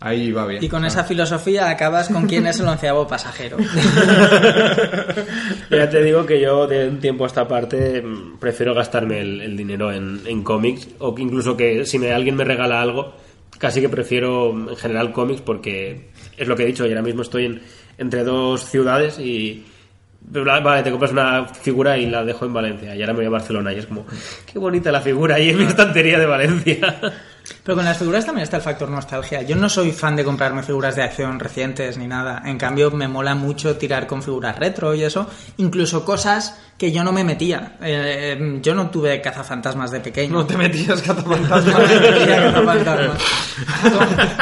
[0.00, 0.64] ahí va bien.
[0.64, 3.56] Y con esa filosofía acabas con quién es el onceavo pasajero.
[5.70, 9.40] Ya te digo que yo de un tiempo a esta parte mm, prefiero gastarme el,
[9.40, 13.12] el dinero en, en cómics o que incluso que si me, alguien me regala algo,
[13.58, 17.02] casi que prefiero mm, en general cómics porque es lo que he dicho y ahora
[17.02, 17.62] mismo estoy en-
[17.98, 19.64] entre dos ciudades y
[20.28, 23.30] vale, te compras una figura y la dejo en Valencia y ahora me voy a
[23.30, 24.06] Barcelona y es como
[24.50, 26.98] qué bonita la figura ahí en mi estantería de Valencia.
[27.66, 29.42] Pero con las figuras también está el factor nostalgia.
[29.42, 32.40] Yo no soy fan de comprarme figuras de acción recientes ni nada.
[32.44, 35.28] En cambio, me mola mucho tirar con figuras retro y eso.
[35.56, 37.76] Incluso cosas que yo no me metía.
[37.82, 40.32] Eh, yo no tuve cazafantasmas de pequeño.
[40.32, 41.66] No te metías cazafantasmas.
[41.66, 43.22] No me metía cazafantasmas.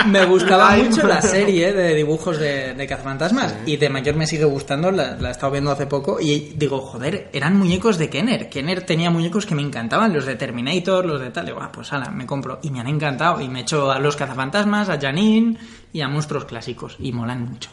[0.06, 3.54] me gustaba mucho la serie de dibujos de, de cazafantasmas.
[3.64, 4.90] Y de mayor me sigue gustando.
[4.90, 6.20] La, la he estado viendo hace poco.
[6.20, 8.50] Y digo, joder, eran muñecos de Kenner.
[8.50, 10.12] Kenner tenía muñecos que me encantaban.
[10.12, 11.46] Los de Terminator, los de tal.
[11.46, 12.58] Digo, ah, pues ala, me compro.
[12.62, 13.13] Y me han encantado.
[13.40, 15.56] Y me echo a los cazafantasmas, a Janine
[15.92, 16.96] y a monstruos clásicos.
[16.98, 17.70] Y molan mucho.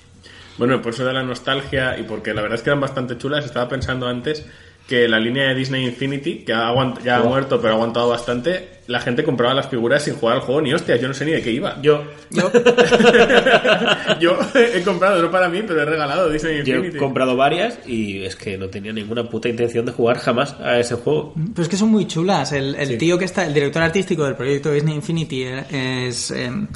[0.58, 3.46] Bueno, por eso de la nostalgia y porque la verdad es que eran bastante chulas,
[3.46, 4.46] estaba pensando antes
[4.92, 8.82] que la línea de Disney Infinity, que ha ya ha muerto pero ha aguantado bastante,
[8.88, 11.32] la gente compraba las figuras sin jugar al juego ni hostias, yo no sé ni
[11.32, 11.82] de qué iba.
[11.82, 12.52] Yo, Yo,
[14.20, 16.98] Yo he comprado, no para mí, pero he regalado Disney yo Infinity.
[16.98, 20.78] he comprado varias y es que no tenía ninguna puta intención de jugar jamás a
[20.78, 21.34] ese juego.
[21.36, 22.52] Pero es que son muy chulas.
[22.52, 26.32] El, el tío que está, el director artístico del proyecto Disney Infinity eh, es.
[26.32, 26.68] em,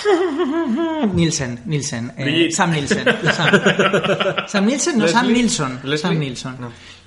[1.14, 2.12] Nielsen, Nielsen.
[2.16, 2.48] eh.
[2.52, 3.04] Sam Nielsen.
[3.34, 3.60] Sam,
[4.46, 5.32] Sam Nielsen, no, Sam.
[5.32, 5.80] Nilsson.
[5.82, 5.98] Leslie.
[5.98, 6.56] Sam Nilsson.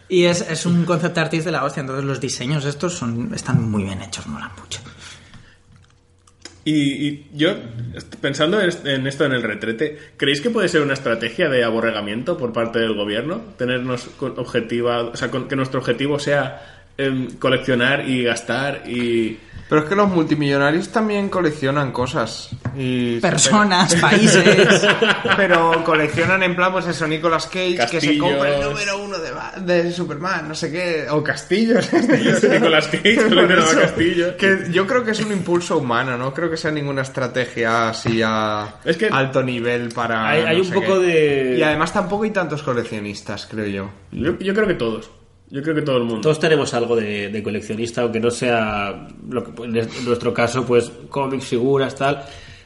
[0.10, 1.82] Y es, es un concept artist de la hostia.
[1.82, 4.80] Entonces los diseños estos son, están muy bien hechos, molan mucho.
[6.66, 7.56] Y, y yo,
[8.22, 11.64] pensando en est- en esto en el retrete, ¿creéis que puede ser una estrategia de
[11.64, 13.42] aborregamiento por parte del gobierno?
[13.58, 19.40] Tenernos objetiva, o sea, que nuestro objetivo sea em, coleccionar y gastar y...
[19.74, 22.50] Pero es que los multimillonarios también coleccionan cosas.
[22.78, 24.86] Y Personas, países.
[25.36, 28.20] Pero coleccionan en plan, pues eso, Nicolas Cage, que se Castillos.
[28.30, 31.08] compra el número uno de, Ba- de Superman, no sé qué.
[31.10, 31.90] O castillos.
[32.52, 34.34] Nicolas Cage eso, castillos.
[34.34, 38.22] Que yo creo que es un impulso humano, no creo que sea ninguna estrategia así
[38.24, 40.30] a Es que- alto nivel para.
[40.30, 41.08] Hay- un poco qué.
[41.08, 43.90] de- Y además tampoco hay tantos coleccionistas, creo yo.
[44.12, 45.10] Yo, yo creo que todos.
[45.54, 46.22] Yo creo que todo el mundo.
[46.22, 50.66] Todos tenemos algo de, coleccionista, aunque no sea, lo que, en es- en nuestro caso,
[50.66, 52.24] pues cómics, figuras, tal.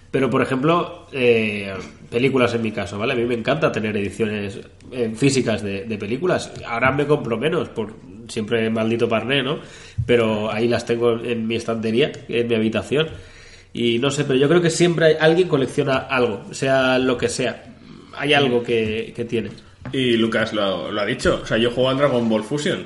[0.10, 1.74] Pero, por ejemplo, eh,
[2.10, 3.12] películas en mi caso, ¿vale?
[3.12, 4.62] A mí me encanta tener ediciones
[4.94, 6.50] eh, físicas de, películas.
[6.66, 7.94] Ahora me compro menos, por
[8.30, 9.60] siempre maldito parné, ¿no?
[10.06, 13.08] Pero ahí las tengo en mi estantería, en mi habitación.
[13.74, 17.66] Y no sé, pero yo creo que siempre alguien colecciona algo, sea lo que sea.
[18.16, 19.50] Hay algo que, que tiene.
[19.94, 21.42] Y Lucas lo, lo ha dicho.
[21.44, 22.86] O sea, yo juego al Dragon Ball Fusion.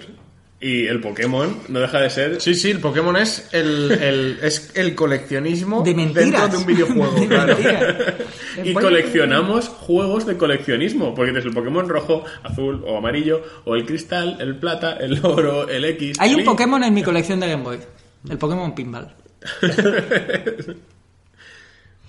[0.64, 2.40] Y el Pokémon no deja de ser...
[2.40, 6.24] Sí, sí, el Pokémon es el, el- es el coleccionismo De mentiras.
[6.32, 7.54] dentro de un videojuego, De claro.
[7.56, 7.96] mentiras.
[8.64, 13.86] Y coleccionamos juegos de coleccionismo, porque tienes el Pokémon rojo, azul o amarillo, o el
[13.88, 16.18] cristal, el plata, el oro, el X.
[16.20, 16.46] Hay un el.
[16.46, 17.80] Pokémon en mi colección de Game Boy.
[18.30, 19.16] El Pokémon Pinball.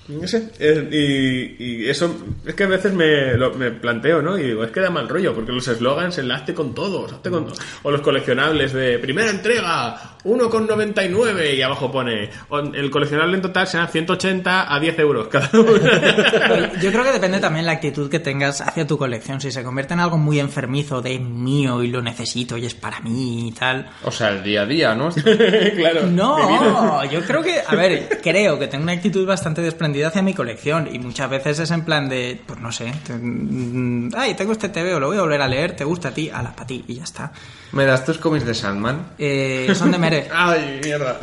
[0.08, 2.14] No sé, es- y, y eso
[2.44, 4.36] es que a veces me, lo- me planteo, ¿no?
[4.36, 7.30] Y digo, es que da mal rollo, porque los eslogans, el hazte con todos, hazte
[7.30, 7.58] con todos.
[7.84, 12.30] O los coleccionables de primera entrega, 1,99 y abajo pone,
[12.74, 15.70] el coleccionable en total será 180 a 10 euros cada uno.
[16.82, 19.40] Yo creo que depende también la actitud que tengas hacia tu colección.
[19.40, 23.00] Si se convierte en algo muy enfermizo de mío y lo necesito y es para
[23.00, 23.88] mí y tal.
[24.04, 25.10] O sea, el día a día, ¿no?
[25.76, 26.06] claro.
[26.08, 30.34] No, yo creo que, a ver, creo que tengo una actitud bastante desprendida hacia mi
[30.34, 34.52] colección y muchas veces es en plan de, pues no sé, te- mm, ay, tengo
[34.52, 36.84] este TVO, lo voy a volver a leer, te gusta a ti, ala, para ti
[36.88, 37.32] y ya está.
[37.72, 39.08] ¿Me das tus cómics de Sandman?
[39.18, 40.28] Eh, son de Mere.
[40.34, 41.18] Ay, mierda.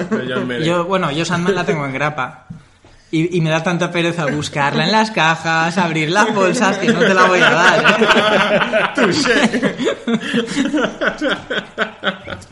[0.45, 0.65] Mere.
[0.65, 2.45] Yo, bueno, yo Sandman la tengo en grapa.
[3.11, 6.99] Y, y me da tanta pereza buscarla en las cajas, abrir las bolsas, que no
[6.99, 7.79] te la voy a dar.
[7.79, 7.83] ¿eh?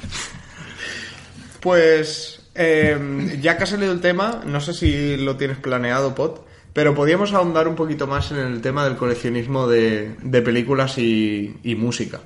[1.60, 6.46] Pues, eh, ya que ha salido el tema, no sé si lo tienes planeado, Pot,
[6.74, 11.58] pero podríamos ahondar un poquito más en el tema del coleccionismo de, de películas y,
[11.64, 12.20] y música.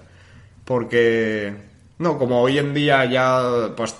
[0.66, 1.54] Porque,
[2.00, 3.96] no, como hoy en día ya, pues,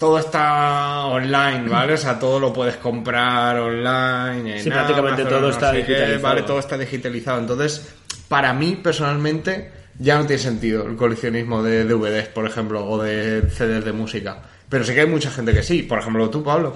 [0.00, 1.92] todo está online, ¿vale?
[1.92, 4.56] O sea, todo lo puedes comprar online.
[4.56, 6.18] En Sí, prácticamente Amazon, todo no está qué.
[6.20, 7.38] Vale, todo está digitalizado.
[7.38, 7.94] Entonces,
[8.26, 13.42] para mí, personalmente, ya no tiene sentido el coleccionismo de DVDs, por ejemplo, o de
[13.50, 14.38] CDs de música.
[14.70, 15.82] Pero sí que hay mucha gente que sí.
[15.82, 16.74] Por ejemplo, tú, Pablo.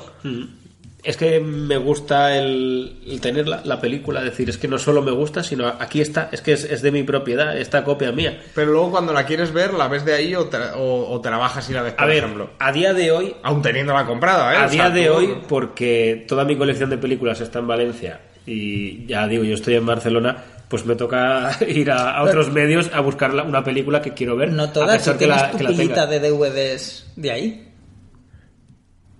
[1.02, 5.02] Es que me gusta el, el tener la, la película, decir, es que no solo
[5.02, 8.40] me gusta, sino aquí está, es que es, es de mi propiedad, esta copia mía.
[8.54, 11.28] Pero luego cuando la quieres ver, la ves de ahí o te, o, o te
[11.28, 12.50] la bajas y la ves, por A ver, ejemplo.
[12.58, 14.56] a día de hoy, Aún teniéndola comprada, ¿eh?
[14.56, 17.66] a O sea, día de tú- hoy, porque toda mi colección de películas está en
[17.66, 22.50] Valencia y ya digo, yo estoy en Barcelona, pues me toca ir a, a otros
[22.50, 24.52] medios a buscar la- una película que quiero ver.
[24.52, 26.06] No a todas, pesar tú que la, tu que la pilita tenga.
[26.06, 27.63] de DVDs de ahí.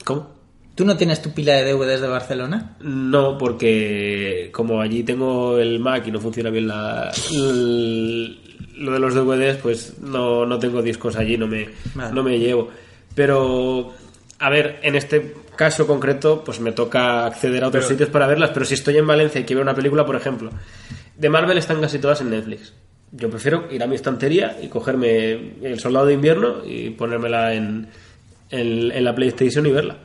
[0.05, 0.33] ¿Cómo?
[0.75, 2.77] ¿Tú no tienes tu pila de DVDs de Barcelona?
[2.81, 7.13] No, porque como allí tengo el Mac y no funciona bien la,
[8.77, 12.13] lo de los DVDs, pues no, no tengo discos allí, no me, Vale.
[12.13, 12.71] no me llevo.
[13.15, 13.93] Pero,
[14.41, 18.27] a ver, en este caso concreto, pues me toca acceder a otros Pero- sitios para
[18.27, 20.51] verlas, pero si estoy en Valencia y quiero ver una película, por ejemplo,
[21.17, 22.75] de Marvel están casi todas en Netflix.
[23.13, 27.87] Yo prefiero ir a mi estantería y cogerme El Soldado de Invierno y ponérmela en,
[28.51, 29.97] en, en la PlayStation y verla.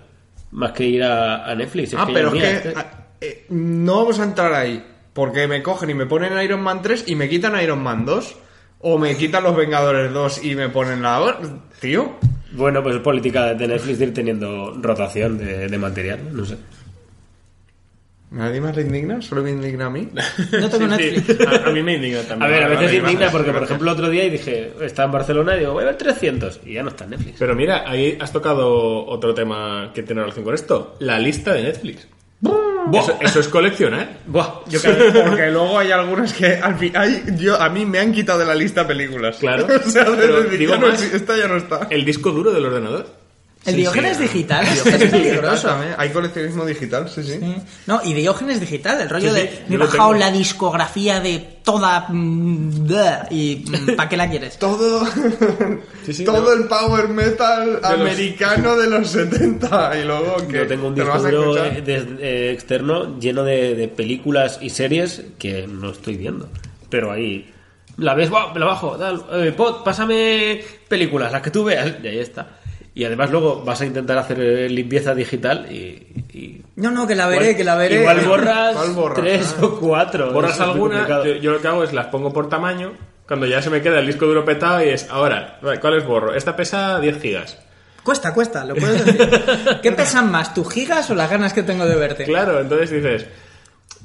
[0.51, 1.93] Más que ir a, a Netflix.
[1.93, 4.83] Ah, ya pero es mía, que este- ah, eh, no vamos a entrar ahí.
[5.13, 8.35] Porque me cogen y me ponen Iron Man 3 y me quitan Iron Man 2.
[8.81, 11.37] O me quitan los Vengadores 2 y me ponen la...
[11.81, 12.13] Tío.
[12.53, 16.57] Bueno, pues es política de Netflix de ir teniendo rotación de, de material, no sé.
[18.31, 19.21] ¿Nadie más le indigna?
[19.23, 20.07] ¿Solo me indigna a mí?
[20.51, 21.15] No tengo Sí, sí.
[21.15, 21.47] Netflix.
[21.47, 22.51] A, a mí me indigna A también.
[22.51, 25.55] ver, a veces vale, indigna porque, por ejemplo, otro día y dije, estaba en Barcelona
[25.55, 27.35] y digo, voy a ver 300 y ya no está en Netflix.
[27.39, 30.95] Pero mira, ahí has tocado otro tema que tiene relación con esto.
[30.99, 32.07] La lista de Netflix.
[32.93, 34.19] Eso, eso es coleccionar.
[34.25, 37.85] Buah, yo Sí, cada- porque luego hay algunas que al fin, hay- yo, a mí
[37.85, 39.37] me han quitado de la lista películas.
[39.37, 39.67] Claro.
[39.85, 41.01] o sea, Pero digo ya más.
[41.03, 41.87] esta ya no está.
[41.91, 43.05] El disco duro del ordenador.
[43.65, 45.75] El Sí, Diógenes sí, digital el es Diógenes peligroso.
[45.97, 47.33] Hay coleccionismo digital, sí, sí.
[47.41, 47.55] Sí.
[47.87, 50.13] No, y Diógenes digital, el rollo Sí, sí, de me he bajado tengo.
[50.19, 52.87] la discografía de toda mm,
[53.31, 53.55] y
[53.97, 54.57] ¿para qué la quieres?
[54.59, 55.05] Todo,
[56.05, 56.51] Sí, sí, todo no.
[56.53, 61.65] el power metal americano de los 70 y luego que Yo tengo un disco duro
[61.65, 66.49] eh, de- eh, externo lleno de, de películas y series que no estoy viendo.
[66.89, 67.51] Pero ahí
[67.97, 68.53] la ves, ¡buah!
[68.53, 68.97] me la bajo,
[69.33, 72.55] eh, Pod, pásame películas, las que tú veas, y ahí está.
[72.99, 75.77] Y además luego vas a intentar hacer eh, limpieza digital y...
[76.33, 77.95] y- No, no, que la veré, igual- que la veré.
[78.01, 78.75] Igual borras,
[79.15, 79.65] tres Ah.
[79.65, 80.33] o cuatro.
[80.33, 82.91] Borras alguna, yo, yo lo que hago es las pongo por tamaño.
[83.25, 86.33] Cuando ya se me queda el disco duro petado y es, ahora, ¿cuál es borro?
[86.35, 87.57] Esta pesa 10 gigas.
[88.03, 89.29] Cuesta, cuesta, lo puedes decir.
[89.81, 92.25] ¿Qué pesan más, tus gigas o las ganas que tengo de verte?
[92.25, 93.27] Claro, entonces dices,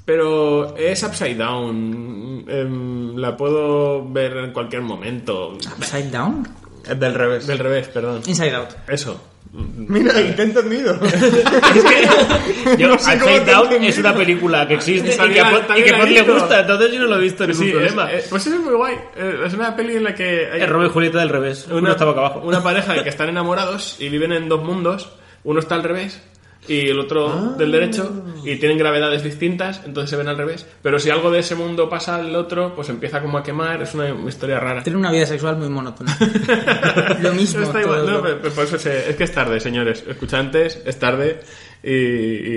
[0.05, 5.55] pero es upside down, em, la puedo ver en cualquier momento.
[5.79, 6.47] ¿Upside down?
[6.89, 7.47] Es del revés.
[7.47, 8.23] Del revés, perdón.
[8.27, 8.69] Inside out.
[8.89, 9.21] Eso.
[9.53, 10.99] Mira, y te he entendido.
[12.79, 13.79] Yo, No sé Down entendido.
[13.89, 17.07] es una película que existe y que a y que le gusta, entonces yo no
[17.07, 18.13] lo he visto ningún Sí, es- problema.
[18.13, 18.97] eh, pues eso es muy guay.
[19.17, 21.67] Eh, Es una peli en la que hay Es Romeo y Julieta del revés.
[21.71, 22.41] Uno está boca abajo.
[22.45, 25.09] una pareja que están enamorados y viven en dos mundos.
[25.45, 26.21] Uno está al revés
[26.67, 28.11] y el otro del derecho
[28.45, 30.67] y tienen gravedades distintas, entonces se ven al revés.
[30.83, 33.95] Pero si algo de ese mundo pasa al otro, pues empieza como a quemar, es
[33.95, 34.83] una historia rara.
[34.83, 36.17] Tiene una vida sexual muy monótona.
[37.23, 37.63] Lo mismo.
[37.63, 40.05] Está igual, no, pero- pero por eso se- es que es tarde, señores.
[40.07, 41.41] Escuchantes, es tarde
[41.83, 41.93] y,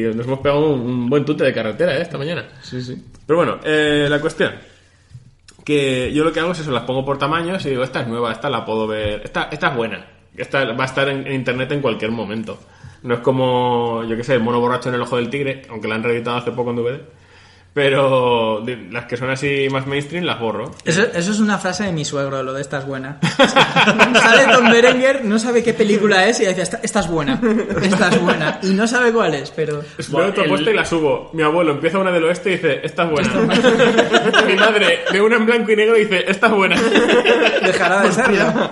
[0.08, 2.02] y nos hemos pegado un, un buen tute de carretera ¿eh?
[2.02, 2.46] esta mañana.
[2.62, 2.96] Sí, sí.
[3.26, 4.54] Pero bueno, eh, la cuestión.
[5.66, 8.08] Que yo lo que hago es eso, las pongo por tamaños y digo, esta es
[8.08, 10.06] nueva, esta la puedo ver, esta, esta es buena.
[10.36, 12.58] Esta va a estar en, en internet en cualquier momento.
[13.04, 15.88] No es como, yo qué sé, el mono borracho en el ojo del tigre, aunque
[15.88, 17.02] la han reeditado hace poco en DVD.
[17.78, 20.72] Pero las que son así más mainstream las borro.
[20.84, 23.20] Eso, eso es una frase de mi suegro, lo de esta es buena.
[23.38, 27.40] Sale Tom Berenger, no sabe qué película es y dice, esta, esta es buena,
[27.84, 28.60] esta es buena.
[28.64, 29.84] Y no sabe cuál es, pero...
[30.10, 31.30] Veo autopuesta y la subo.
[31.34, 33.30] Mi abuelo empieza una del oeste y dice, esta es buena.
[34.48, 36.82] Mi madre ve una en blanco y negro y dice, esta es buena.
[37.64, 38.72] Dejará de serlo.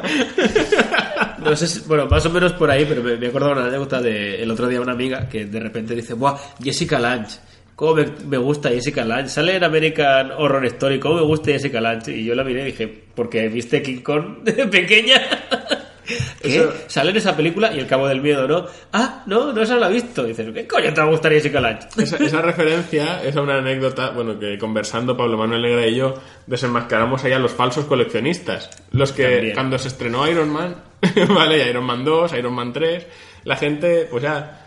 [1.45, 4.41] No sé bueno, más o menos por ahí, pero me, me acuerdo una anécdota de
[4.41, 6.35] el otro día una amiga que de repente dice, ¡buah!
[6.61, 7.37] Jessica Lange.
[7.75, 9.29] ¿Cómo me, me gusta Jessica Lange?
[9.29, 10.99] Sale en American Horror Story.
[10.99, 12.17] ¿Cómo me gusta Jessica Lange?
[12.17, 15.21] Y yo la miré y dije, porque viste King Kong de pequeña.
[16.05, 16.17] ¿Qué?
[16.57, 18.65] Eso- Sale en esa película y el cabo del miedo, ¿no?
[18.93, 20.23] Ah, no, no se la ha visto.
[20.25, 21.87] Y dices, ¿qué coño te va a gustar Jessica Lange?
[21.97, 26.13] Esa, esa referencia es a una anécdota, bueno, que conversando Pablo Manuel Negra y yo
[26.47, 28.69] desenmascaramos ahí a los falsos coleccionistas.
[28.91, 29.53] Los que También.
[29.55, 30.75] cuando se estrenó Iron Man,
[31.29, 31.69] ¿vale?
[31.69, 33.05] Iron Man 2, Iron Man 3,
[33.43, 34.61] la gente, pues ya,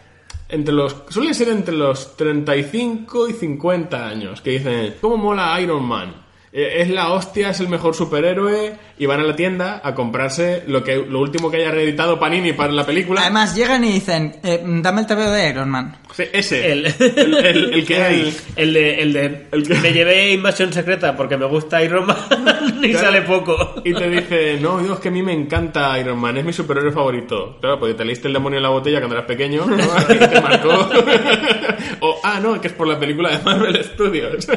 [0.49, 5.85] entre los, suelen ser entre los 35 y 50 años, que dicen, ¿cómo mola Iron
[5.85, 6.15] Man?
[6.61, 10.65] Eh, Es la hostia, es el mejor superhéroe y van a la tienda a comprarse
[10.67, 13.21] lo que lo último que haya reeditado Panini para la película.
[13.21, 15.97] Además llegan y dicen, eh, dame el TVO de Iron Man.
[16.13, 18.37] Sí, ese, El, el, el- el que hay.
[18.57, 19.47] El de, el de
[19.81, 22.17] me llevé invasión secreta porque me gusta Iron Man
[22.83, 23.07] y Claro.
[23.07, 23.75] sale poco.
[23.85, 26.91] Y te dice, no, Dios, que a mí me encanta Iron Man, es mi superhéroe
[26.91, 27.57] favorito.
[27.61, 29.77] Claro, porque te leíste el demonio en la botella cuando eras pequeño, ¿no?
[29.77, 30.71] Y te marcó.
[32.01, 34.49] o, ah, no, que es por la película de Marvel Studios.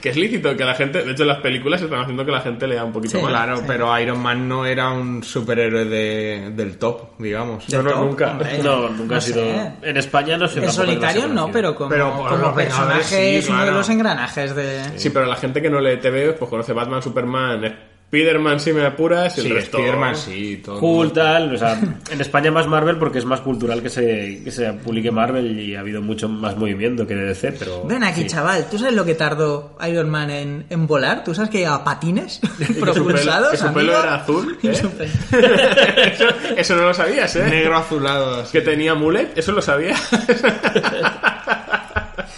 [0.00, 2.66] Que es lícito que la gente, de hecho las películas están haciendo que la gente
[2.66, 3.30] lea un poquito Sí, más.
[3.32, 7.68] claro, pero Iron Man no era un superhéroe de, del top, digamos.
[7.70, 8.38] No, no, nunca.
[8.62, 9.36] No, nunca no ha sido.
[9.40, 9.72] sé.
[9.82, 10.62] En España no sé.
[10.64, 14.54] En solitario es no, pero como, Pero como personaje es sí, uno de los engranajes
[14.54, 14.98] de...
[14.98, 17.64] Sí, pero la gente que no lee TV, pues conoce Batman, Superman,
[18.12, 19.78] Spider-Man si me apuras y el Sí, resto...
[19.78, 20.78] Spider-Man sí, todo.
[20.78, 21.80] Hulk, tal, o sea,
[22.10, 25.74] en España más Marvel porque es más cultural que se, que se publique Marvel y
[25.74, 27.84] ha habido mucho más movimiento que de DC, pero...
[27.86, 28.26] Ven aquí, sí.
[28.26, 31.24] chaval, ¿tú sabes lo que tardó Iron Man en, en volar?
[31.24, 34.58] ¿Tú sabes que llevaba patines Que su pelo- propulsados, que su pelo era azul.
[34.62, 34.74] ¿eh?
[34.74, 35.10] su pelo-
[36.12, 36.24] eso,
[36.54, 37.44] eso no lo sabías, ¿eh?
[37.48, 38.40] Negro azulado.
[38.42, 38.52] así.
[38.52, 39.94] Que tenía mulet, eso lo sabía.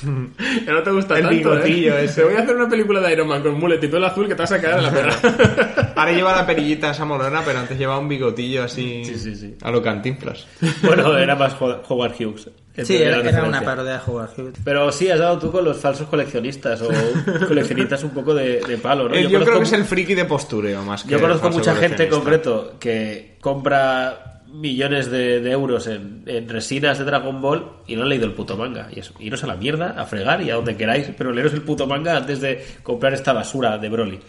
[0.06, 2.05] no te gusta El tanto, bigotillo ¿eh?
[2.05, 2.20] ese.
[2.22, 4.35] Te voy a hacer una película de Iron Man con mulet y pelo azul que
[4.35, 5.93] te vas a caer en la pena.
[5.97, 9.55] Ahora lleva la perillita esa morona, pero antes llevaba un bigotillo así Sí, sí, sí.
[9.62, 10.47] a lo cantinflas.
[10.82, 12.51] Bueno, era más Ho- Howard Hughes.
[12.82, 14.55] Sí, era, una parodia de Howard Hughes.
[14.64, 16.89] Pero sí, has dado tú con los falsos coleccionistas o
[17.48, 19.14] coleccionistas un poco de, de palo, ¿no?
[19.14, 22.05] Eh, Yo, creo que es el friki de postureo más que Yo conozco mucha gente
[22.05, 27.97] en concreto que compra millones de, de euros en, en resinas de Dragon Ball y
[27.97, 28.89] no han leído el puto manga.
[28.94, 31.62] Y eso, iros a la mierda, a fregar y a donde queráis, pero leeros el
[31.62, 34.20] puto manga antes de comprar esta basura de Broly.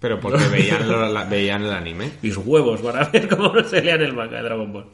[0.00, 2.10] Pero porque veían, lo- la- veían el anime.
[2.22, 4.84] Mis huevos van a ver cómo no se lean el manga de Dragon Ball.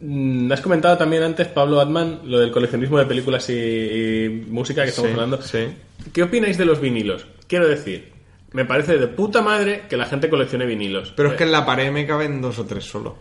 [0.00, 4.82] Mm, Has comentado también antes, Pablo Atman, lo del coleccionismo de películas y, y música
[4.82, 5.42] que estamos Sí, hablando.
[5.42, 5.66] sí.
[6.12, 7.26] ¿Qué opináis de los vinilos?
[7.46, 8.12] Quiero decir,
[8.52, 11.12] me parece de puta madre que la gente coleccione vinilos.
[11.16, 13.16] Pero es que en la pared me caben dos o tres solo.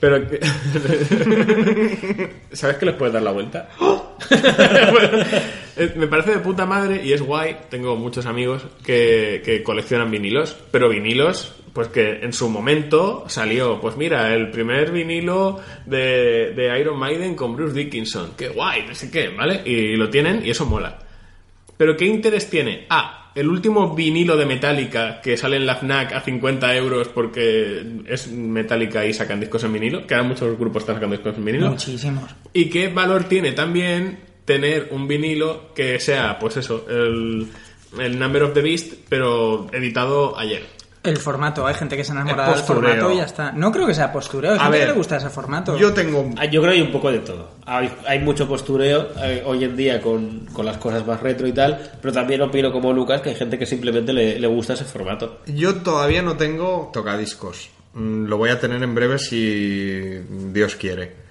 [0.00, 0.40] Pero que-
[2.52, 3.68] ¿Sabes que les puedes dar la vuelta?
[3.78, 5.18] Bueno,
[5.76, 7.56] eh, me parece de puta madre y es guay.
[7.68, 13.80] Tengo muchos amigos que, que coleccionan vinilos, pero vinilos, pues que en su momento salió,
[13.80, 18.32] pues mira, el primer vinilo de, de Iron Maiden con Bruce Dickinson.
[18.36, 19.62] Qué guay, no sé qué, ¿vale?
[19.64, 20.98] Y lo tienen y eso mola.
[21.76, 22.86] Pero ¿qué interés tiene?
[22.88, 28.02] Ah, el último vinilo de Metallica que sale en la FNAC a 50 euros porque
[28.06, 31.44] es Metallica y sacan discos en vinilo, que ahora muchos grupos están sacando discos en
[31.44, 31.70] vinilo.
[31.70, 32.30] Muchísimos.
[32.52, 37.48] ¿Y qué valor tiene también tener un vinilo que sea, pues eso, el,
[37.98, 40.62] el Number of the Beast, pero editado ayer?
[41.04, 42.82] El formato, hay gente que se enamora del postureo.
[42.82, 43.52] formato y ya está.
[43.52, 45.76] No creo que sea postureo, hay A gente ver, que le gusta ese formato.
[45.76, 46.30] Yo tengo...
[46.38, 47.50] Ah, Yo creo que hay un poco de todo.
[47.66, 51.52] Hay, hay mucho postureo eh, hoy en día con, con las cosas más retro y
[51.52, 54.84] tal, pero también opino como Lucas que hay gente que simplemente le, le gusta ese
[54.84, 55.40] formato.
[55.46, 57.68] Yo todavía no tengo tocadiscos.
[57.92, 60.20] Mm, Lo voy a tener en breve si
[60.52, 61.22] Dios quiere.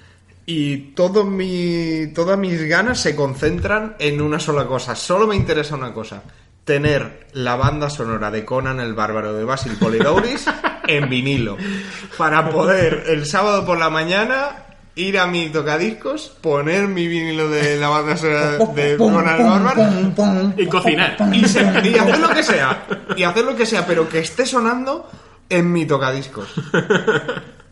[0.45, 4.94] Y todo mi, todas mis ganas se concentran en una sola cosa.
[4.95, 6.22] Solo me interesa una cosa.
[6.65, 10.45] Tener la banda sonora de Conan el Bárbaro de Basil Polidouris
[10.88, 11.57] en vinilo.
[12.18, 14.49] Para poder el sábado por la mañana
[14.95, 20.53] ir a mi tocadiscos, poner mi vinilo de la banda sonora de Conan el Bárbaro
[20.56, 21.18] Y cocinar.
[21.34, 22.84] y, se- y hacer lo que sea.
[23.18, 25.10] Y hacer lo que sea, pero que esté sonando
[25.49, 26.48] en mi tocadiscos.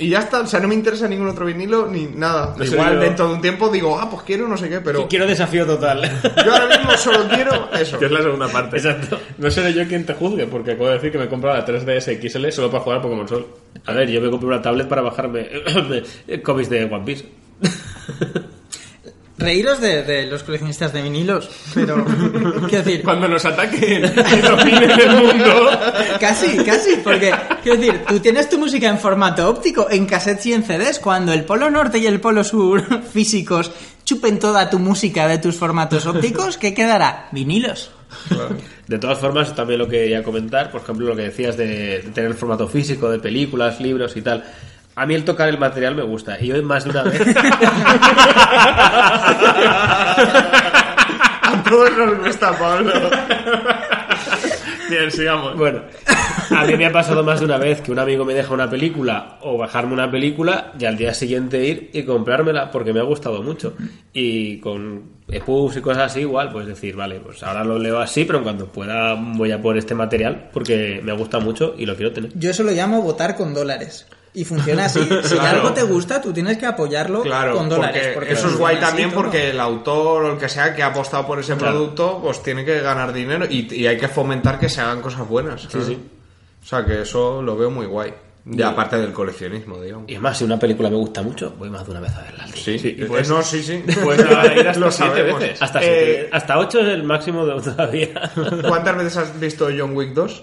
[0.00, 2.54] Y ya está, o sea, no me interesa ningún otro vinilo ni nada.
[2.56, 4.80] No sé, Igual yo- dentro de un tiempo digo, ah, pues quiero no sé qué,
[4.80, 6.00] pero Quiero desafío total.
[6.44, 7.98] yo ahora mismo solo quiero eso.
[7.98, 8.78] Que es la segunda parte.
[8.78, 9.20] Exacto.
[9.38, 11.66] No seré yo quien te juzgue, porque acabo de decir que me he comprado la
[11.66, 13.46] 3DS XL solo para jugar a Pokémon Sol.
[13.86, 15.48] A ver, yo me compré una tablet para bajarme
[16.42, 17.24] cómics de One Piece.
[19.40, 22.04] Reíros de, de los coleccionistas de vinilos, pero
[22.68, 25.70] quiero decir, Cuando nos ataquen y dominen el mundo.
[26.20, 30.52] casi, casi, porque quiero decir, tú tienes tu música en formato óptico, en cassettes y
[30.52, 33.72] en CDs, cuando el polo norte y el polo sur físicos
[34.04, 37.28] chupen toda tu música de tus formatos ópticos, ¿qué quedará?
[37.32, 37.92] Vinilos.
[38.88, 42.10] De todas formas, también lo que quería comentar, por ejemplo, lo que decías de, de
[42.12, 44.44] tener formato físico de películas, libros y tal.
[45.00, 46.36] A mí el tocar el material me gusta.
[46.38, 47.22] Y hoy más de una vez.
[51.42, 52.92] A todos nos gusta Pablo.
[54.90, 55.56] Bien, sigamos.
[55.56, 55.80] Bueno,
[56.50, 58.68] a mí me ha pasado más de una vez que un amigo me deja una
[58.68, 63.04] película o bajarme una película y al día siguiente ir y comprármela porque me ha
[63.04, 63.72] gustado mucho.
[64.12, 68.26] Y con EPUBs y cosas así, igual, pues decir, vale, pues ahora lo leo así,
[68.26, 71.96] pero en cuanto pueda voy a por este material porque me gusta mucho y lo
[71.96, 72.38] quiero tener.
[72.38, 74.06] Yo eso lo llamo votar con dólares.
[74.32, 75.00] Y funciona así.
[75.24, 75.58] Si Claro.
[75.58, 78.10] algo te gusta, tú tienes que apoyarlo Claro, con dólares.
[78.14, 80.86] porque porque eso es guay también porque el autor o el que sea que ha
[80.86, 81.72] apostado por ese Claro.
[81.74, 85.26] producto, pues tiene que ganar dinero y, y hay que fomentar que se hagan cosas
[85.28, 85.66] buenas.
[85.66, 85.86] claro.
[85.86, 85.98] sí.
[86.62, 88.12] O sea que eso lo veo muy guay.
[88.52, 90.08] Y aparte del coleccionismo, digamos.
[90.08, 92.46] Y además, si una película me gusta mucho, voy más de una vez a verla.
[92.54, 93.82] Sí, Sí, y eh, puedes- no, sí, sí.
[94.02, 94.20] puedes
[94.56, 95.40] ir hasta Lo siete sabemos.
[95.40, 95.62] veces.
[95.62, 98.30] Hasta, Eh, siete- hasta 8 es el máximo de todavía.
[98.66, 100.42] ¿Cuántas veces has visto John Wick 2?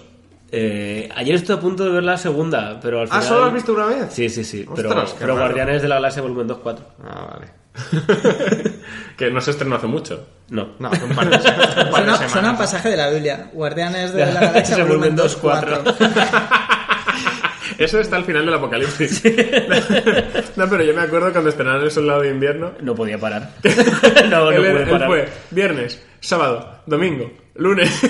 [0.50, 3.24] Eh, ayer estuve a punto de ver la segunda, pero al Ah, final...
[3.24, 4.06] ¿solo has visto una vez?
[4.12, 4.64] Sí, sí, sí.
[4.74, 5.28] pero Ostras.
[5.30, 6.86] Guardianes de la Galaxia Volumen 2, 4.
[7.04, 7.52] Ah, vale.
[9.16, 10.26] que no se estrenó hace mucho.
[10.50, 10.70] No.
[10.78, 12.32] No, un par de, un par de Suena, semanas.
[12.32, 13.50] suena un pasaje de la Biblia.
[13.52, 15.78] Guardianes de la Galaxia, volumen volumen 2, 4.
[15.84, 16.08] 4.
[17.78, 19.22] Eso está al final del apocalipsis.
[20.56, 22.72] no, pero yo me acuerdo cuando estrenaron El Soldado de Invierno.
[22.80, 23.50] No podía parar.
[24.30, 25.08] no, no él, pude él parar.
[25.08, 27.90] fue viernes, sábado, domingo, lunes.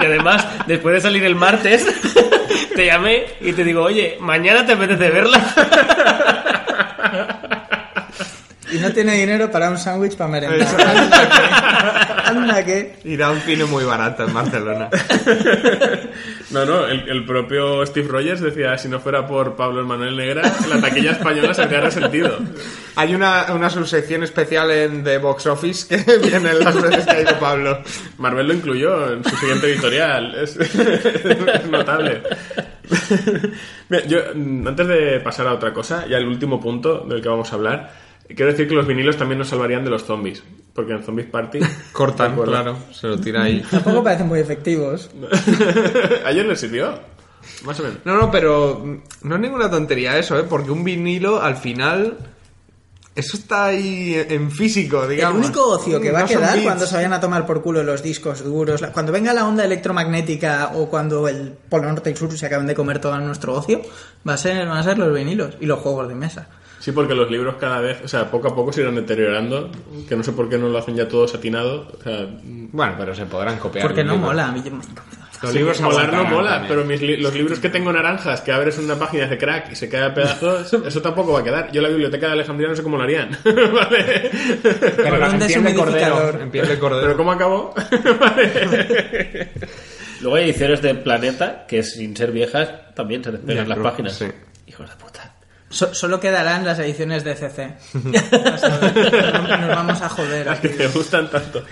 [0.00, 1.86] Y además, después de salir el martes,
[2.74, 6.55] te llamé y te digo, oye, mañana te apetece verla.
[8.72, 10.68] Y no tiene dinero para un sándwich para merendar.
[12.26, 12.96] Anda que...
[13.04, 14.90] Ir a un cine muy barato en Barcelona.
[16.50, 20.42] No, no, el, el propio Steve Rogers decía, si no fuera por Pablo Manuel Negra,
[20.68, 22.38] la taquilla española se habría resentido.
[22.94, 27.20] Hay una, una subsección especial en The Box Office que viene las veces que ha
[27.20, 27.82] ido Pablo.
[28.18, 30.36] Marvel lo incluyó en su siguiente editorial.
[30.36, 32.22] Es, es notable.
[33.88, 37.52] Bien, yo, antes de pasar a otra cosa, ya el último punto del que vamos
[37.52, 37.90] a hablar,
[38.28, 40.42] quiero decir que los vinilos también nos salvarían de los zombies.
[40.74, 41.60] Porque en Zombies Party...
[41.92, 43.62] Cortan, claro, se lo tira ahí.
[43.70, 45.10] Tampoco parecen muy efectivos.
[46.24, 46.98] ¿A ellos les sirvió?
[47.64, 47.98] Más o menos.
[48.04, 50.44] No, no, pero mm, no es ninguna tontería eso, ¿eh?
[50.48, 52.18] Porque un vinilo, al final,
[53.14, 55.38] eso está ahí en físico, digamos.
[55.38, 57.82] El único ocio que va a No quedar cuando se vayan a tomar por culo
[57.82, 62.36] los discos duros, cuando venga la onda electromagnética o cuando el Polo Norte y Sur
[62.36, 63.80] se acaben de comer todo nuestro ocio,
[64.28, 66.48] va a ser, van a ser los vinilos y los juegos de mesa.
[66.86, 69.72] Sí, porque los libros cada vez, o sea, poco a poco se irán deteriorando,
[70.08, 71.88] que no sé por qué no lo hacen ya todo satinado.
[71.98, 73.84] O sea, Bueno, pero se podrán copiar.
[73.88, 74.28] Porque no libros.
[74.30, 74.46] mola.
[74.46, 74.62] a mí-
[75.42, 76.68] Los sí, libros molar no mola, también.
[76.68, 79.74] pero mis li- los libros que tengo naranjas, que abres una página hace crack y
[79.74, 81.72] se cae a pedazos, eso tampoco va a quedar.
[81.72, 83.36] Yo la biblioteca de Alejandría no sé cómo lo harían.
[83.44, 84.30] ¿Vale?
[84.62, 86.40] Pero Un en piel de cordero.
[86.40, 87.02] En piel de cordero.
[87.02, 87.74] Pero ¿cómo acabó?
[90.20, 94.14] Luego hay ediciones de Planeta que sin ser viejas también se despegan Ya, las páginas.
[94.14, 94.26] sí.
[94.66, 95.34] Hijos de puta.
[95.68, 97.74] So- solo quedarán las ediciones de CC.
[97.94, 100.46] Nos, vamos a joder.
[100.46, 101.62] Las que te gustan tanto.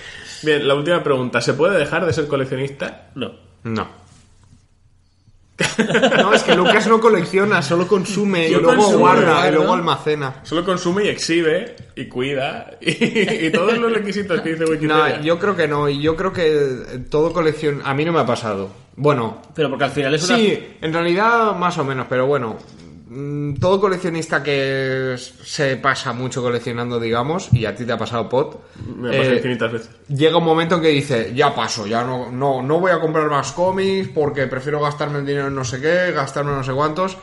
[0.42, 1.40] Bien, la última pregunta.
[1.40, 3.08] ¿Se puede dejar de ser coleccionista?
[3.14, 3.32] No.
[3.64, 4.04] No.
[6.18, 9.72] No, es que Lucas no colecciona, solo consume y Yo luego consumo, guarda y luego
[9.72, 10.40] almacena.
[10.42, 15.18] Solo consume y exhibe y cuida y, y todos los requisitos que dice Wikipedia.
[15.18, 17.82] No, yo creo que no, y yo creo que todo colección...
[17.84, 18.70] A mí no me ha pasado.
[18.96, 20.36] Bueno, Pero porque al final es una...
[20.38, 22.58] sí, en realidad más o menos, pero bueno.
[23.14, 28.28] Mm, Todo coleccionista que se pasa mucho coleccionando, digamos, y a ti te ha pasado
[28.28, 29.90] pot, Me ha pasado eh, infinitas veces.
[30.08, 33.28] llega un momento en que dice, ya paso, ya no, no, no voy a comprar
[33.30, 37.16] más cómics porque prefiero gastarme el dinero en no sé qué, gastarme no sé cuántos.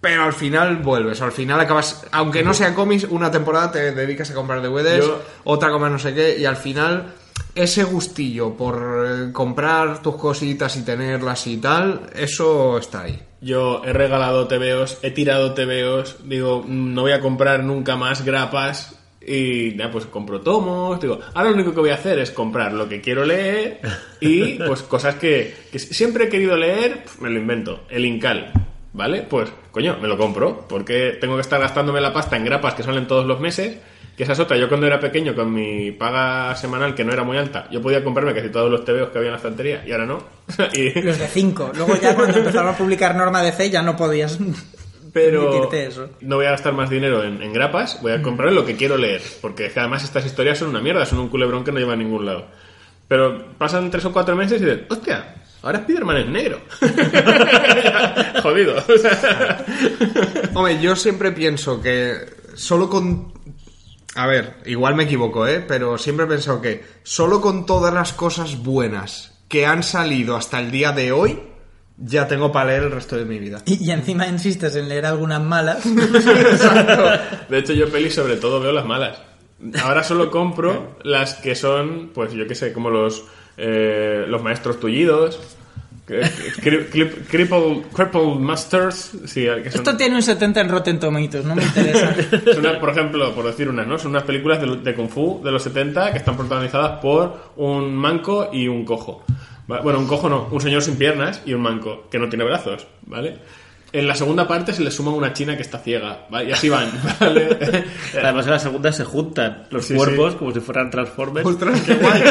[0.00, 4.30] Pero al final vuelves, al final acabas, aunque no sea cómics, una temporada te dedicas
[4.30, 7.12] a comprar DVDs, Yo- otra a comprar no sé qué, y al final
[7.54, 13.20] ese gustillo por eh, comprar tus cositas y tenerlas y tal, eso está ahí.
[13.40, 18.24] Yo he regalado tebeos, he tirado tebeos, digo, mm, no voy a comprar nunca más
[18.24, 18.96] grapas
[19.26, 22.72] y nada, pues compro tomos, digo, ahora lo único que voy a hacer es comprar
[22.72, 23.80] lo que quiero leer
[24.20, 28.52] y pues cosas que, que siempre he querido leer, me lo invento, el Incal,
[28.92, 29.22] ¿vale?
[29.22, 32.82] Pues coño, me lo compro, porque tengo que estar gastándome la pasta en grapas que
[32.82, 33.78] salen todos los meses,
[34.20, 37.24] que esa es otra, yo cuando era pequeño con mi paga semanal que no era
[37.24, 39.92] muy alta, yo podía comprarme casi todos los tebeos que había en la estantería y
[39.92, 40.22] ahora no.
[40.74, 41.72] y, Los de 5.
[41.74, 44.38] Luego ya cuando empezaron a publicar Norma de C ya no podías
[45.14, 46.10] pero permitirte eso.
[46.20, 48.98] no voy a gastar más dinero en, en grapas, voy a comprar lo que quiero
[48.98, 51.78] leer, porque es que además estas historias son una mierda, son un culebrón que no
[51.78, 52.44] lleva a ningún lado.
[53.08, 56.60] Pero pasan tres o cuatro meses y dices, hostia, ahora Spiderman es negro.
[58.42, 58.84] Jodido.
[60.52, 62.16] Hombre, yo siempre pienso que
[62.54, 63.39] solo con...
[64.14, 65.64] A ver, igual me equivoco, ¿eh?
[65.66, 70.58] Pero siempre he pensado que solo con todas las cosas buenas que han salido hasta
[70.60, 71.40] el día de hoy,
[71.96, 73.62] ya tengo para leer el resto de mi vida.
[73.66, 75.84] Y, y encima insistes en leer algunas malas.
[77.48, 79.18] De hecho, yo pelis sobre todo veo las malas.
[79.82, 83.24] Ahora solo compro las que son, pues yo qué sé, como los,
[83.56, 85.38] eh, los maestros tullidos.
[86.10, 89.12] Que- cri- cri- Crippled, crippled Masters.
[89.26, 92.14] Sí, que son, Esto tiene un 70 en Rotten Tomatoes, no me interesa.
[92.54, 93.98] son una- por ejemplo, por decir unas, ¿no?
[93.98, 97.94] Son unas películas de, de Kung Fu de los 70 que están protagonizadas por un
[97.94, 99.22] manco y un cojo.
[99.66, 102.88] Bueno, un cojo no, un señor sin piernas y un manco que no tiene brazos,
[103.06, 103.38] ¿vale?
[103.92, 106.50] En la segunda parte se le suma una china que está ciega, ¿vale?
[106.50, 106.90] Y así van,
[107.20, 107.58] ¿vale?
[108.22, 110.38] Además, en la segunda se juntan los Sí, cuerpos sí.
[110.38, 111.46] como si fueran Transformers.
[111.46, 112.22] Ostras, qué guay.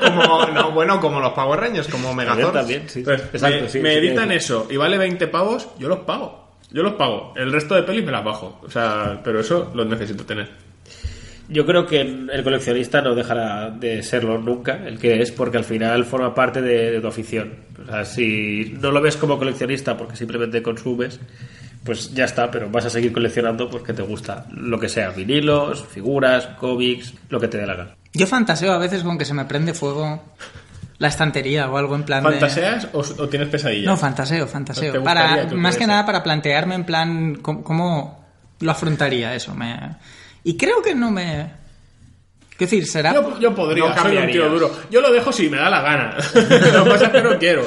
[0.00, 2.52] Como, no, bueno, como los Power Rangers, como Megazord.
[2.52, 3.02] También, sí.
[3.02, 6.40] Pues, Exacto, me, sí, me sí, editan eso y vale 20 pavos, yo los pago.
[6.70, 7.34] Yo los pago.
[7.36, 8.58] El resto de pelis me las bajo.
[8.62, 10.48] O sea, pero eso lo necesito tener.
[11.48, 15.64] Yo creo que el coleccionista no dejará de serlo nunca, el que es, porque al
[15.64, 17.54] final forma parte de, de tu afición.
[17.82, 21.20] O sea, si no lo ves como coleccionista porque simplemente consumes,
[21.84, 25.84] pues ya está, pero vas a seguir coleccionando porque te gusta lo que sea, vinilos,
[25.84, 27.96] figuras, cómics, lo que te dé la gana.
[28.14, 30.22] Yo fantaseo a veces con que se me prende fuego
[30.98, 32.30] la estantería o algo en plan de...
[32.30, 33.86] ¿Fantaseas o, o tienes pesadillas?
[33.86, 35.02] No, fantaseo, ¿Te fantaseo.
[35.02, 38.24] Para, más que nada para plantearme en plan cómo, cómo
[38.60, 39.54] lo afrontaría eso.
[39.54, 39.96] Me...
[40.44, 41.60] Y creo que no me...
[42.56, 43.14] Quiero decir, será...
[43.14, 44.70] Yo, yo podría, No soy un tío duro.
[44.90, 46.16] Yo lo dejo si me da la gana.
[46.34, 47.66] lo que pasa es que no quiero.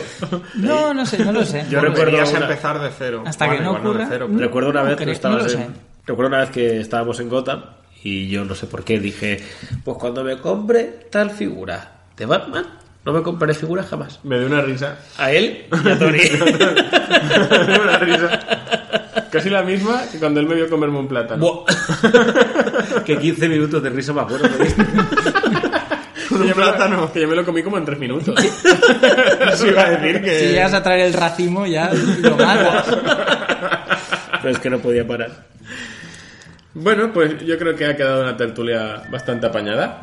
[0.56, 1.66] No, no sé, no lo sé.
[1.70, 3.24] Yo recuerdo una- empezar de cero.
[3.26, 4.06] Hasta que no ocurra.
[4.10, 4.38] cero, Mm.
[4.40, 5.74] Recuerdo una No vez que estabas en-.
[6.06, 7.64] Recuerdo una vez que estábamos en Gotham
[8.04, 9.44] y yo no sé por qué dije,
[9.84, 12.66] pues cuando me compre tal figura de Batman,
[13.04, 14.20] no me compraré figuras jamás.
[14.24, 15.00] Me dio una risa.
[15.18, 16.20] A él y a Tony.
[17.60, 18.40] me dio una risa.
[19.36, 21.42] Casi la misma que cuando él me vio comerme un plátano.
[21.42, 23.04] Buah.
[23.06, 24.86] que 15 minutos de risa más bueno que diste.
[26.28, 28.36] Que yo, me lo, que yo me lo comí como en tres minutos.
[29.54, 30.40] Eso iba a decir que...
[30.40, 32.88] Si llegas a traer el racimo ya lo matas.
[34.42, 35.46] Pero es que no podía parar.
[36.74, 40.02] Bueno, pues yo creo que ha quedado una tertulia bastante apañada.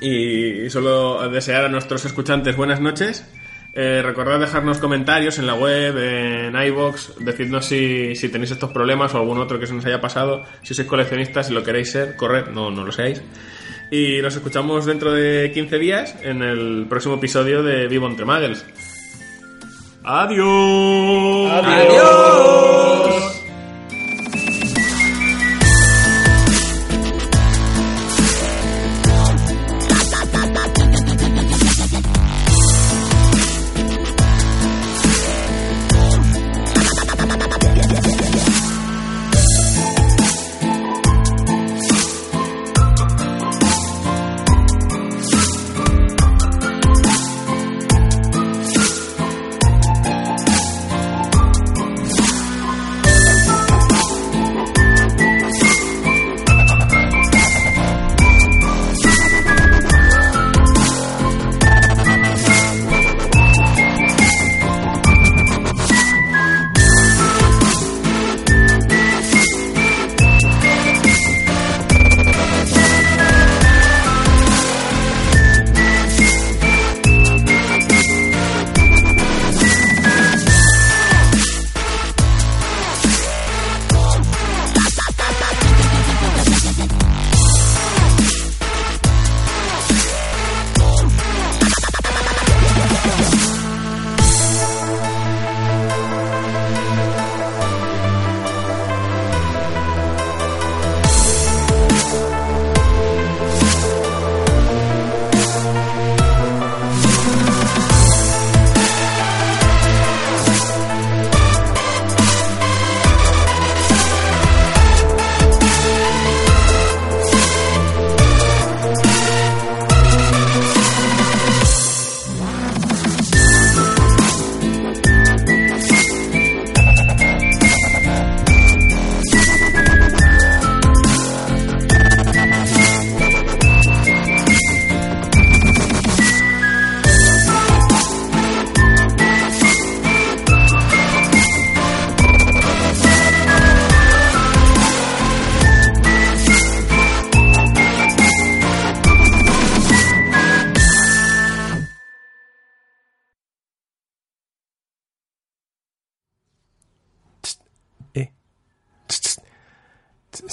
[0.00, 3.26] Y solo desear a nuestros escuchantes buenas noches.
[3.74, 9.14] Eh, recordad dejarnos comentarios en la web, en iBox, decidnos si, si tenéis estos problemas
[9.14, 10.44] o algún otro que se nos haya pasado.
[10.62, 13.22] Si sois coleccionistas, si lo queréis ser, corred, no, no lo seáis.
[13.90, 18.64] Y nos escuchamos dentro de 15 días en el próximo episodio de Vivo entre Muggles.
[20.04, 21.50] ¡Adiós!
[21.52, 22.71] ¡Adiós!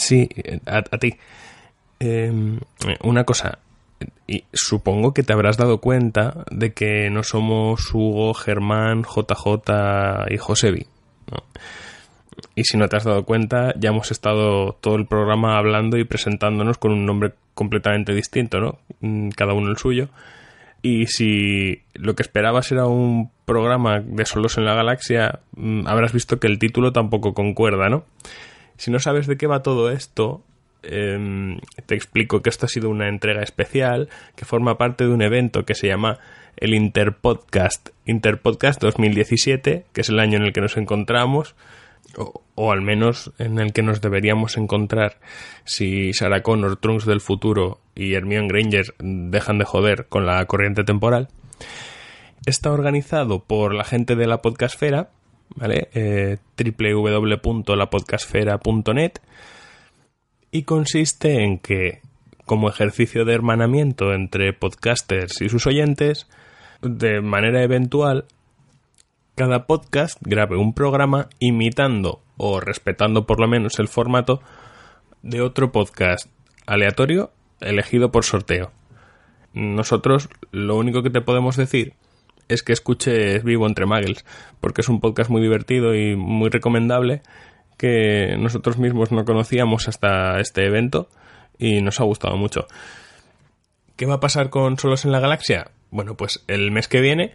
[0.10, 0.28] Sí,
[0.66, 1.18] a, a ti.
[2.00, 2.58] Eh,
[3.04, 3.60] una cosa.
[4.26, 10.38] Y supongo que te habrás dado cuenta de que no somos Hugo, Germán, JJ y
[10.38, 10.88] Josebi.
[11.32, 11.44] ¿no?
[12.56, 16.06] Y si no te has dado cuenta, ya hemos estado todo el programa hablando y
[16.06, 18.80] presentándonos con un nombre completamente distinto, ¿no?
[19.02, 20.10] Mm, Cada uno el suyo.
[20.82, 26.14] Y si lo que esperabas era un programa de solos en la galaxia, mm, habrás
[26.14, 28.06] visto que el título tampoco concuerda, ¿no?
[28.80, 30.42] Si no sabes de qué va todo esto,
[30.84, 34.08] em, te explico que esto ha sido una entrega especial
[34.38, 36.20] que forma parte de un evento que se llama
[36.56, 41.56] el Interpodcast, Interpodcast 2017, que es el año en el que nos encontramos,
[42.16, 45.18] o, al menos en el que nos deberíamos encontrar
[45.66, 50.86] si Sarah Connor, Trunks del futuro y Hermione Granger dejan de joder con la corriente
[50.86, 51.28] temporal.
[52.46, 55.10] Está organizado por la gente de la podcastfera,
[55.60, 55.90] ¿vale?
[55.94, 56.38] Eh,
[60.52, 62.02] y consiste en que,
[62.46, 66.28] como ejercicio de hermanamiento entre podcasters y sus oyentes,
[66.82, 68.26] de manera eventual,
[69.36, 74.42] cada podcast grabe un programa imitando o respetando por lo menos el formato
[75.22, 76.30] de otro podcast
[76.66, 78.72] aleatorio elegido por sorteo.
[79.54, 81.94] Nosotros lo único que te podemos decir
[82.50, 84.26] es que escuches Vivo entre Muggles,
[84.60, 87.22] porque es un podcast muy divertido y muy recomendable
[87.78, 91.08] que nosotros mismos no conocíamos hasta este evento
[91.58, 92.68] y nos ha gustado mucho.
[93.96, 95.72] ¿Qué va a pasar con Solos en la Galaxia?
[95.92, 97.34] Bueno, pues el mes que viene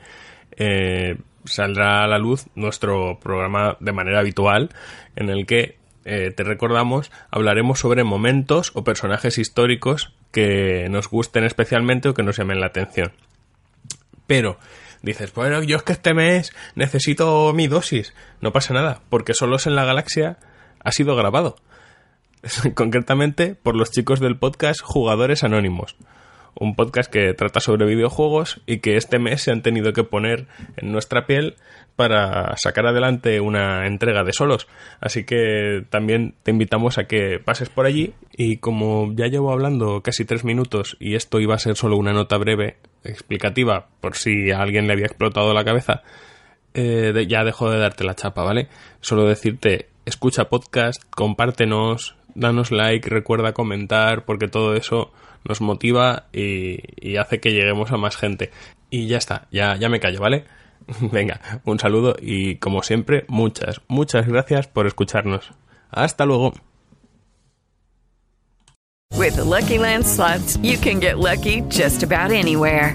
[0.56, 4.70] eh, saldrá a la luz nuestro programa de manera habitual
[5.16, 11.44] en el que eh, te recordamos hablaremos sobre momentos o personajes históricos que nos gusten
[11.44, 13.12] especialmente o que nos llamen la atención.
[14.26, 14.58] Pero
[15.04, 18.14] dices, bueno, yo es que este mes necesito mi dosis.
[18.40, 20.38] No pasa nada, porque Solos en la Galaxia
[20.80, 21.56] ha sido grabado.
[22.74, 25.96] Concretamente por los chicos del podcast Jugadores Anónimos.
[26.54, 30.46] Un podcast que trata sobre videojuegos y que este mes se han tenido que poner
[30.76, 31.56] en nuestra piel
[31.96, 34.66] para sacar adelante una entrega de solos.
[35.00, 40.02] Así que también te invitamos a que pases por allí y como ya llevo hablando
[40.02, 44.50] casi tres minutos y esto iba a ser solo una nota breve explicativa por si
[44.50, 46.02] a alguien le había explotado la cabeza,
[46.74, 48.68] eh, ya dejo de darte la chapa, ¿vale?
[49.00, 55.12] Solo decirte, escucha podcast, compártenos, danos like, recuerda comentar, porque todo eso
[55.44, 58.50] nos motiva y, y hace que lleguemos a más gente.
[58.90, 60.44] Y ya está, ya, ya me callo, ¿vale?
[61.12, 65.52] Venga, un saludo y como siempre, muchas, muchas gracias por escucharnos.
[65.90, 66.54] Hasta luego.
[69.16, 69.78] With Lucky
[70.60, 72.94] you can get lucky just about anywhere.